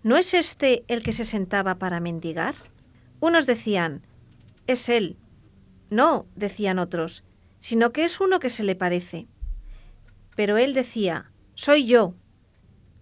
¿no 0.01 0.17
es 0.17 0.33
este 0.33 0.83
el 0.89 1.01
que 1.03 1.13
se 1.13 1.23
sentaba 1.23 1.79
para 1.79 2.01
mendigar? 2.01 2.55
Unos 3.21 3.45
decían, 3.45 4.05
es 4.67 4.89
él. 4.89 5.15
No, 5.89 6.25
decían 6.35 6.79
otros, 6.79 7.23
sino 7.59 7.93
que 7.93 8.03
es 8.03 8.19
uno 8.19 8.39
que 8.39 8.49
se 8.49 8.63
le 8.63 8.75
parece. 8.75 9.27
Pero 10.35 10.57
él 10.57 10.73
decía, 10.73 11.31
soy 11.53 11.85
yo. 11.85 12.15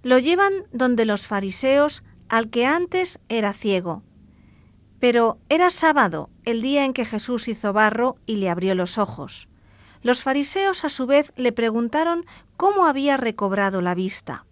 Lo 0.04 0.20
llevan 0.20 0.54
donde 0.72 1.06
los 1.06 1.26
fariseos 1.26 2.04
al 2.30 2.50
que 2.50 2.66
antes 2.66 3.20
era 3.30 3.54
ciego 3.54 4.04
pero 5.02 5.39
era 5.49 5.72
sábado, 5.72 6.30
el 6.45 6.62
día 6.62 6.86
en 6.86 6.93
que 6.93 7.06
Jesús 7.06 7.47
hizo 7.47 7.74
barro 7.74 8.18
y 8.28 8.36
le 8.36 8.52
abrió 8.52 8.76
los 8.76 8.99
ojos. 8.99 9.47
Los 10.04 10.22
fariseos 10.22 10.86
a 10.86 10.89
su 10.89 11.08
vez 11.08 11.34
le 11.36 11.52
preguntaron 11.52 12.24
cómo 12.56 12.86
había 12.86 13.18
recobrado 13.18 13.82
la 13.82 13.95
vista. 13.95 14.45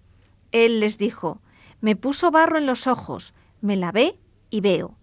Él 0.52 0.80
les 0.80 0.97
dijo, 0.97 1.39
me 1.82 1.95
puso 1.95 2.32
barro 2.32 2.58
en 2.58 2.66
los 2.66 2.88
ojos, 2.88 3.36
me 3.62 3.76
lavé 3.76 4.18
y 4.50 4.62
veo. 4.62 4.97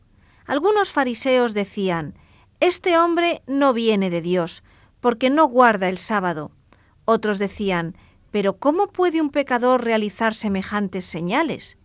Algunos 0.47 0.91
fariseos 0.91 1.55
decían, 1.55 2.15
este 2.59 2.99
hombre 2.99 3.43
no 3.47 3.73
viene 3.73 4.11
de 4.11 4.23
Dios, 4.23 4.65
porque 4.99 5.31
no 5.31 5.47
guarda 5.47 5.89
el 5.89 5.99
sábado. 5.99 6.51
Otros 7.05 7.39
decían, 7.39 7.97
pero 8.33 8.59
¿cómo 8.59 8.89
puede 8.89 9.21
un 9.21 9.31
pecador 9.31 9.85
realizar 9.85 10.35
semejantes 10.35 11.07
señales? 11.07 11.79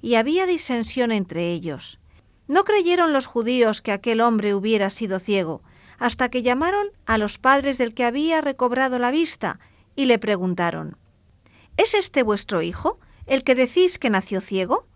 Y 0.00 0.14
había 0.14 0.46
disensión 0.46 1.10
entre 1.10 1.50
ellos. 1.50 1.98
No 2.48 2.64
creyeron 2.64 3.12
los 3.12 3.26
judíos 3.26 3.80
que 3.80 3.92
aquel 3.92 4.20
hombre 4.20 4.54
hubiera 4.54 4.90
sido 4.90 5.20
ciego, 5.20 5.62
hasta 5.98 6.28
que 6.28 6.42
llamaron 6.42 6.88
a 7.06 7.18
los 7.18 7.38
padres 7.38 7.78
del 7.78 7.94
que 7.94 8.04
había 8.04 8.40
recobrado 8.40 8.98
la 8.98 9.10
vista 9.10 9.60
y 9.94 10.06
le 10.06 10.18
preguntaron, 10.18 10.96
¿Es 11.76 11.94
este 11.94 12.22
vuestro 12.22 12.62
hijo, 12.62 12.98
el 13.26 13.44
que 13.44 13.54
decís 13.54 13.98
que 13.98 14.10
nació 14.10 14.40
ciego? 14.40 14.86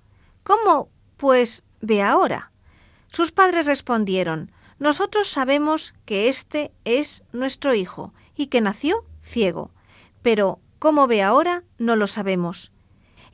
¿Cómo, 0.43 0.89
pues, 1.17 1.63
ve 1.81 2.03
ahora? 2.03 2.51
Sus 3.09 3.31
padres 3.31 3.67
respondieron, 3.67 4.51
Nosotros 4.79 5.29
sabemos 5.29 5.95
que 6.07 6.29
este 6.29 6.73
es 6.85 7.23
nuestro 7.33 7.75
hijo 7.75 8.15
y 8.35 8.47
que 8.47 8.61
nació 8.61 9.05
ciego, 9.23 9.71
pero 10.23 10.61
cómo 10.79 11.07
ve 11.07 11.23
ahora 11.23 11.65
no 11.79 11.95
lo 11.95 12.07
sabemos. 12.07 12.73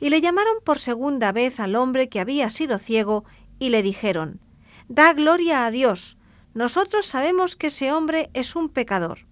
Y 0.00 0.10
le 0.10 0.20
llamaron 0.20 0.56
por 0.64 0.78
segunda 0.78 1.32
vez 1.32 1.60
al 1.60 1.76
hombre 1.76 2.08
que 2.08 2.20
había 2.20 2.50
sido 2.50 2.78
ciego 2.78 3.24
y 3.58 3.70
le 3.70 3.82
dijeron, 3.82 4.40
Da 4.88 5.12
gloria 5.12 5.66
a 5.66 5.70
Dios, 5.70 6.16
nosotros 6.54 7.06
sabemos 7.06 7.56
que 7.56 7.68
ese 7.68 7.92
hombre 7.92 8.30
es 8.34 8.56
un 8.56 8.68
pecador. 8.68 9.26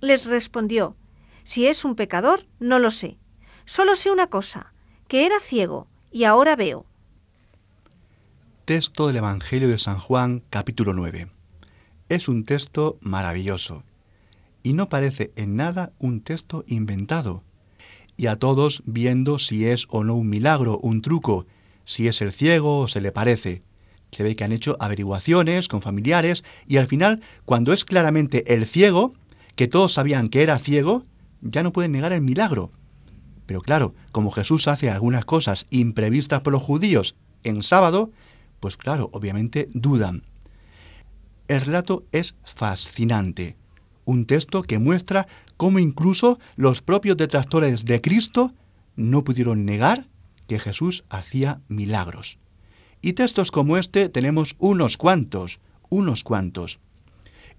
Les 0.00 0.26
respondió, 0.26 0.96
Si 1.44 1.66
es 1.66 1.84
un 1.84 1.94
pecador, 1.94 2.46
no 2.58 2.78
lo 2.78 2.90
sé. 2.90 3.18
Solo 3.64 3.96
sé 3.96 4.10
una 4.10 4.28
cosa, 4.28 4.72
que 5.08 5.26
era 5.26 5.40
ciego 5.40 5.88
y 6.10 6.24
ahora 6.24 6.56
veo. 6.56 6.86
Texto 8.64 9.06
del 9.06 9.16
Evangelio 9.16 9.68
de 9.68 9.78
San 9.78 9.98
Juan, 9.98 10.42
capítulo 10.50 10.92
9. 10.92 11.30
Es 12.08 12.28
un 12.28 12.44
texto 12.44 12.98
maravilloso 13.00 13.82
y 14.62 14.74
no 14.74 14.88
parece 14.88 15.32
en 15.36 15.56
nada 15.56 15.92
un 15.98 16.20
texto 16.20 16.64
inventado. 16.66 17.42
Y 18.16 18.26
a 18.26 18.36
todos 18.36 18.82
viendo 18.84 19.38
si 19.38 19.66
es 19.66 19.86
o 19.88 20.04
no 20.04 20.14
un 20.14 20.28
milagro, 20.28 20.78
un 20.82 21.00
truco, 21.00 21.46
si 21.88 22.06
es 22.06 22.20
el 22.20 22.32
ciego 22.32 22.80
o 22.80 22.86
se 22.88 23.00
le 23.00 23.12
parece. 23.12 23.62
Se 24.12 24.22
ve 24.22 24.36
que 24.36 24.44
han 24.44 24.52
hecho 24.52 24.76
averiguaciones 24.78 25.68
con 25.68 25.80
familiares 25.80 26.44
y 26.66 26.76
al 26.76 26.86
final, 26.86 27.22
cuando 27.46 27.72
es 27.72 27.86
claramente 27.86 28.52
el 28.52 28.66
ciego, 28.66 29.14
que 29.56 29.68
todos 29.68 29.94
sabían 29.94 30.28
que 30.28 30.42
era 30.42 30.58
ciego, 30.58 31.06
ya 31.40 31.62
no 31.62 31.72
pueden 31.72 31.92
negar 31.92 32.12
el 32.12 32.20
milagro. 32.20 32.72
Pero 33.46 33.62
claro, 33.62 33.94
como 34.12 34.30
Jesús 34.30 34.68
hace 34.68 34.90
algunas 34.90 35.24
cosas 35.24 35.64
imprevistas 35.70 36.42
por 36.42 36.52
los 36.52 36.62
judíos 36.62 37.16
en 37.42 37.62
sábado, 37.62 38.10
pues 38.60 38.76
claro, 38.76 39.08
obviamente 39.14 39.70
dudan. 39.72 40.24
El 41.48 41.62
relato 41.62 42.04
es 42.12 42.34
fascinante, 42.44 43.56
un 44.04 44.26
texto 44.26 44.62
que 44.62 44.78
muestra 44.78 45.26
cómo 45.56 45.78
incluso 45.78 46.38
los 46.56 46.82
propios 46.82 47.16
detractores 47.16 47.86
de 47.86 48.02
Cristo 48.02 48.52
no 48.94 49.24
pudieron 49.24 49.64
negar 49.64 50.06
que 50.48 50.58
Jesús 50.58 51.04
hacía 51.08 51.60
milagros. 51.68 52.38
Y 53.00 53.12
textos 53.12 53.52
como 53.52 53.76
este 53.76 54.08
tenemos 54.08 54.56
unos 54.58 54.96
cuantos, 54.96 55.60
unos 55.88 56.24
cuantos. 56.24 56.80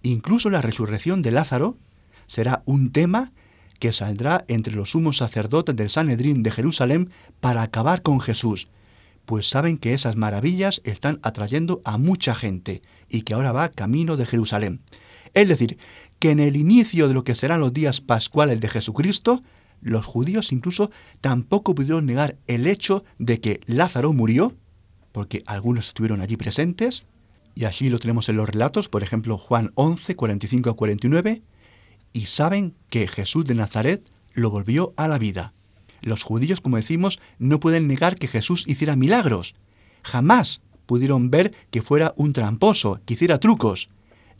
Incluso 0.04 0.50
la 0.50 0.62
resurrección 0.62 1.22
de 1.22 1.32
Lázaro 1.32 1.78
será 2.28 2.62
un 2.66 2.92
tema 2.92 3.32
que 3.80 3.94
saldrá 3.94 4.44
entre 4.50 4.76
los 4.76 4.92
sumos 4.92 5.18
sacerdotes 5.18 5.76
del 5.76 5.90
Sanedrín 5.90 6.44
de 6.44 6.52
Jerusalén 6.52 7.10
para 7.40 7.62
acabar 7.62 8.02
con 8.02 8.20
Jesús, 8.20 8.68
pues 9.26 9.48
saben 9.48 9.78
que 9.78 9.94
esas 9.94 10.16
maravillas 10.16 10.82
están 10.84 11.20
atrayendo 11.22 11.82
a 11.86 11.98
mucha 11.98 12.36
gente 12.36 12.82
y 13.08 13.22
que 13.22 13.34
ahora 13.34 13.52
va 13.52 13.70
camino 13.70 14.18
de 14.18 14.26
Jerusalén. 14.26 14.82
Es 15.34 15.48
decir, 15.48 15.78
que 16.20 16.32
en 16.32 16.40
el 16.40 16.56
inicio 16.56 17.08
de 17.08 17.14
lo 17.14 17.24
que 17.24 17.36
serán 17.36 17.62
los 17.62 17.72
días 17.72 18.02
pascuales 18.02 18.60
de 18.60 18.68
Jesucristo, 18.68 19.44
los 19.82 20.06
judíos 20.06 20.52
incluso 20.52 20.92
tampoco 21.22 21.76
pudieron 21.76 22.06
negar 22.06 22.38
el 22.48 22.68
hecho 22.68 23.04
de 23.18 23.40
que 23.40 23.62
Lázaro 23.66 24.14
murió, 24.14 24.56
porque 25.12 25.44
algunos 25.46 25.88
estuvieron 25.88 26.22
allí 26.22 26.38
presentes, 26.38 27.06
y 27.56 27.66
allí 27.66 27.90
lo 27.90 28.00
tenemos 28.00 28.30
en 28.30 28.38
los 28.38 28.48
relatos, 28.48 28.90
por 28.90 29.04
ejemplo 29.04 29.38
Juan 29.38 29.72
11, 29.76 30.16
45 30.16 30.70
a 30.70 30.76
49, 30.76 31.42
y 32.14 32.26
saben 32.26 32.76
que 32.90 33.08
Jesús 33.08 33.46
de 33.46 33.56
Nazaret 33.56 34.04
lo 34.34 34.50
volvió 34.50 34.94
a 34.98 35.08
la 35.08 35.18
vida. 35.18 35.54
Los 36.02 36.24
judíos, 36.24 36.62
como 36.62 36.78
decimos, 36.78 37.20
no 37.40 37.60
pueden 37.60 37.88
negar 37.88 38.16
que 38.16 38.28
Jesús 38.28 38.64
hiciera 38.68 38.96
milagros. 38.96 39.56
Jamás 40.04 40.62
pudieron 40.86 41.30
ver 41.30 41.54
que 41.72 41.82
fuera 41.82 42.14
un 42.16 42.34
tramposo, 42.34 43.02
que 43.06 43.16
hiciera 43.16 43.40
trucos. 43.40 43.90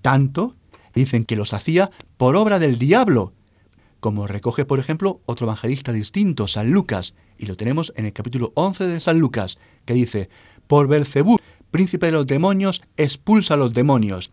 Tanto 0.02 0.56
dicen 0.96 1.26
que 1.26 1.36
los 1.36 1.54
hacía 1.54 1.92
por 2.18 2.36
obra 2.36 2.60
del 2.60 2.80
diablo, 2.80 3.34
como 4.00 4.28
recoge, 4.28 4.66
por 4.66 4.80
ejemplo, 4.80 5.22
otro 5.26 5.46
evangelista 5.46 5.92
distinto, 5.92 6.48
San 6.48 6.72
Lucas, 6.72 7.14
y 7.38 7.46
lo 7.46 7.56
tenemos 7.56 7.94
en 7.96 8.06
el 8.06 8.14
capítulo 8.14 8.52
11 8.56 8.88
de 8.88 9.00
San 9.00 9.20
Lucas, 9.20 9.58
que 9.86 9.94
dice, 9.94 10.30
por 10.68 10.88
Belcebú, 10.88 11.38
príncipe 11.72 12.08
de 12.08 12.12
los 12.14 12.28
demonios, 12.28 12.82
expulsa 12.98 13.56
a 13.56 13.58
los 13.58 13.74
demonios. 13.74 14.32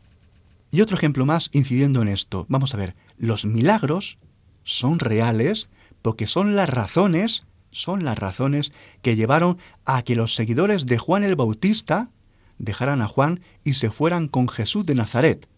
Y 0.71 0.81
otro 0.81 0.97
ejemplo 0.97 1.27
más 1.27 1.51
incidiendo 1.53 2.03
en 2.03 2.09
esto. 2.09 2.47
Vamos 2.49 2.75
a 2.75 2.77
ver, 2.77 2.95
los 3.17 3.47
milagros 3.47 4.19
son 4.64 4.99
reales 4.99 5.69
porque 6.03 6.27
son 6.27 6.57
las 6.57 6.69
razones, 6.69 7.47
son 7.71 8.05
las 8.05 8.19
razones 8.19 8.73
que 9.03 9.17
llevaron 9.17 9.59
a 9.85 10.03
que 10.03 10.17
los 10.17 10.35
seguidores 10.35 10.87
de 10.87 10.99
Juan 10.99 11.23
el 11.23 11.37
Bautista 11.37 12.11
dejaran 12.59 13.03
a 13.03 13.09
Juan 13.09 13.41
y 13.64 13.75
se 13.75 13.91
fueran 13.91 14.29
con 14.29 14.49
Jesús 14.49 14.87
de 14.87 14.95
Nazaret. 14.95 15.49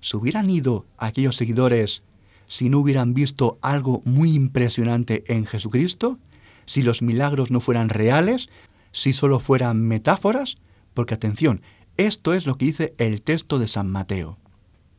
¿Se 0.00 0.16
hubieran 0.16 0.48
ido 0.50 0.86
aquellos 0.96 1.36
seguidores 1.36 2.02
si 2.48 2.68
no 2.68 2.78
hubieran 2.78 3.14
visto 3.14 3.58
algo 3.62 4.02
muy 4.04 4.34
impresionante 4.34 5.22
en 5.28 5.46
Jesucristo? 5.46 6.18
¿Si 6.66 6.82
los 6.82 7.02
milagros 7.02 7.50
no 7.50 7.60
fueran 7.60 7.88
reales? 7.88 8.48
¿Si 8.90 9.12
solo 9.12 9.38
fueran 9.38 9.80
metáforas? 9.82 10.56
Porque 10.94 11.14
atención, 11.14 11.62
esto 11.96 12.34
es 12.34 12.46
lo 12.46 12.58
que 12.58 12.66
dice 12.66 12.94
el 12.98 13.22
texto 13.22 13.58
de 13.58 13.68
San 13.68 13.90
Mateo. 13.90 14.38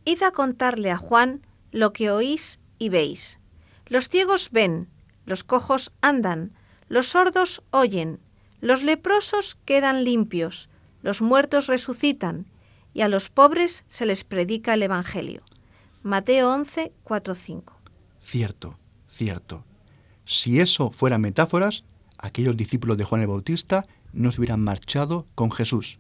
Id 0.06 0.24
a 0.24 0.32
contarle 0.32 0.92
a 0.92 0.98
Juan 0.98 1.42
lo 1.72 1.94
que 1.94 2.12
oís 2.12 2.60
y 2.78 2.90
veis. 2.90 3.40
Los 3.88 4.10
ciegos 4.10 4.50
ven, 4.52 4.88
los 5.26 5.44
cojos 5.44 5.92
andan, 6.02 6.54
los 6.88 7.08
sordos 7.08 7.62
oyen, 7.72 8.20
los 8.62 8.84
leprosos 8.84 9.58
quedan 9.66 10.04
limpios, 10.04 10.70
los 11.02 11.22
muertos 11.22 11.68
resucitan, 11.68 12.46
y 12.94 13.02
a 13.02 13.08
los 13.08 13.30
pobres 13.30 13.86
se 13.90 14.06
les 14.06 14.24
predica 14.24 14.74
el 14.74 14.84
Evangelio. 14.84 15.42
Mateo 16.04 16.54
11, 16.54 16.94
4, 17.04 17.36
5. 17.36 17.74
Cierto, 18.22 18.80
cierto. 19.10 19.66
Si 20.26 20.62
eso 20.62 20.92
fueran 20.92 21.20
metáforas, 21.20 21.84
aquellos 22.18 22.56
discípulos 22.56 22.98
de 22.98 23.04
Juan 23.04 23.22
el 23.22 23.28
Bautista 23.28 23.86
no 24.14 24.32
se 24.32 24.40
hubieran 24.40 24.62
marchado 24.62 25.26
con 25.36 25.52
Jesús. 25.52 26.00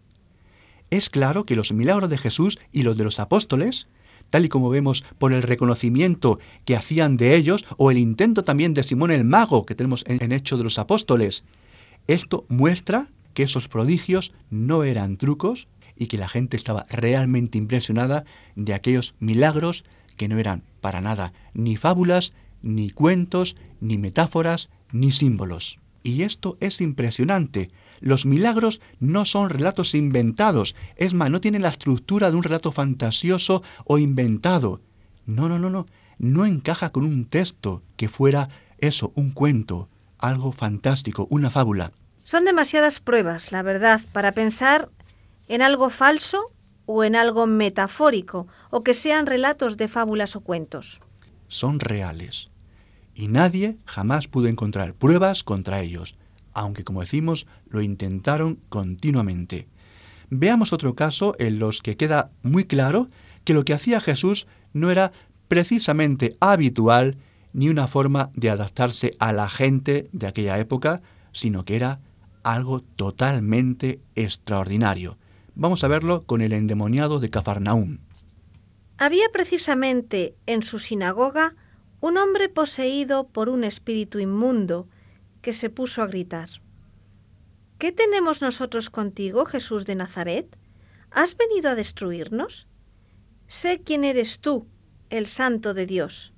Es 0.90 1.10
claro 1.10 1.46
que 1.46 1.58
los 1.58 1.74
milagros 1.74 2.10
de 2.10 2.18
Jesús 2.18 2.60
y 2.72 2.84
los 2.84 2.96
de 2.96 3.04
los 3.04 3.20
apóstoles, 3.20 3.88
tal 4.30 4.46
y 4.46 4.50
como 4.50 4.70
vemos 4.70 5.04
por 5.18 5.34
el 5.34 5.44
reconocimiento 5.44 6.40
que 6.64 6.78
hacían 6.78 7.18
de 7.18 7.36
ellos, 7.36 7.66
o 7.76 7.92
el 7.92 7.98
intento 7.98 8.44
también 8.44 8.74
de 8.74 8.84
Simón 8.84 9.12
el 9.12 9.26
Mago 9.26 9.66
que 9.66 9.76
tenemos 9.76 10.06
en, 10.08 10.24
en 10.24 10.32
Hecho 10.32 10.58
de 10.58 10.64
los 10.64 10.80
Apóstoles, 10.80 11.44
esto 12.08 12.46
muestra 12.48 13.10
que 13.34 13.44
esos 13.44 13.68
prodigios 13.68 14.32
no 14.50 14.84
eran 14.84 15.18
trucos, 15.18 15.68
y 16.00 16.08
que 16.08 16.18
la 16.18 16.30
gente 16.30 16.58
estaba 16.58 16.88
realmente 16.90 17.60
impresionada 17.60 18.26
de 18.56 18.74
aquellos 18.74 19.14
milagros 19.20 19.84
que 20.18 20.28
no 20.28 20.40
eran 20.40 20.64
para 20.82 21.02
nada 21.02 21.34
ni 21.54 21.76
fábulas, 21.76 22.34
ni 22.64 22.90
cuentos, 22.90 23.56
ni 23.80 23.98
metáforas, 24.00 24.70
ni 24.92 25.12
símbolos. 25.12 25.80
Y 26.02 26.24
esto 26.24 26.58
es 26.62 26.82
impresionante. 26.82 27.70
Los 28.00 28.26
milagros 28.26 28.80
no 29.00 29.26
son 29.26 29.50
relatos 29.50 29.94
inventados, 29.94 30.76
es 30.96 31.14
más, 31.14 31.30
no 31.30 31.42
tienen 31.42 31.62
la 31.62 31.70
estructura 31.70 32.32
de 32.32 32.38
un 32.38 32.44
relato 32.44 32.72
fantasioso 32.72 33.62
o 33.86 33.98
inventado. 33.98 34.82
No, 35.26 35.50
no, 35.50 35.60
no, 35.60 35.70
no, 35.70 35.86
no 36.18 36.46
encaja 36.46 36.92
con 36.92 37.04
un 37.04 37.26
texto 37.26 37.84
que 37.98 38.08
fuera 38.08 38.50
eso, 38.78 39.12
un 39.16 39.32
cuento, 39.32 39.90
algo 40.18 40.54
fantástico, 40.54 41.28
una 41.30 41.50
fábula. 41.50 41.92
Son 42.24 42.46
demasiadas 42.46 43.00
pruebas, 43.00 43.52
la 43.52 43.64
verdad, 43.64 44.02
para 44.14 44.32
pensar 44.32 44.90
en 45.50 45.62
algo 45.62 45.90
falso 45.90 46.54
o 46.86 47.04
en 47.04 47.16
algo 47.16 47.46
metafórico, 47.46 48.48
o 48.72 48.84
que 48.84 48.94
sean 48.94 49.26
relatos 49.26 49.78
de 49.78 49.88
fábulas 49.88 50.36
o 50.36 50.42
cuentos. 50.42 51.02
Son 51.48 51.80
reales. 51.80 52.50
Y 53.14 53.28
nadie 53.28 53.78
jamás 53.86 54.28
pudo 54.28 54.48
encontrar 54.48 54.94
pruebas 54.94 55.44
contra 55.44 55.82
ellos, 55.82 56.16
aunque 56.54 56.84
como 56.84 57.02
decimos, 57.02 57.46
lo 57.68 57.82
intentaron 57.82 58.60
continuamente. 58.70 59.68
Veamos 60.30 60.74
otro 60.74 60.96
caso 60.96 61.36
en 61.38 61.60
los 61.60 61.82
que 61.82 61.98
queda 61.98 62.32
muy 62.42 62.66
claro 62.66 63.10
que 63.44 63.54
lo 63.54 63.66
que 63.66 63.74
hacía 63.74 64.00
Jesús 64.00 64.48
no 64.74 64.90
era 64.90 65.12
precisamente 65.48 66.38
habitual 66.40 67.18
ni 67.54 67.70
una 67.70 67.88
forma 67.88 68.30
de 68.36 68.50
adaptarse 68.50 69.16
a 69.20 69.34
la 69.34 69.50
gente 69.50 70.10
de 70.12 70.28
aquella 70.28 70.60
época, 70.60 71.02
sino 71.34 71.66
que 71.66 71.76
era 71.76 72.00
algo 72.44 72.82
totalmente 72.82 74.00
extraordinario. 74.16 75.18
Vamos 75.60 75.84
a 75.84 75.90
verlo 75.90 76.24
con 76.24 76.40
el 76.40 76.54
endemoniado 76.54 77.20
de 77.20 77.30
Cafarnaúm. 77.30 77.98
Había 78.98 79.28
precisamente 79.34 80.34
en 80.46 80.62
su 80.62 80.80
sinagoga 80.80 81.54
un 82.00 82.18
hombre 82.18 82.48
poseído 82.48 83.28
por 83.28 83.50
un 83.50 83.66
espíritu 83.66 84.20
inmundo 84.20 84.88
que 85.42 85.52
se 85.52 85.70
puso 85.70 86.02
a 86.02 86.08
gritar. 86.08 86.48
¿Qué 87.78 87.92
tenemos 87.92 88.42
nosotros 88.42 88.90
contigo, 88.90 89.44
Jesús 89.44 89.86
de 89.86 89.96
Nazaret? 89.96 90.48
¿Has 91.12 91.36
venido 91.36 91.72
a 91.72 91.76
destruirnos? 91.76 92.66
Sé 93.50 93.82
quién 93.84 94.06
eres 94.06 94.40
tú, 94.40 94.66
el 95.10 95.28
santo 95.28 95.74
de 95.74 95.86
Dios. 95.86 96.32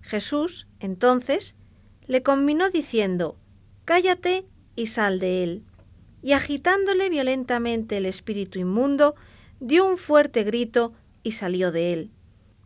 Jesús, 0.00 0.66
entonces, 0.80 1.54
le 2.08 2.24
conminó 2.24 2.70
diciendo, 2.70 3.36
Cállate 3.84 4.48
y 4.74 4.88
sal 4.88 5.20
de 5.20 5.44
él 5.44 5.64
y 6.24 6.32
agitándole 6.32 7.10
violentamente 7.10 7.98
el 7.98 8.06
espíritu 8.06 8.58
inmundo, 8.58 9.14
dio 9.60 9.86
un 9.86 9.98
fuerte 9.98 10.42
grito 10.42 10.94
y 11.22 11.32
salió 11.32 11.70
de 11.70 11.92
él. 11.92 12.10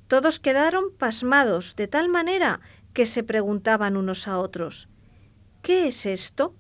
Todos 0.07 0.39
quedaron 0.39 0.93
pasmados 0.97 1.75
de 1.75 1.89
tal 1.89 2.09
manera 2.09 2.61
que 2.93 3.05
se 3.05 3.25
preguntaban 3.25 3.97
unos 3.97 4.29
a 4.29 4.39
otros, 4.39 4.89
¿qué 5.61 5.89
es 5.89 6.07
esto? 6.07 6.55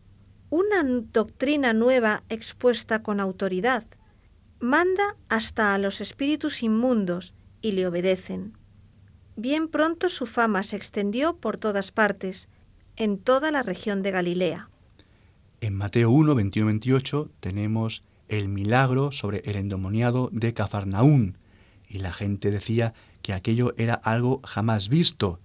Una 0.50 0.82
doctrina 0.82 1.72
nueva 1.72 2.24
expuesta 2.30 3.00
con 3.04 3.20
autoridad. 3.20 3.86
Manda 4.58 5.16
hasta 5.28 5.74
a 5.74 5.78
los 5.78 6.00
espíritus 6.00 6.64
inmundos 6.64 7.32
y 7.62 7.72
le 7.72 7.86
obedecen. 7.86 8.58
Bien 9.36 9.68
pronto 9.68 10.08
su 10.08 10.26
fama 10.26 10.64
se 10.64 10.74
extendió 10.74 11.36
por 11.36 11.58
todas 11.58 11.92
partes, 11.92 12.48
en 12.96 13.18
toda 13.18 13.52
la 13.52 13.62
región 13.62 14.02
de 14.02 14.10
Galilea. 14.10 14.68
En 15.60 15.74
Mateo 15.74 16.10
1, 16.10 16.34
21-28 16.36 17.30
tenemos 17.40 18.04
el 18.28 18.48
milagro 18.48 19.10
sobre 19.10 19.42
el 19.44 19.56
endemoniado 19.56 20.30
de 20.32 20.54
Cafarnaún, 20.54 21.36
y 21.88 21.98
la 21.98 22.12
gente 22.12 22.52
decía 22.52 22.94
que 23.22 23.32
aquello 23.32 23.74
era 23.76 23.94
algo 23.94 24.40
jamás 24.44 24.88
visto. 24.88 25.40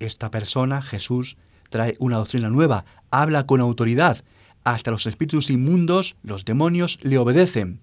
Esta 0.00 0.30
persona, 0.30 0.82
Jesús, 0.82 1.38
trae 1.70 1.96
una 1.98 2.18
doctrina 2.18 2.50
nueva, 2.50 2.84
habla 3.10 3.46
con 3.46 3.62
autoridad, 3.62 4.22
hasta 4.64 4.90
los 4.90 5.06
espíritus 5.06 5.48
inmundos, 5.48 6.16
los 6.22 6.44
demonios, 6.44 6.98
le 7.00 7.16
obedecen. 7.16 7.80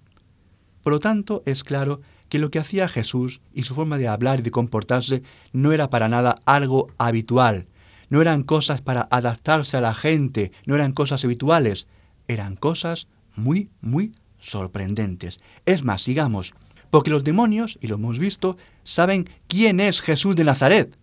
Por 0.84 0.92
lo 0.92 1.00
tanto, 1.00 1.42
es 1.46 1.64
claro 1.64 2.00
que 2.28 2.38
lo 2.38 2.52
que 2.52 2.60
hacía 2.60 2.88
Jesús 2.88 3.40
y 3.52 3.64
su 3.64 3.74
forma 3.74 3.98
de 3.98 4.06
hablar 4.06 4.38
y 4.38 4.42
de 4.42 4.52
comportarse 4.52 5.24
no 5.52 5.72
era 5.72 5.90
para 5.90 6.08
nada 6.08 6.38
algo 6.46 6.86
habitual, 6.96 7.66
no 8.10 8.20
eran 8.20 8.42
cosas 8.42 8.82
para 8.82 9.08
adaptarse 9.10 9.76
a 9.76 9.80
la 9.80 9.94
gente, 9.94 10.52
no 10.66 10.74
eran 10.74 10.92
cosas 10.92 11.24
habituales, 11.24 11.86
eran 12.28 12.56
cosas 12.56 13.06
muy, 13.34 13.70
muy 13.80 14.12
sorprendentes. 14.38 15.40
Es 15.64 15.84
más, 15.84 16.02
sigamos, 16.02 16.54
porque 16.90 17.10
los 17.10 17.24
demonios, 17.24 17.78
y 17.80 17.86
lo 17.86 17.94
hemos 17.94 18.18
visto, 18.18 18.56
saben 18.84 19.30
quién 19.46 19.80
es 19.80 20.00
Jesús 20.00 20.36
de 20.36 20.44
Nazaret. 20.44 20.98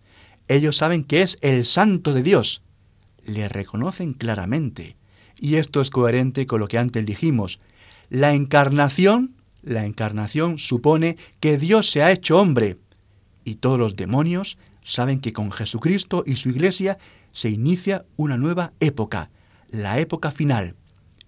Ellos 0.46 0.76
saben 0.76 1.02
que 1.02 1.22
es 1.22 1.38
el 1.40 1.64
santo 1.64 2.12
de 2.12 2.22
Dios. 2.22 2.62
Le 3.24 3.48
reconocen 3.48 4.12
claramente. 4.12 4.96
Y 5.40 5.56
esto 5.56 5.80
es 5.80 5.90
coherente 5.90 6.46
con 6.46 6.60
lo 6.60 6.68
que 6.68 6.78
antes 6.78 7.04
dijimos. 7.04 7.60
La 8.10 8.34
encarnación, 8.34 9.34
la 9.62 9.84
encarnación 9.84 10.58
supone 10.58 11.16
que 11.40 11.58
Dios 11.58 11.90
se 11.90 12.02
ha 12.02 12.12
hecho 12.12 12.38
hombre. 12.38 12.78
Y 13.44 13.56
todos 13.56 13.78
los 13.78 13.96
demonios 13.96 14.58
saben 14.82 15.20
que 15.20 15.32
con 15.32 15.50
Jesucristo 15.50 16.24
y 16.26 16.36
su 16.36 16.50
iglesia 16.50 16.98
se 17.32 17.50
inicia 17.50 18.04
una 18.16 18.36
nueva 18.36 18.72
época, 18.80 19.30
la 19.70 19.98
época 19.98 20.30
final. 20.30 20.74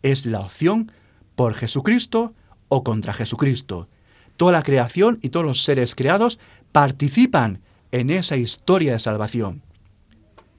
Es 0.03 0.26
la 0.26 0.40
opción 0.40 0.92
por 1.34 1.55
Jesucristo 1.55 2.34
o 2.68 2.84
contra 2.84 3.12
Jesucristo. 3.12 3.88
Toda 4.36 4.53
la 4.53 4.62
creación 4.62 5.18
y 5.22 5.28
todos 5.28 5.44
los 5.44 5.64
seres 5.64 5.94
creados 5.94 6.38
participan 6.72 7.61
en 7.92 8.11
esa 8.11 8.36
historia 8.36 8.92
de 8.92 8.98
salvación. 8.98 9.62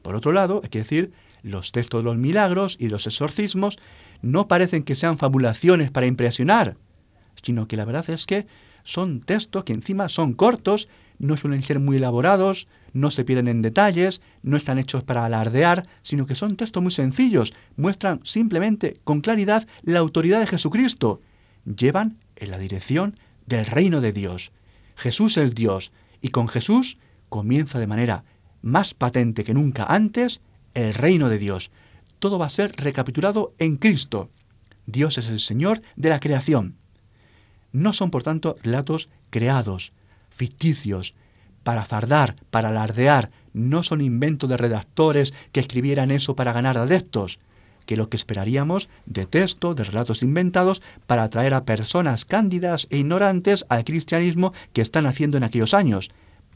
Por 0.02 0.16
otro 0.16 0.32
lado, 0.32 0.62
hay 0.64 0.70
que 0.70 0.80
decir, 0.80 1.12
los 1.42 1.72
textos 1.72 2.02
de 2.02 2.06
los 2.06 2.18
milagros 2.18 2.78
y 2.80 2.90
los 2.90 3.08
exorcismos 3.08 3.78
no 4.22 4.48
parecen 4.48 4.84
que 4.84 4.96
sean 4.96 5.18
fabulaciones 5.18 5.92
para 5.92 6.06
impresionar. 6.06 6.78
sino 7.42 7.68
que 7.68 7.78
la 7.78 7.86
verdad 7.86 8.08
es 8.10 8.28
que 8.28 8.46
son 8.84 9.22
textos 9.22 9.64
que 9.64 9.74
encima 9.74 10.10
son 10.10 10.34
cortos, 10.34 10.88
no 11.20 11.38
suelen 11.38 11.62
ser 11.62 11.80
muy 11.80 11.98
elaborados, 11.98 12.68
no 12.94 13.12
se 13.12 13.24
pierden 13.24 13.48
en 13.48 13.62
detalles, 13.62 14.22
no 14.42 14.58
están 14.58 14.80
hechos 14.80 15.04
para 15.04 15.26
alardear, 15.26 15.88
sino 16.02 16.26
que 16.26 16.36
son 16.36 16.58
textos 16.58 16.82
muy 16.82 16.92
sencillos, 16.92 17.54
muestran 17.78 18.22
simplemente 18.24 19.00
con 19.04 19.22
claridad 19.22 19.68
la 19.84 20.00
autoridad 20.00 20.40
de 20.40 20.48
Jesucristo, 20.48 21.22
llevan 21.66 22.18
en 22.36 22.52
la 22.52 22.58
dirección 22.58 23.18
del 23.46 23.66
reino 23.66 24.02
de 24.02 24.14
Dios. 24.14 24.52
Jesús 24.96 25.38
es 25.38 25.54
Dios, 25.54 25.92
y 26.22 26.30
con 26.30 26.48
Jesús 26.48 26.98
comienza 27.30 27.80
de 27.80 27.88
manera 27.88 28.24
más 28.62 28.94
patente 28.94 29.44
que 29.44 29.54
nunca 29.54 29.86
antes 29.86 30.42
el 30.74 30.94
reino 30.94 31.30
de 31.30 31.40
Dios. 31.40 31.72
Todo 32.20 32.38
va 32.38 32.46
a 32.48 32.52
ser 32.52 32.74
recapitulado 32.78 33.54
en 33.58 33.78
Cristo. 33.78 34.30
Dios 34.86 35.18
es 35.18 35.28
el 35.30 35.40
Señor 35.40 35.82
de 35.96 36.10
la 36.10 36.20
creación. 36.20 36.78
No 37.72 37.94
son, 37.94 38.12
por 38.12 38.24
tanto, 38.24 38.56
relatos 38.64 39.10
creados, 39.30 39.94
ficticios, 40.30 41.16
para 41.64 41.86
fardar, 41.86 42.36
para 42.50 42.70
alardear, 42.70 43.32
no 43.54 43.84
son 43.84 44.02
inventos 44.02 44.50
de 44.50 44.58
redactores 44.58 45.34
que 45.52 45.60
escribieran 45.60 46.12
eso 46.12 46.36
para 46.36 46.54
ganar 46.54 46.78
adeptos, 46.78 47.40
que 47.86 47.98
lo 47.98 48.10
que 48.10 48.18
esperaríamos 48.18 48.90
de 49.06 49.26
texto, 49.26 49.76
de 49.76 49.84
relatos 49.84 50.24
inventados, 50.24 50.82
para 51.08 51.24
atraer 51.24 51.54
a 51.54 51.66
personas 51.66 52.26
cándidas 52.26 52.88
e 52.90 52.98
ignorantes 53.00 53.66
al 53.70 53.84
cristianismo 53.84 54.54
que 54.74 54.82
están 54.82 55.06
haciendo 55.06 55.38
en 55.38 55.44
aquellos 55.44 55.74
años. 55.74 56.12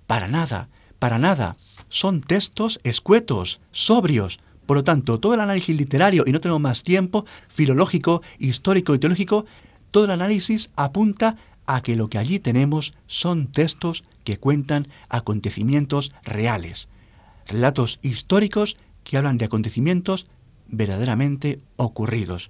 Para 0.08 0.28
nada, 0.28 0.70
para 1.00 1.20
nada. 1.20 1.56
Son 1.90 2.22
textos 2.22 2.80
escuetos, 2.84 3.60
sobrios. 3.72 4.40
Por 4.66 4.78
lo 4.78 4.84
tanto, 4.84 5.20
todo 5.20 5.34
el 5.34 5.42
análisis 5.42 5.76
literario, 5.76 6.24
y 6.26 6.32
no 6.32 6.40
tenemos 6.40 6.62
más 6.62 6.84
tiempo, 6.84 7.26
filológico, 7.50 8.22
histórico 8.40 8.96
y 8.96 9.00
teológico, 9.00 9.46
todo 9.96 10.04
el 10.04 10.12
análisis 10.12 10.72
apunta 10.76 11.38
a 11.66 11.82
que 11.82 11.96
lo 11.96 12.10
que 12.10 12.18
allí 12.18 12.40
tenemos 12.40 12.94
son 13.08 13.48
textos 13.48 14.04
que 14.26 14.38
cuentan 14.38 14.90
acontecimientos 15.08 16.12
reales, 16.26 16.90
relatos 17.48 18.00
históricos 18.02 18.76
que 19.06 19.16
hablan 19.16 19.38
de 19.38 19.46
acontecimientos 19.46 20.28
verdaderamente 20.68 21.60
ocurridos. 21.78 22.50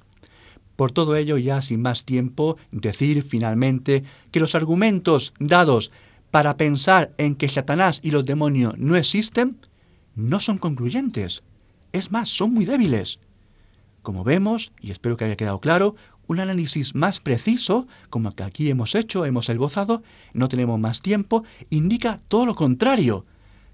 Por 0.76 0.91
todo 0.91 1.16
ello, 1.16 1.38
ya 1.38 1.62
sin 1.62 1.84
más 1.84 2.04
tiempo, 2.04 2.58
decir 2.72 3.22
finalmente 3.22 4.04
que 4.32 4.39
los 4.39 4.56
argumentos 4.56 5.32
dados 5.38 5.91
para 6.32 6.58
pensar 6.58 7.14
en 7.20 7.36
que 7.36 7.48
Satanás 7.48 8.00
y 8.02 8.10
los 8.10 8.26
demonios 8.26 8.76
no 8.80 8.96
existen 8.96 9.58
no 10.16 10.39
son 10.39 10.58
concluyentes. 10.58 11.43
Es 11.91 12.12
más, 12.12 12.28
son 12.28 12.56
muy 12.56 12.66
débiles. 12.66 13.20
Como 14.02 14.24
vemos, 14.24 14.72
y 14.82 14.89
espero 14.89 15.16
que 15.16 15.26
haya 15.26 15.36
quedado 15.36 15.60
claro, 15.60 15.96
un 16.28 16.39
análisis 16.39 16.95
más 16.95 17.19
preciso, 17.19 17.88
como 18.09 18.30
el 18.30 18.36
que 18.36 18.43
aquí 18.43 18.69
hemos 18.69 18.95
hecho, 18.95 19.26
hemos 19.26 19.49
esbozado, 19.49 20.03
no 20.34 20.49
tenemos 20.49 20.80
más 20.80 21.01
tiempo, 21.01 21.43
indica 21.69 22.19
todo 22.28 22.45
lo 22.45 22.55
contrario, 22.55 23.26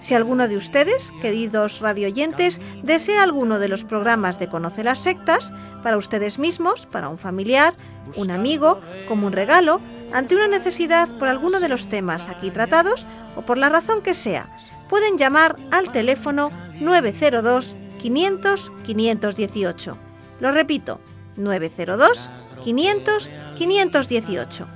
Si 0.00 0.14
alguno 0.14 0.48
de 0.48 0.56
ustedes, 0.58 1.12
queridos 1.22 1.80
radioyentes, 1.80 2.60
desea 2.82 3.22
alguno 3.22 3.58
de 3.58 3.68
los 3.68 3.84
programas 3.84 4.38
de 4.38 4.48
Conoce 4.48 4.84
las 4.84 4.98
Sectas, 4.98 5.50
para 5.82 5.96
ustedes 5.96 6.38
mismos, 6.38 6.84
para 6.84 7.08
un 7.08 7.16
familiar, 7.16 7.72
un 8.16 8.30
amigo, 8.30 8.82
como 9.08 9.26
un 9.26 9.32
regalo, 9.32 9.80
ante 10.12 10.36
una 10.36 10.46
necesidad 10.46 11.08
por 11.18 11.28
alguno 11.28 11.58
de 11.58 11.70
los 11.70 11.88
temas 11.88 12.28
aquí 12.28 12.50
tratados 12.50 13.06
o 13.34 13.40
por 13.42 13.56
la 13.56 13.70
razón 13.70 14.02
que 14.02 14.12
sea, 14.12 14.54
pueden 14.90 15.16
llamar 15.16 15.56
al 15.70 15.90
teléfono 15.90 16.50
902 16.80 17.76
500 18.04 18.70
518. 18.84 19.96
Lo 20.38 20.52
repito, 20.52 21.00
902 21.36 22.28
500 22.62 23.30
518. 23.56 24.66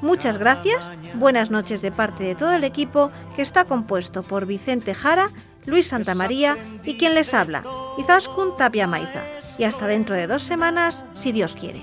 Muchas 0.00 0.36
gracias, 0.36 0.90
buenas 1.14 1.52
noches 1.52 1.80
de 1.80 1.92
parte 1.92 2.24
de 2.24 2.34
todo 2.34 2.52
el 2.54 2.64
equipo 2.64 3.12
que 3.36 3.42
está 3.42 3.66
compuesto 3.66 4.24
por 4.24 4.46
Vicente 4.46 4.94
Jara, 4.94 5.30
Luis 5.64 5.86
Santamaría 5.86 6.56
y 6.82 6.96
quien 6.96 7.14
les 7.14 7.34
habla, 7.34 7.62
Izaskun 7.98 8.56
Tapia 8.56 8.88
Maiza. 8.88 9.22
Y 9.58 9.62
hasta 9.62 9.86
dentro 9.86 10.16
de 10.16 10.26
dos 10.26 10.42
semanas, 10.42 11.04
si 11.12 11.30
Dios 11.30 11.54
quiere. 11.54 11.82